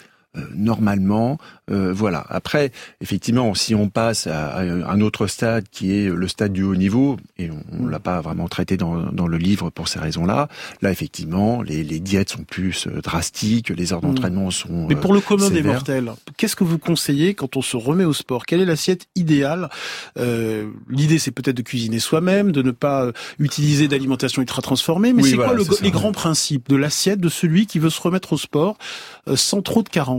normalement. 0.55 1.38
Euh, 1.71 1.93
voilà. 1.93 2.25
Après, 2.29 2.73
effectivement, 3.01 3.55
si 3.55 3.75
on 3.75 3.88
passe 3.88 4.27
à, 4.27 4.59
un 4.59 5.01
autre 5.01 5.27
stade 5.27 5.64
qui 5.71 5.93
est 5.93 6.09
le 6.09 6.29
stade 6.29 6.53
du 6.53 6.62
haut 6.62 6.77
niveau, 6.77 7.17
et 7.38 7.51
on, 7.51 7.85
ne 7.85 7.91
l'a 7.91 7.99
pas 7.99 8.21
vraiment 8.21 8.49
traité 8.49 8.77
dans, 8.77 9.12
dans, 9.12 9.27
le 9.27 9.38
livre 9.38 9.71
pour 9.71 9.88
ces 9.88 9.99
raisons-là, 9.99 10.49
là, 10.83 10.91
effectivement, 10.91 11.62
les, 11.62 11.85
les, 11.85 12.01
diètes 12.01 12.31
sont 12.31 12.45
plus 12.45 12.87
euh, 12.87 13.01
drastiques, 13.01 13.71
les 13.71 13.93
heures 13.93 14.01
d'entraînement 14.01 14.51
sont. 14.51 14.87
Mais 14.88 14.97
pour 14.97 15.12
le 15.12 15.21
commun 15.21 15.51
des 15.51 15.62
mortels, 15.62 16.12
qu'est-ce 16.37 16.57
que 16.57 16.64
vous 16.64 16.79
conseillez 16.79 17.35
quand 17.35 17.57
on 17.57 17.62
se 17.62 17.77
remet 17.77 18.05
au 18.05 18.12
sport? 18.12 18.47
Quelle 18.47 18.61
est 18.61 18.67
l'assiette 18.67 19.07
idéale? 19.14 19.69
Euh, 20.19 20.67
L'idée, 20.88 21.19
c'est 21.19 21.31
peut-être 21.31 21.57
de 21.57 21.62
cuisiner 21.62 21.99
soi-même, 21.99 22.53
de 22.53 22.62
ne 22.62 22.71
pas 22.71 23.11
utiliser 23.38 23.88
d'alimentation 23.88 24.43
ultra 24.43 24.62
transformée, 24.62 25.12
mais 25.12 25.23
c'est 25.23 25.37
quoi 25.37 25.55
le, 25.55 25.64
les 25.83 25.91
grands 25.91 26.12
principes 26.12 26.69
de 26.69 26.77
l'assiette 26.77 27.21
de 27.21 27.29
celui 27.29 27.67
qui 27.67 27.79
veut 27.79 27.91
se 27.91 28.01
remettre 28.01 28.33
au 28.33 28.38
sport 28.38 28.77
sans 29.35 29.62
trop 29.62 29.83
de 29.83 29.88
carences? 29.88 30.17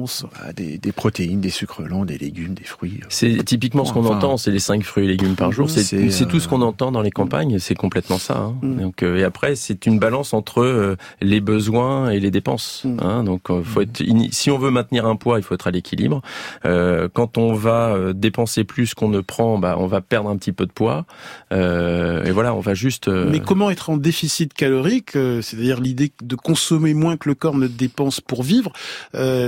Des, 0.55 0.77
des, 0.77 0.91
protéines, 0.91 1.41
des 1.41 1.49
sucres 1.49 1.81
lents, 1.81 2.05
des 2.05 2.17
légumes, 2.17 2.53
des 2.53 2.63
fruits. 2.63 2.99
C'est 3.09 3.43
typiquement 3.43 3.85
ce 3.85 3.93
qu'on 3.93 4.05
entend, 4.05 4.38
c'est 4.38 4.51
les 4.51 4.59
5 4.59 4.83
fruits 4.83 5.05
et 5.05 5.07
légumes 5.07 5.35
par 5.35 5.51
jour. 5.51 5.69
C'est 5.69 6.27
tout 6.27 6.39
ce 6.39 6.47
qu'on 6.47 6.62
entend 6.62 6.91
dans 6.91 7.01
les 7.01 7.12
campagnes, 7.12 7.59
c'est 7.59 7.75
complètement 7.75 8.17
ça. 8.17 8.38
Hein. 8.38 8.55
Mm. 8.62 8.81
Donc, 8.81 9.03
euh, 9.03 9.17
et 9.17 9.23
après, 9.23 9.55
c'est 9.55 9.85
une 9.85 9.99
balance 9.99 10.33
entre 10.33 10.62
euh, 10.62 10.95
les 11.21 11.41
besoins 11.41 12.09
et 12.09 12.19
les 12.19 12.31
dépenses. 12.31 12.83
Mm. 12.85 12.97
Hein. 13.01 13.23
Donc, 13.23 13.49
euh, 13.49 13.63
faut 13.63 13.81
être, 13.81 14.03
si 14.31 14.51
on 14.51 14.57
veut 14.57 14.71
maintenir 14.71 15.05
un 15.05 15.15
poids, 15.15 15.39
il 15.39 15.43
faut 15.43 15.55
être 15.55 15.67
à 15.67 15.71
l'équilibre. 15.71 16.21
quand 16.63 17.38
on 17.38 17.53
va 17.53 18.13
dépenser 18.13 18.63
plus 18.63 18.93
qu'on 18.93 19.09
ne 19.09 19.21
prend, 19.21 19.57
bah, 19.57 19.75
on 19.79 19.88
va 19.88 20.01
perdre 20.01 20.29
un 20.29 20.38
petit 20.38 20.51
peu 20.51 20.65
de 20.65 20.71
poids. 20.71 21.05
et 21.51 22.31
voilà, 22.31 22.53
on 22.53 22.59
va 22.59 22.73
juste. 22.73 23.07
Mais 23.07 23.39
comment 23.39 23.69
être 23.69 23.89
en 23.89 23.97
déficit 23.97 24.53
calorique, 24.53 25.12
c'est-à-dire 25.13 25.79
l'idée 25.79 26.12
de 26.21 26.35
consommer 26.35 26.93
moins 26.93 27.17
que 27.17 27.29
le 27.29 27.35
corps 27.35 27.55
ne 27.55 27.67
dépense 27.67 28.21
pour 28.21 28.43
vivre, 28.43 28.71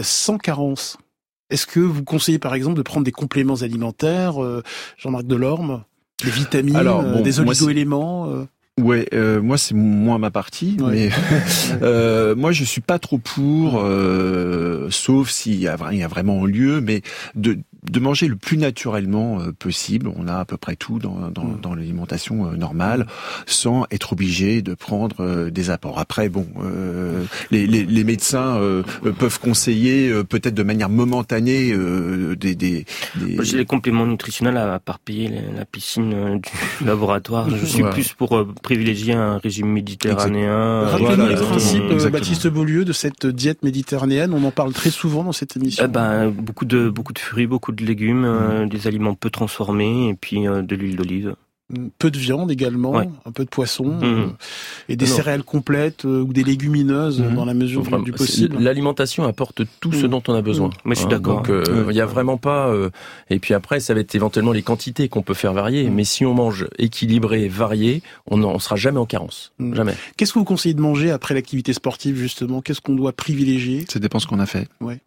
sans 0.02 0.38
carence. 0.42 0.98
Est-ce 1.50 1.68
que 1.68 1.80
vous 1.80 2.04
conseillez 2.04 2.40
par 2.40 2.54
exemple 2.54 2.78
de 2.78 2.82
prendre 2.82 3.04
des 3.04 3.12
compléments 3.12 3.62
alimentaires, 3.62 4.42
euh, 4.42 4.64
Jean-Marc 4.98 5.26
Delorme, 5.26 5.84
des 6.24 6.32
vitamines, 6.32 6.76
euh, 6.78 7.22
des 7.22 7.40
oligo-éléments 7.40 8.30
euh 8.30 8.46
Ouais, 8.82 9.08
moi 9.42 9.58
c'est 9.58 9.76
moins 9.76 10.18
ma 10.18 10.32
partie, 10.32 10.78
mais 10.80 11.10
moi 12.36 12.52
je 12.52 12.64
suis 12.64 12.82
pas 12.82 13.00
trop 13.00 13.18
pour, 13.20 13.84
sauf 14.90 15.30
s'il 15.30 15.60
y 15.60 15.68
a, 15.68 15.78
il 15.92 15.98
y 15.98 16.04
a 16.04 16.08
vraiment 16.08 16.46
lieu, 16.46 16.82
mais 16.82 17.02
de 17.36 17.60
de 17.90 18.00
manger 18.00 18.28
le 18.28 18.36
plus 18.36 18.58
naturellement 18.58 19.40
euh, 19.40 19.52
possible. 19.52 20.12
On 20.16 20.28
a 20.28 20.36
à 20.36 20.46
peu 20.46 20.58
près 20.58 20.76
tout 20.76 21.00
dans, 21.00 21.30
dans, 21.30 21.44
mm. 21.44 21.62
dans 21.62 21.74
l'alimentation 21.74 22.46
euh, 22.46 22.56
normale, 22.56 23.08
sans 23.46 23.86
être 23.92 24.14
obligé 24.14 24.62
de 24.62 24.74
prendre 24.74 25.22
euh, 25.22 25.50
des 25.50 25.70
apports. 25.70 26.00
Après, 26.00 26.30
bon, 26.30 26.48
les, 27.50 27.68
les, 27.68 27.86
les, 27.86 28.04
médecins 28.04 28.60
peuvent 29.20 29.40
conseiller 29.40 30.12
peut-être 30.24 30.54
de 30.54 30.64
manière 30.64 30.90
momentanée 30.90 31.72
des, 32.36 32.56
des, 32.56 32.86
des... 33.16 33.38
J'ai 33.42 33.58
les 33.58 33.66
compléments 33.66 34.06
nutritionnels 34.06 34.58
à 34.58 34.80
part 34.80 35.00
payer 35.00 35.30
la 35.56 35.66
piscine 35.66 36.40
du 36.40 36.52
laboratoire. 36.86 37.50
Je 37.50 37.66
suis 37.66 37.84
plus 37.84 38.14
pour 38.14 38.46
privilégier 38.62 39.14
un 39.14 39.38
régime 39.38 39.68
méditerranéen. 39.68 40.88
Rappelez-nous 40.88 41.28
les 41.28 41.36
principes, 41.36 42.12
Baptiste 42.12 42.48
Beaulieu, 42.48 42.86
de 42.86 42.94
cette 42.94 43.26
diète 43.26 43.64
méditerranéenne. 43.64 44.34
On 44.34 44.44
en 44.44 44.52
parle 44.52 44.74
très 44.74 44.92
souvent 44.92 45.24
dans 45.24 45.32
cette 45.32 45.56
émission. 45.56 45.86
Eh 45.86 45.88
ben, 45.88 46.30
beaucoup 46.30 46.66
de 46.66 46.90
beaucoup 46.90 47.14
de 47.14 47.20
fruits, 47.20 47.48
beaucoup 47.48 47.71
de 47.72 47.86
légumes, 47.86 48.26
euh, 48.26 48.66
des 48.66 48.88
aliments 48.88 49.16
peu 49.16 49.30
transformés 49.30 50.10
et 50.10 50.16
puis 50.16 50.48
euh, 50.48 50.62
de 50.62 50.76
l'huile 50.76 50.96
d'olive 50.96 51.36
peu 51.98 52.12
de 52.12 52.18
viande 52.18 52.52
également, 52.52 52.98
un 52.98 53.32
peu 53.34 53.44
de 53.44 53.50
poisson 53.50 53.86
mmh. 53.86 54.04
euh, 54.04 54.28
et 54.90 54.96
des 54.96 55.06
céréales 55.06 55.44
complètes 55.44 56.06
euh, 56.06 56.22
ou 56.22 56.34
des 56.34 56.44
légumineuses 56.44 57.22
mmh. 57.22 57.36
dans 57.36 57.46
la 57.46 57.54
mesure 57.54 57.84
du 58.02 58.12
possible. 58.12 58.58
L'alimentation 58.60 59.24
apporte 59.24 59.62
tout 59.80 59.92
ce 59.92 60.06
mmh. 60.06 60.10
dont 60.10 60.24
on 60.28 60.34
a 60.34 60.42
besoin. 60.42 60.70
Mais 60.86 60.96
je 60.96 61.00
suis 61.02 61.08
hein, 61.08 61.10
d'accord. 61.10 61.38
Donc 61.38 61.50
euh, 61.50 61.86
il 61.90 61.94
n'y 61.94 62.02
a 62.02 62.06
vraiment 62.06 62.38
pas. 62.38 62.72
et 63.30 63.40
puis 63.40 63.54
après, 63.54 63.80
ça 63.80 63.94
va 63.94 64.00
être 64.00 64.14
éventuellement 64.16 64.52
les 64.52 64.62
quantités 64.62 65.10
qu'on 65.10 65.22
peut 65.22 65.34
faire 65.34 65.54
varier. 65.54 65.90
Mais 65.90 66.04
si 66.04 66.26
on 66.26 66.34
mange 66.34 66.68
équilibré, 66.78 67.48
varié, 67.48 68.02
on 68.28 68.38
ne 68.38 68.60
sera 68.60 68.76
jamais 68.76 69.00
en 69.00 69.06
carence. 69.06 69.52
Jamais. 69.60 69.96
Qu'est-ce 70.18 70.34
que 70.34 70.40
vous 70.40 70.46
conseillez 70.46 70.74
de 70.74 70.82
manger 70.82 71.12
après 71.12 71.34
l'activité 71.34 71.74
sportive 71.74 72.16
justement? 72.18 72.62
Qu'est-ce 72.62 72.82
qu'on 72.82 72.96
doit 72.96 73.14
privilégier? 73.14 73.86
Ça 73.90 74.00
dépend 74.00 74.20
ce 74.20 74.28
qu'on 74.28 74.40
a 74.40 74.46
fait. 74.46 74.68
Ouais. 74.80 75.00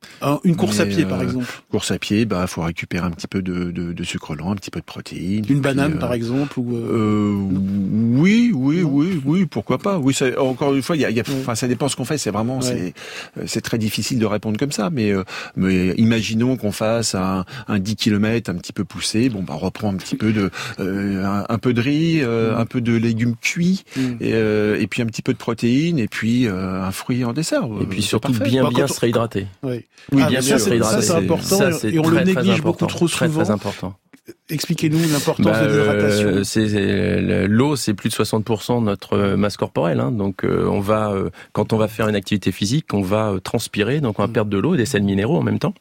une 0.44 0.56
course 0.56 0.80
à 0.80 0.86
pied 0.86 1.04
par 1.04 1.22
exemple. 1.22 1.46
Course 1.70 1.90
à 1.90 1.98
pied, 1.98 2.24
bah 2.24 2.46
faut 2.46 2.62
récupérer 2.62 3.06
un 3.06 3.10
petit 3.10 3.26
peu 3.26 3.42
de, 3.42 3.70
de, 3.70 3.92
de 3.92 4.04
sucre 4.04 4.34
lent, 4.34 4.52
un 4.52 4.56
petit 4.56 4.70
peu 4.70 4.80
de 4.80 4.84
protéines. 4.84 5.44
Une 5.48 5.60
banane 5.60 5.98
par 5.98 6.12
exemple 6.12 6.53
euh, 6.62 6.74
euh, 6.74 7.34
oui, 8.16 8.52
oui, 8.54 8.82
oui, 8.82 9.20
oui, 9.24 9.46
pourquoi 9.46 9.78
pas. 9.78 9.98
Oui, 9.98 10.14
ça, 10.14 10.26
encore 10.40 10.74
une 10.74 10.82
fois, 10.82 10.96
il 10.96 11.02
y 11.02 11.04
a, 11.04 11.10
y 11.10 11.20
a 11.20 11.24
enfin, 11.26 11.54
ça 11.54 11.68
dépend 11.68 11.88
ce 11.88 11.96
qu'on 11.96 12.04
fait. 12.04 12.18
C'est 12.18 12.30
vraiment, 12.30 12.60
c'est, 12.60 12.94
euh, 13.38 13.44
c'est 13.46 13.60
très 13.60 13.78
difficile 13.78 14.18
de 14.18 14.26
répondre 14.26 14.58
comme 14.58 14.72
ça. 14.72 14.90
Mais, 14.90 15.12
mais 15.56 15.88
imaginons 15.96 16.56
qu'on 16.56 16.72
fasse 16.72 17.14
un, 17.14 17.44
un 17.68 17.78
10 17.78 17.96
km 17.96 18.50
un 18.50 18.54
petit 18.54 18.72
peu 18.72 18.84
poussé. 18.84 19.28
Bon, 19.28 19.42
bah, 19.42 19.54
on 19.56 19.58
reprend 19.58 19.92
un 19.92 19.96
petit 19.96 20.16
peu 20.16 20.32
de, 20.32 20.50
un, 20.78 21.58
peu 21.58 21.72
de 21.72 21.80
riz, 21.80 22.22
un 22.22 22.66
peu 22.66 22.80
de 22.80 22.94
légumes 22.94 23.36
cuits, 23.36 23.84
et, 24.20 24.30
et, 24.30 24.86
puis 24.86 25.02
un 25.02 25.06
petit 25.06 25.22
peu 25.22 25.32
de 25.32 25.38
protéines, 25.38 25.98
et 25.98 26.08
puis 26.08 26.46
un 26.48 26.90
fruit 26.90 27.24
en 27.24 27.32
dessert. 27.32 27.64
Et 27.80 27.86
puis 27.86 28.02
surtout 28.02 28.32
bien, 28.32 28.68
bien 28.68 28.86
se 28.86 29.00
réhydrater. 29.00 29.46
Oui, 29.62 29.84
oui 30.12 30.22
ah, 30.24 30.28
bien 30.28 30.40
se 30.40 30.68
réhydrater. 30.68 31.02
Ça, 31.02 31.02
c'est 31.02 31.24
important. 31.24 31.70
et 31.84 31.98
on 31.98 32.08
le 32.08 32.20
néglige 32.20 32.62
beaucoup 32.62 32.86
trop 32.86 33.08
souvent. 33.08 33.28
Très, 33.28 33.44
très 33.44 33.50
important. 33.50 33.96
Expliquez-nous 34.48 34.98
l'importance 35.12 35.44
bah, 35.44 35.66
de 35.66 35.68
l'hydratation. 35.68 36.28
Euh, 36.56 37.46
l'eau, 37.46 37.76
c'est 37.76 37.92
plus 37.92 38.08
de 38.08 38.14
60% 38.14 38.80
de 38.80 38.84
notre 38.84 39.34
masse 39.34 39.58
corporelle. 39.58 40.00
Hein, 40.00 40.12
donc, 40.12 40.44
euh, 40.44 40.66
on 40.66 40.80
va, 40.80 41.10
euh, 41.10 41.28
quand 41.52 41.74
on 41.74 41.76
va 41.76 41.88
faire 41.88 42.08
une 42.08 42.14
activité 42.14 42.50
physique, 42.50 42.94
on 42.94 43.02
va 43.02 43.34
transpirer, 43.42 44.00
donc 44.00 44.18
on 44.18 44.22
va 44.22 44.28
mm. 44.28 44.32
perdre 44.32 44.50
de 44.50 44.58
l'eau 44.58 44.74
et 44.74 44.78
des 44.78 44.86
sels 44.86 45.02
minéraux 45.02 45.36
en 45.36 45.42
même 45.42 45.58
temps. 45.58 45.74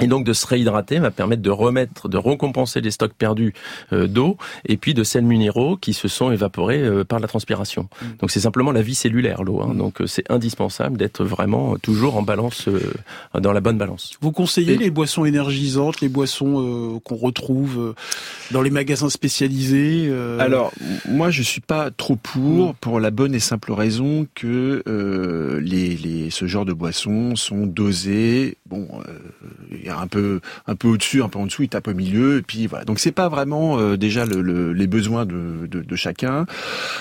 Et 0.00 0.08
donc 0.08 0.24
de 0.24 0.32
se 0.34 0.46
réhydrater 0.46 0.98
va 0.98 1.10
permettre 1.10 1.40
de 1.40 1.50
remettre, 1.50 2.08
de 2.08 2.18
recompenser 2.18 2.82
les 2.82 2.90
stocks 2.90 3.14
perdus 3.14 3.54
euh, 3.92 4.06
d'eau 4.06 4.36
et 4.66 4.76
puis 4.76 4.92
de 4.92 5.02
sels 5.02 5.24
minéraux 5.24 5.78
qui 5.78 5.94
se 5.94 6.06
sont 6.06 6.30
évaporés 6.30 6.82
euh, 6.82 7.04
par 7.04 7.18
la 7.18 7.28
transpiration. 7.28 7.88
Mm. 8.02 8.06
Donc 8.20 8.30
c'est 8.30 8.40
simplement 8.40 8.72
la 8.72 8.82
vie 8.82 8.94
cellulaire 8.94 9.42
l'eau. 9.42 9.62
Hein. 9.62 9.72
Mm. 9.72 9.78
Donc 9.78 10.00
euh, 10.02 10.06
c'est 10.06 10.30
indispensable 10.30 10.98
d'être 10.98 11.24
vraiment 11.24 11.76
toujours 11.78 12.16
en 12.16 12.22
balance, 12.22 12.68
dans 13.34 13.52
la 13.52 13.60
bonne 13.60 13.78
balance. 13.78 14.12
Vous 14.20 14.32
conseillez 14.32 14.76
les 14.76 14.90
boissons 14.90 15.24
énergisantes, 15.24 16.00
les 16.00 16.08
boissons 16.08 17.00
qu'on 17.04 17.16
retrouve 17.16 17.94
dans 18.50 18.62
les 18.62 18.70
magasins 18.70 19.08
spécialisés 19.08 20.12
Alors 20.38 20.72
moi 21.08 21.30
je 21.30 21.42
suis 21.42 21.60
pas 21.60 21.90
trop 21.90 22.16
pour, 22.16 22.70
mm. 22.70 22.74
pour 22.80 23.00
la 23.00 23.10
bonne 23.10 23.34
et 23.34 23.40
simple 23.40 23.72
raison 23.72 24.26
que 24.34 24.82
les, 25.62 25.96
les, 25.96 26.30
ce 26.30 26.46
genre 26.46 26.66
de 26.66 26.74
boissons 26.74 27.34
sont 27.34 27.66
dosées. 27.66 28.58
Bon 28.66 28.88
un 29.88 30.06
peu 30.06 30.40
un 30.66 30.76
peu 30.76 30.88
au-dessus, 30.88 31.22
un 31.22 31.28
peu 31.28 31.38
en 31.38 31.46
dessous, 31.46 31.62
il 31.62 31.68
tape 31.68 31.88
au 31.88 31.94
milieu, 31.94 32.38
et 32.38 32.42
puis 32.42 32.66
voilà. 32.66 32.84
Donc 32.84 32.98
c'est 32.98 33.12
pas 33.12 33.28
vraiment 33.28 33.78
euh, 33.78 33.96
déjà 33.96 34.24
le, 34.24 34.72
les 34.72 34.86
besoins 34.86 35.26
de, 35.26 35.66
de, 35.66 35.96
chacun. 35.96 36.46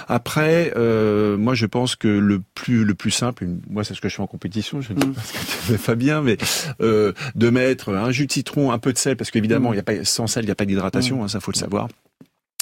Après, 0.07 0.73
euh, 0.75 1.37
moi 1.37 1.53
je 1.53 1.65
pense 1.65 1.95
que 1.95 2.07
le 2.07 2.41
plus 2.53 2.83
le 2.83 2.93
plus 2.93 3.11
simple, 3.11 3.45
moi 3.69 3.83
c'est 3.83 3.93
ce 3.93 4.01
que 4.01 4.09
je 4.09 4.15
fais 4.15 4.21
en 4.21 4.27
compétition, 4.27 4.81
je 4.81 4.93
ne 4.93 4.99
sais 4.99 5.07
mm. 5.07 5.13
pas 5.13 5.21
ce 5.21 5.33
que 5.33 5.39
tu 5.39 5.45
fais 5.45 5.77
Fabien, 5.77 6.21
mais 6.21 6.37
euh, 6.81 7.13
de 7.35 7.49
mettre 7.49 7.93
un 7.93 8.11
jus 8.11 8.27
de 8.27 8.31
citron, 8.31 8.71
un 8.71 8.79
peu 8.79 8.93
de 8.93 8.97
sel, 8.97 9.17
parce 9.17 9.31
qu'évidemment 9.31 9.71
mm. 9.71 9.73
il 9.73 9.77
y 9.77 9.79
a 9.79 9.83
pas 9.83 10.05
sans 10.05 10.27
sel 10.27 10.43
il 10.43 10.47
n'y 10.47 10.51
a 10.51 10.55
pas 10.55 10.65
d'hydratation, 10.65 11.21
mm. 11.21 11.23
hein, 11.23 11.27
ça 11.27 11.39
faut 11.39 11.51
le 11.51 11.57
savoir. 11.57 11.87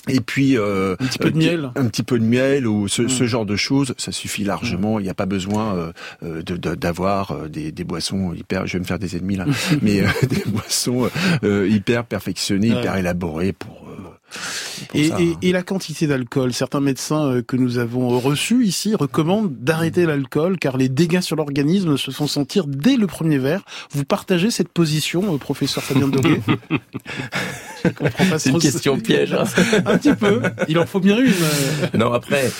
Et 0.09 0.19
puis 0.19 0.57
euh, 0.57 0.95
un 0.99 1.05
petit 1.05 1.17
peu 1.17 1.31
de 1.31 1.37
miel, 1.37 1.71
un 1.75 1.87
petit 1.87 2.03
peu 2.03 2.19
de 2.19 2.25
miel 2.25 2.67
ou 2.67 2.89
ce, 2.89 3.07
ce 3.07 3.25
genre 3.25 3.45
de 3.45 3.55
choses, 3.55 3.93
ça 3.97 4.11
suffit 4.11 4.43
largement. 4.43 4.99
Il 4.99 5.03
n'y 5.03 5.09
a 5.09 5.13
pas 5.13 5.25
besoin 5.25 5.75
euh, 5.75 5.93
euh 6.23 6.41
d'avoir 6.43 7.43
de, 7.43 7.47
des, 7.47 7.71
des, 7.71 7.83
boissons 7.85 8.33
hyper. 8.33 8.67
Je 8.67 8.73
vais 8.73 8.79
me 8.79 8.83
faire 8.83 8.99
des 8.99 9.15
ennemis 9.15 9.37
là, 9.37 9.45
mais 9.81 10.01
euh, 10.01 10.07
des 10.27 10.43
boissons 10.45 11.09
euh, 11.43 11.69
hyper 11.69 12.03
perfectionnées, 12.03 12.67
hyper 12.67 12.97
élaborées 12.97 13.53
pour 13.53 13.87
et, 14.93 15.07
et, 15.07 15.38
et, 15.41 15.51
la 15.51 15.63
quantité 15.63 16.07
d'alcool, 16.07 16.53
certains 16.53 16.79
médecins 16.79 17.25
euh, 17.27 17.41
que 17.41 17.55
nous 17.55 17.77
avons 17.77 18.19
reçus 18.19 18.65
ici 18.65 18.95
recommandent 18.95 19.53
d'arrêter 19.53 20.05
l'alcool 20.05 20.57
car 20.57 20.77
les 20.77 20.89
dégâts 20.89 21.21
sur 21.21 21.36
l'organisme 21.36 21.97
se 21.97 22.12
font 22.12 22.27
sentir 22.27 22.67
dès 22.67 22.95
le 22.95 23.07
premier 23.07 23.38
verre. 23.38 23.63
Vous 23.91 24.05
partagez 24.05 24.51
cette 24.51 24.69
position, 24.69 25.33
euh, 25.33 25.38
professeur 25.38 25.83
Fabien 25.83 26.07
Doguet 26.07 26.41
C'est 28.38 28.49
une 28.49 28.59
question 28.59 28.97
piège. 28.97 29.33
Hein. 29.33 29.43
Un 29.86 29.97
petit 29.97 30.13
peu. 30.13 30.41
Il 30.67 30.79
en 30.79 30.86
faut 30.86 30.99
bien 30.99 31.17
une. 31.17 31.33
Non, 31.99 32.13
après, 32.13 32.51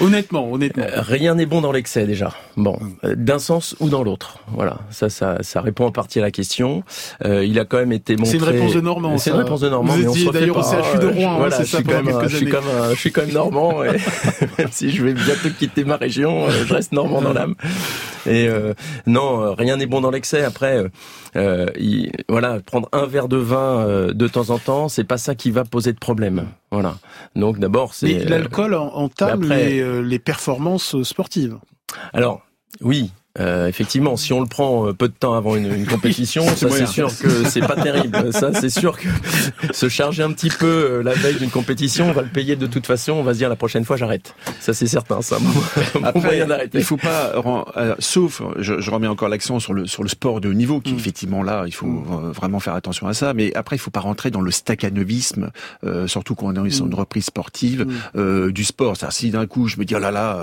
Honnêtement, 0.00 0.50
honnêtement. 0.50 0.84
Euh, 0.84 1.02
rien 1.02 1.34
n'est 1.34 1.46
bon 1.46 1.60
dans 1.60 1.72
l'excès 1.72 2.06
déjà. 2.06 2.32
Bon, 2.56 2.78
euh, 3.04 3.14
d'un 3.16 3.38
sens 3.38 3.76
ou 3.80 3.88
dans 3.88 4.02
l'autre. 4.02 4.38
Voilà, 4.48 4.78
ça, 4.90 5.10
ça, 5.10 5.38
ça 5.42 5.60
répond 5.60 5.86
en 5.86 5.92
partie 5.92 6.18
à 6.18 6.22
la 6.22 6.30
question. 6.30 6.82
Euh, 7.24 7.44
il 7.44 7.58
a 7.58 7.64
quand 7.64 7.78
même 7.78 7.92
été 7.92 8.16
montré. 8.16 8.32
C'est 8.32 8.38
une 8.38 8.44
réponse 8.44 8.74
de 8.74 8.80
Normand. 8.80 9.18
C'est 9.18 9.30
une 9.30 9.36
réponse 9.36 9.60
de 9.60 9.68
Normand. 9.68 9.94
Vous 9.94 10.18
étiez 10.18 10.30
d'ailleurs 10.30 10.58
au 10.58 10.62
CHU 10.62 10.98
de 10.98 11.06
Rouen. 11.06 11.32
Hein, 11.32 11.36
voilà, 11.38 11.58
je, 11.58 11.64
suis 11.64 11.82
quand 11.82 12.02
même, 12.02 12.28
je, 12.28 12.36
suis 12.36 12.48
comme 12.48 12.64
je 12.90 12.98
suis 12.98 13.12
quand 13.12 13.22
même 13.22 13.34
Normand. 13.34 13.84
Et 13.84 13.88
même 14.58 14.68
si 14.70 14.90
je 14.90 15.04
vais 15.04 15.14
bientôt 15.14 15.48
quitter 15.58 15.84
ma 15.84 15.96
région, 15.96 16.48
je 16.50 16.72
reste 16.72 16.92
Normand 16.92 17.20
dans 17.22 17.32
l'âme. 17.32 17.54
Et 18.26 18.48
euh, 18.48 18.74
non, 19.06 19.42
euh, 19.42 19.52
rien 19.52 19.76
n'est 19.76 19.86
bon 19.86 20.00
dans 20.00 20.10
l'excès. 20.10 20.44
Après, 20.44 20.84
euh, 21.36 21.66
il, 21.78 22.12
voilà, 22.28 22.60
prendre 22.60 22.88
un 22.92 23.06
verre 23.06 23.28
de 23.28 23.36
vin 23.36 24.08
de 24.12 24.28
temps 24.28 24.50
en 24.50 24.58
temps, 24.58 24.88
c'est 24.88 25.04
pas 25.04 25.18
ça 25.18 25.34
qui 25.34 25.50
va 25.50 25.64
poser 25.64 25.92
de 25.92 25.98
problème. 25.98 26.46
Voilà. 26.70 26.96
Donc 27.34 27.58
d'abord, 27.58 27.94
c'est. 27.94 28.06
Mais 28.06 28.24
l'alcool 28.24 28.74
entame 28.74 29.42
les, 29.48 29.79
les 29.80 30.18
performances 30.18 31.02
sportives. 31.02 31.58
Alors, 32.12 32.42
oui, 32.80 33.12
euh, 33.38 33.68
effectivement, 33.68 34.16
si 34.16 34.32
on 34.32 34.40
le 34.40 34.46
prend 34.46 34.88
euh, 34.88 34.92
peu 34.92 35.06
de 35.06 35.14
temps 35.14 35.34
avant 35.34 35.54
une, 35.54 35.72
une 35.72 35.86
compétition, 35.88 36.44
ça 36.56 36.68
c'est 36.68 36.86
sûr 36.86 37.16
que 37.16 37.48
c'est 37.48 37.60
pas 37.60 37.76
terrible. 37.76 38.32
Ça 38.32 38.52
c'est 38.52 38.70
sûr 38.70 38.98
que 38.98 39.06
se 39.70 39.88
charger 39.88 40.24
un 40.24 40.32
petit 40.32 40.48
peu 40.48 40.66
euh, 40.66 41.02
la 41.02 41.12
veille 41.12 41.36
d'une 41.36 41.50
compétition, 41.50 42.08
on 42.08 42.12
va 42.12 42.22
le 42.22 42.28
payer 42.28 42.56
de 42.56 42.66
toute 42.66 42.86
façon. 42.86 43.12
On 43.12 43.22
va 43.22 43.32
se 43.32 43.38
dire 43.38 43.48
la 43.48 43.54
prochaine 43.54 43.84
fois 43.84 43.96
j'arrête. 43.96 44.34
Ça 44.58 44.74
c'est 44.74 44.88
certain. 44.88 45.22
Ça. 45.22 45.38
Après, 46.02 46.44
il 46.74 46.82
faut 46.82 46.96
pas, 46.96 47.32
sauf, 48.00 48.42
je, 48.58 48.80
je, 48.80 48.90
remets 48.90 49.06
encore 49.06 49.28
l'accent 49.28 49.60
sur 49.60 49.74
le 49.74 49.86
sur 49.86 50.02
le 50.02 50.08
sport 50.08 50.40
de 50.40 50.48
haut 50.48 50.54
niveau, 50.54 50.80
qui 50.80 50.92
mm. 50.92 50.98
effectivement 50.98 51.42
là, 51.44 51.64
il 51.66 51.74
faut 51.74 51.86
mm. 51.86 52.32
vraiment 52.32 52.58
faire 52.58 52.74
attention 52.74 53.06
à 53.06 53.14
ça. 53.14 53.32
Mais 53.32 53.54
après, 53.54 53.76
il 53.76 53.78
faut 53.78 53.92
pas 53.92 54.00
rentrer 54.00 54.32
dans 54.32 54.40
le 54.40 54.50
staccanovisme, 54.50 55.50
euh, 55.84 56.08
surtout 56.08 56.34
quand 56.34 56.58
on 56.58 56.64
est 56.64 56.70
sur 56.70 56.86
une 56.86 56.92
mm. 56.92 56.96
reprise 56.96 57.26
sportive 57.26 57.86
euh, 58.16 58.50
du 58.50 58.64
sport. 58.64 58.96
C'est-à-dire 58.96 59.16
si 59.16 59.30
d'un 59.30 59.46
coup 59.46 59.68
je 59.68 59.76
me 59.76 59.84
dis 59.84 59.94
oh 59.94 60.00
là 60.00 60.10
là, 60.10 60.40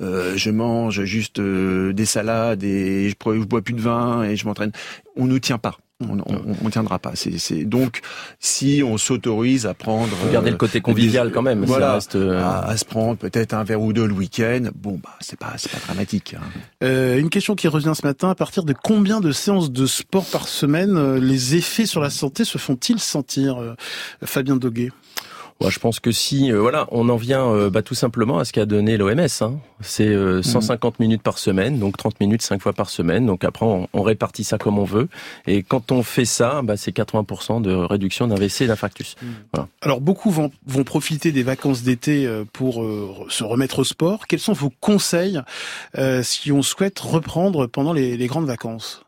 je 0.00 0.50
mange 0.50 1.02
juste 1.04 1.40
des 1.40 2.04
salades 2.04 2.25
et 2.62 3.08
je, 3.10 3.44
bois 3.44 3.62
plus 3.62 3.74
de 3.74 3.80
vin 3.80 4.22
et 4.24 4.36
je 4.36 4.46
m'entraîne. 4.46 4.72
On 5.16 5.26
ne 5.26 5.38
tient 5.38 5.58
pas. 5.58 5.78
On, 6.06 6.18
on, 6.62 6.68
tiendra 6.68 6.98
pas. 6.98 7.12
C'est 7.14 7.64
donc 7.64 8.00
si 8.38 8.82
on 8.84 8.98
s'autorise 8.98 9.64
à 9.64 9.72
prendre, 9.72 10.14
regardez 10.26 10.50
le 10.50 10.58
côté 10.58 10.82
convivial 10.82 11.32
quand 11.32 11.40
même. 11.40 11.64
Voilà, 11.64 11.94
reste... 11.94 12.16
Euh, 12.16 12.38
à, 12.44 12.76
se 12.76 12.84
prendre 12.84 13.16
peut-être 13.16 13.54
un 13.54 13.64
verre 13.64 13.80
ou 13.80 13.94
deux 13.94 14.06
le 14.06 14.12
week-end. 14.12 14.64
Bon 14.74 15.00
bah 15.02 15.14
c'est 15.20 15.38
pas 15.38 15.54
c'est 15.56 15.70
pas 15.70 15.78
dramatique. 15.78 16.34
Hein. 16.38 16.44
Euh, 16.84 17.18
une 17.18 17.30
question 17.30 17.54
qui 17.54 17.66
revient 17.66 17.94
ce 17.94 18.06
matin 18.06 18.28
à 18.28 18.34
partir 18.34 18.64
de 18.64 18.74
combien 18.74 19.20
de 19.20 19.32
séances 19.32 19.72
de 19.72 19.86
sport 19.86 20.26
par 20.26 20.48
semaine 20.48 20.98
euh, 20.98 21.18
les 21.18 21.56
effets 21.56 21.86
sur 21.86 22.02
la 22.02 22.10
santé 22.10 22.44
se 22.44 22.58
font-ils 22.58 23.00
sentir, 23.00 23.56
Fabien 24.22 24.56
Doguet? 24.56 24.90
Je 25.60 25.78
pense 25.78 26.00
que 26.00 26.12
si, 26.12 26.52
euh, 26.52 26.60
voilà, 26.60 26.86
on 26.90 27.08
en 27.08 27.16
vient 27.16 27.46
euh, 27.46 27.70
bah, 27.70 27.82
tout 27.82 27.94
simplement 27.94 28.38
à 28.38 28.44
ce 28.44 28.52
qu'a 28.52 28.66
donné 28.66 28.96
l'OMS. 28.96 29.26
Hein. 29.40 29.58
C'est 29.80 30.14
150 30.42 30.84
euh, 30.84 30.96
mhm. 30.98 31.06
minutes 31.06 31.22
par 31.22 31.38
semaine, 31.38 31.78
donc 31.78 31.96
30 31.96 32.20
minutes 32.20 32.42
5 32.42 32.60
fois 32.60 32.72
par 32.72 32.90
semaine. 32.90 33.26
Donc 33.26 33.44
après, 33.44 33.66
on, 33.66 34.02
répartit 34.02 34.44
ça 34.44 34.58
comme 34.58 34.78
on 34.78 34.84
veut. 34.84 35.08
Et 35.46 35.62
quand 35.62 35.90
on 35.90 36.02
fait 36.02 36.24
ça, 36.24 36.62
bah, 36.62 36.76
c'est 36.76 36.94
80% 36.94 37.62
de 37.62 37.72
réduction 37.72 38.28
d'AVC 38.28 38.62
et 38.62 38.66
d'infarctus. 38.66 39.16
Mhm. 39.22 39.66
Alors 39.80 40.00
beaucoup 40.00 40.30
vont, 40.30 40.50
vont 40.66 40.84
profiter 40.84 41.32
des 41.32 41.42
vacances 41.42 41.82
d'été 41.82 42.28
pour 42.52 42.84
se 43.28 43.42
remettre 43.42 43.80
au 43.80 43.84
sport. 43.84 44.26
Quels 44.26 44.40
sont 44.40 44.52
vos 44.52 44.72
conseils 44.80 45.40
si 46.22 46.52
on 46.52 46.62
souhaite 46.62 46.98
reprendre 46.98 47.66
pendant 47.66 47.92
les, 47.92 48.16
les 48.16 48.26
grandes 48.26 48.46
vacances? 48.46 49.06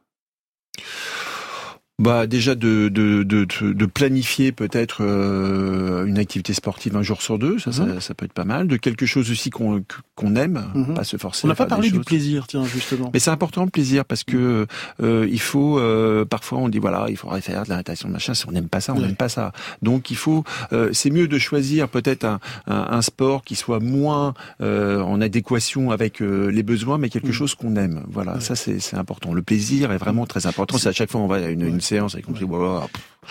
Bah 2.00 2.28
déjà 2.28 2.54
de, 2.54 2.88
de, 2.88 3.24
de, 3.24 3.44
de 3.44 3.86
planifier 3.86 4.52
peut-être 4.52 4.98
euh, 5.00 6.06
une 6.06 6.18
activité 6.18 6.54
sportive 6.54 6.96
un 6.96 7.02
jour 7.02 7.22
sur 7.22 7.40
deux, 7.40 7.58
ça, 7.58 7.72
ça, 7.72 7.86
mhm. 7.86 8.00
ça, 8.00 8.14
peut 8.14 8.24
être 8.24 8.32
pas 8.32 8.44
mal. 8.44 8.68
De 8.68 8.76
quelque 8.76 9.04
chose 9.04 9.30
aussi 9.32 9.50
qu'on 9.50 9.82
qu'on 10.14 10.36
aime, 10.36 10.64
mhm. 10.74 10.94
pas 10.94 11.02
se 11.02 11.16
forcer. 11.16 11.44
On 11.44 11.48
n'a 11.48 11.56
pas 11.56 11.66
parlé 11.66 11.90
du 11.90 11.98
plaisir, 12.00 12.46
tiens 12.46 12.64
justement. 12.64 13.10
Mais 13.12 13.18
c'est 13.18 13.30
important 13.30 13.64
le 13.64 13.70
plaisir 13.70 14.04
parce 14.04 14.22
que 14.22 14.66
euh, 15.02 15.28
il 15.28 15.40
faut 15.40 15.80
euh, 15.80 16.24
parfois 16.24 16.58
on 16.58 16.68
dit 16.68 16.78
voilà 16.78 17.06
il 17.08 17.16
faudrait 17.16 17.40
faire 17.40 17.64
de 17.64 17.70
la 17.70 17.76
natation 17.76 18.08
machin. 18.08 18.32
Si 18.34 18.46
on 18.48 18.52
n'aime 18.52 18.68
pas 18.68 18.80
ça, 18.80 18.94
on 18.94 19.00
n'aime 19.00 19.16
pas 19.16 19.28
ça. 19.28 19.52
Donc 19.82 20.12
il 20.12 20.16
faut 20.16 20.44
euh, 20.72 20.90
c'est 20.92 21.10
mieux 21.10 21.26
de 21.26 21.38
choisir 21.38 21.88
peut-être 21.88 22.24
un, 22.24 22.38
un, 22.68 22.86
un, 22.90 23.02
sport 23.02 23.42
qui 23.42 23.56
soit 23.56 23.80
moins 23.80 24.34
euh, 24.60 25.00
en 25.00 25.20
adéquation 25.20 25.90
avec 25.90 26.20
les 26.20 26.62
besoins, 26.62 26.98
mais 26.98 27.08
quelque 27.08 27.28
mhm. 27.28 27.32
chose 27.32 27.54
qu'on 27.56 27.74
aime. 27.74 28.04
Voilà, 28.08 28.38
ça 28.38 28.54
c'est 28.54 28.94
important. 28.94 29.34
Le 29.34 29.42
plaisir 29.42 29.90
est 29.90 29.98
vraiment 29.98 30.26
très 30.26 30.46
important. 30.46 30.78
C'est 30.78 30.88
à 30.88 30.92
chaque 30.92 31.10
fois 31.10 31.20
on 31.20 31.26
va 31.26 31.36
à 31.36 31.48
une, 31.48 31.62
une 31.62 31.80
séance 31.88 32.14
et 32.14 32.22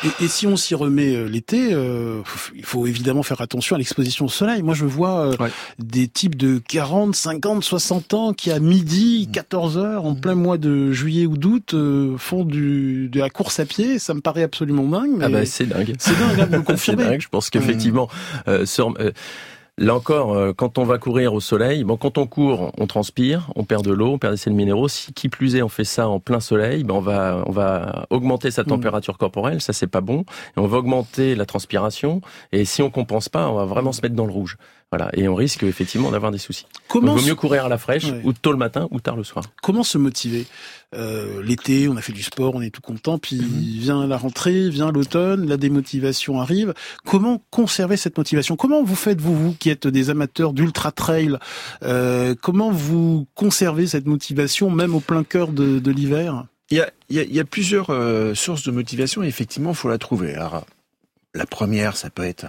et, 0.03 0.25
et, 0.25 0.27
si 0.27 0.45
on 0.45 0.55
s'y 0.57 0.75
remet 0.75 1.15
euh, 1.15 1.27
l'été, 1.27 1.69
euh, 1.71 2.21
il 2.55 2.63
faut 2.63 2.85
évidemment 2.85 3.23
faire 3.23 3.41
attention 3.41 3.75
à 3.75 3.79
l'exposition 3.79 4.25
au 4.25 4.29
soleil. 4.29 4.61
Moi, 4.61 4.75
je 4.75 4.85
vois 4.85 5.31
euh, 5.31 5.49
des 5.79 6.07
types 6.07 6.35
de 6.35 6.59
40, 6.59 7.15
50, 7.15 7.63
60 7.63 8.13
ans 8.13 8.33
qui 8.33 8.51
à 8.51 8.59
midi, 8.59 9.27
14 9.33 9.79
heures, 9.79 10.05
en 10.05 10.13
plein 10.13 10.35
mois 10.35 10.59
de 10.59 10.91
juillet 10.91 11.25
ou 11.25 11.35
d'août, 11.35 11.75
font 12.17 12.43
du, 12.43 13.09
de 13.09 13.19
la 13.19 13.31
course 13.31 13.59
à 13.59 13.65
pied. 13.65 13.97
Ça 13.97 14.13
me 14.13 14.21
paraît 14.21 14.43
absolument 14.43 14.87
dingue. 14.87 15.19
Ah 15.21 15.29
bah 15.29 15.45
c'est 15.47 15.65
dingue. 15.65 15.95
C'est 15.97 16.17
dingue, 16.17 16.41
hein, 16.41 16.47
vous 16.51 16.63
confirmez. 16.63 17.03
dingue. 17.03 17.21
Je 17.21 17.29
pense 17.29 17.49
qu'effectivement, 17.49 18.07
sur 18.65 18.93
Là 19.79 19.93
encore, 19.93 20.33
euh, 20.33 20.53
quand 20.53 20.79
on 20.79 20.85
va 20.85 20.97
courir 20.97 21.35
au 21.35 21.39
soleil, 21.39 21.83
bon, 21.83 21.97
quand 21.97 22.17
on 22.17 22.25
court, 22.25 22.71
on 22.79 22.87
transpire, 22.87 23.51
on 23.55 23.63
perd 23.63 23.85
de 23.85 23.91
l'eau, 23.91 24.13
on 24.13 24.17
perd 24.17 24.33
des 24.33 24.37
sels 24.37 24.53
minéraux. 24.53 24.87
Si 24.87 25.13
qui 25.13 25.29
plus 25.29 25.55
est, 25.55 25.61
on 25.61 25.69
fait 25.69 25.83
ça 25.83 26.07
en 26.07 26.19
plein 26.19 26.39
soleil, 26.39 26.83
ben 26.83 26.95
on 26.95 26.99
va 26.99 27.43
on 27.45 27.51
va 27.51 28.07
augmenter 28.09 28.49
sa 28.49 28.63
mm. 28.63 28.67
température 28.67 29.19
corporelle, 29.19 29.61
ça 29.61 29.73
c'est 29.73 29.85
pas 29.85 30.01
bon. 30.01 30.21
Et 30.21 30.59
on 30.59 30.65
va 30.65 30.77
augmenter 30.77 31.35
la 31.35 31.45
transpiration. 31.45 32.21
Et 32.51 32.65
si 32.65 32.81
on 32.81 32.89
compense 32.89 33.29
pas, 33.29 33.47
on 33.49 33.53
va 33.53 33.65
vraiment 33.65 33.91
se 33.91 34.01
mettre 34.01 34.15
dans 34.15 34.25
le 34.25 34.31
rouge. 34.31 34.57
Voilà, 34.89 35.09
et 35.13 35.27
on 35.27 35.35
risque 35.35 35.63
effectivement 35.63 36.11
d'avoir 36.11 36.31
des 36.31 36.37
soucis. 36.37 36.65
Comment 36.87 37.17
il 37.17 37.21
vaut 37.21 37.27
mieux 37.27 37.35
courir 37.35 37.65
à 37.65 37.69
la 37.69 37.77
fraîche, 37.77 38.05
ou 38.23 38.31
tôt 38.31 38.51
le 38.51 38.57
matin, 38.57 38.87
ou 38.91 39.01
tard 39.01 39.17
le 39.17 39.25
soir. 39.25 39.43
Comment 39.61 39.83
se 39.83 39.97
motiver? 39.97 40.45
Euh, 40.95 41.43
L'été, 41.43 41.89
on 41.89 41.97
a 41.97 42.01
fait 42.01 42.13
du 42.13 42.23
sport, 42.23 42.55
on 42.55 42.61
est 42.61 42.69
tout 42.69 42.79
content, 42.79 43.17
puis 43.17 43.35
mhm. 43.35 43.81
vient 43.81 44.07
la 44.07 44.15
rentrée, 44.15 44.69
vient 44.69 44.93
l'automne, 44.93 45.45
la 45.45 45.57
démotivation 45.57 46.39
arrive. 46.39 46.73
Comment 47.05 47.43
conserver 47.51 47.97
cette 47.97 48.17
motivation? 48.17 48.55
Comment 48.55 48.81
vous 48.81 48.95
faites 48.95 49.19
vous, 49.19 49.35
vous 49.35 49.53
qui 49.53 49.69
êtes 49.69 49.87
des 49.87 50.09
amateurs 50.09 50.53
d'ultra 50.53 50.93
trail 50.93 51.37
euh, 51.83 52.33
Comment 52.41 52.71
vous 52.71 53.27
conservez 53.35 53.87
cette 53.87 54.05
motivation, 54.05 54.69
même 54.69 54.95
au 54.95 55.01
plein 55.01 55.25
cœur 55.25 55.49
de, 55.49 55.79
de 55.79 55.91
l'hiver? 55.91 56.45
Il 56.69 56.77
y, 56.77 56.81
a, 56.81 56.89
il, 57.09 57.17
y 57.17 57.19
a, 57.19 57.23
il 57.23 57.35
y 57.35 57.41
a, 57.41 57.45
plusieurs 57.45 57.89
euh, 57.89 58.33
sources 58.35 58.63
de 58.63 58.71
motivation 58.71 59.21
et 59.21 59.27
effectivement, 59.27 59.71
il 59.71 59.75
faut 59.75 59.89
la 59.89 59.97
trouver. 59.97 60.35
Alors, 60.35 60.65
la 61.33 61.45
première, 61.45 61.95
ça 61.95 62.09
peut 62.09 62.23
être 62.23 62.45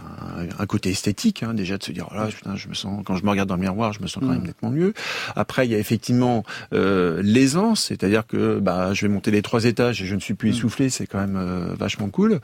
un, 0.58 0.66
côté 0.66 0.90
esthétique, 0.90 1.42
hein, 1.42 1.52
déjà 1.52 1.78
de 1.78 1.82
se 1.82 1.92
dire, 1.92 2.08
oh 2.10 2.14
là, 2.14 2.26
putain, 2.26 2.56
je 2.56 2.68
me 2.68 2.74
sens, 2.74 3.02
quand 3.04 3.16
je 3.16 3.24
me 3.24 3.30
regarde 3.30 3.48
dans 3.48 3.56
le 3.56 3.60
miroir, 3.60 3.92
je 3.92 4.00
me 4.00 4.06
sens 4.06 4.22
quand 4.22 4.30
même 4.30 4.42
mm. 4.42 4.46
nettement 4.46 4.70
mieux. 4.70 4.94
Après, 5.36 5.66
il 5.66 5.72
y 5.72 5.74
a 5.74 5.78
effectivement 5.78 6.44
euh, 6.72 7.20
l'aisance, 7.22 7.84
c'est-à-dire 7.84 8.26
que 8.26 8.58
bah, 8.60 8.94
je 8.94 9.02
vais 9.02 9.12
monter 9.12 9.30
les 9.30 9.42
trois 9.42 9.64
étages 9.64 10.00
et 10.00 10.06
je 10.06 10.14
ne 10.14 10.20
suis 10.20 10.34
plus 10.34 10.50
mm. 10.50 10.52
essoufflé, 10.52 10.90
c'est 10.90 11.06
quand 11.06 11.18
même 11.18 11.36
euh, 11.36 11.74
vachement 11.78 12.08
cool. 12.08 12.40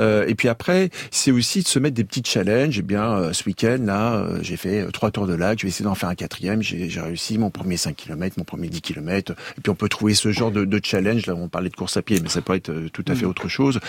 Euh, 0.00 0.26
et 0.26 0.34
puis 0.34 0.48
après, 0.48 0.90
c'est 1.10 1.30
aussi 1.30 1.62
de 1.62 1.68
se 1.68 1.78
mettre 1.78 1.94
des 1.94 2.04
petits 2.04 2.22
challenges. 2.24 2.78
Eh 2.78 2.82
bien, 2.82 3.12
euh, 3.12 3.32
ce 3.32 3.44
week-end, 3.44 3.78
là, 3.84 4.26
j'ai 4.40 4.56
fait 4.56 4.90
trois 4.92 5.10
tours 5.10 5.26
de 5.26 5.34
lac, 5.34 5.58
je 5.58 5.64
vais 5.64 5.68
essayer 5.68 5.84
d'en 5.84 5.94
faire 5.94 6.08
un 6.08 6.14
quatrième. 6.14 6.62
J'ai 6.62 7.00
réussi 7.00 7.38
mon 7.38 7.50
premier 7.50 7.76
5 7.76 7.94
km, 7.94 8.36
mon 8.38 8.44
premier 8.44 8.68
10 8.68 8.80
km. 8.80 9.32
Et 9.32 9.60
puis 9.60 9.70
on 9.70 9.74
peut 9.74 9.88
trouver 9.88 10.14
ce 10.14 10.32
genre 10.32 10.50
de, 10.50 10.64
de 10.64 10.80
challenge. 10.82 11.26
Là, 11.26 11.34
on 11.34 11.48
parlait 11.48 11.70
de 11.70 11.76
course 11.76 11.96
à 11.96 12.02
pied, 12.02 12.20
mais 12.22 12.28
ça 12.28 12.40
peut 12.40 12.54
être 12.54 12.72
tout 12.92 13.04
à 13.06 13.14
fait 13.14 13.26
mm. 13.26 13.28
autre 13.28 13.48
chose 13.48 13.80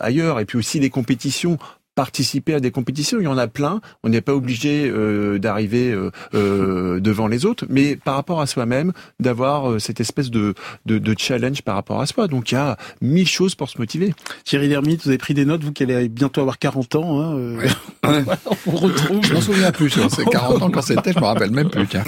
ailleurs. 0.00 0.40
Et 0.40 0.44
puis 0.44 0.58
aussi 0.58 0.80
les 0.80 0.90
compétitions 1.04 1.58
participer 1.94 2.54
à 2.54 2.60
des 2.60 2.70
compétitions. 2.70 3.18
Il 3.20 3.24
y 3.24 3.28
en 3.28 3.38
a 3.38 3.46
plein. 3.46 3.80
On 4.02 4.08
n'est 4.08 4.20
pas 4.20 4.34
obligé 4.34 4.88
euh, 4.88 5.38
d'arriver 5.38 5.92
euh, 5.92 6.10
euh, 6.34 6.98
devant 6.98 7.28
les 7.28 7.46
autres, 7.46 7.66
mais 7.68 7.96
par 7.96 8.16
rapport 8.16 8.40
à 8.40 8.46
soi-même, 8.46 8.92
d'avoir 9.20 9.80
cette 9.80 10.00
espèce 10.00 10.30
de, 10.30 10.54
de, 10.86 11.14
challenge 11.16 11.62
par 11.62 11.76
rapport 11.76 12.00
à 12.00 12.06
soi. 12.06 12.26
Donc 12.26 12.50
il 12.50 12.54
y 12.54 12.58
a 12.58 12.76
mille 13.00 13.28
choses 13.28 13.54
pour 13.54 13.68
se 13.68 13.78
motiver. 13.78 14.12
Thierry 14.44 14.68
Lhermitte, 14.68 15.02
vous 15.04 15.08
avez 15.10 15.18
pris 15.18 15.34
des 15.34 15.44
notes, 15.44 15.62
vous 15.62 15.72
qui 15.72 15.84
allez 15.84 16.08
bientôt 16.08 16.40
avoir 16.40 16.58
40 16.58 16.96
ans. 16.96 17.20
Hein, 17.20 17.58
on 18.66 18.72
retrouve. 18.72 19.24
Je 19.24 19.34
m'en 19.34 19.40
souviens 19.40 19.70
plus. 19.70 19.90
C'est 19.90 20.24
40 20.24 20.62
ans 20.62 20.70
quand 20.70 20.82
c'était, 20.82 21.12
je 21.12 21.20
me 21.20 21.24
rappelle 21.24 21.52
même 21.52 21.70
plus. 21.70 21.86
Tiens. 21.86 22.04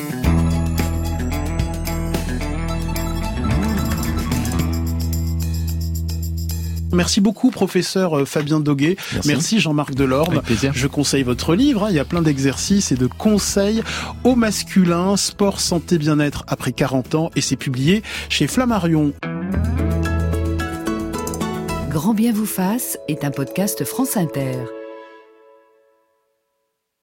Merci 6.93 7.21
beaucoup, 7.21 7.51
professeur 7.51 8.19
euh, 8.19 8.25
Fabien 8.25 8.61
Doguet. 8.61 8.97
Merci, 9.25 9.61
Jean-Marc 9.61 9.95
Delorme. 9.95 10.43
Je 10.73 10.87
conseille 10.87 11.23
votre 11.23 11.55
livre. 11.55 11.85
Hein. 11.85 11.89
Il 11.91 11.97
y 11.97 12.01
a 12.01 12.05
plein 12.05 12.23
d'exercices 12.23 12.93
et 12.93 12.97
de 12.97 13.07
conseils 13.07 13.83
au 14.25 14.35
masculin, 14.35 15.17
sport, 15.17 15.61
santé, 15.61 15.99
bien-être 15.99 16.45
après 16.47 16.73
40 16.73 17.15
ans. 17.15 17.31
Et 17.37 17.41
c'est 17.41 17.57
publié 17.57 18.03
chez 18.29 18.47
Flammarion. 18.47 19.13
Grand 21.91 22.15
bien 22.15 22.33
vous 22.33 22.47
fasse 22.47 22.99
est 23.09 23.25
un 23.25 23.31
podcast 23.31 23.85
France 23.85 24.17
Inter. 24.17 24.59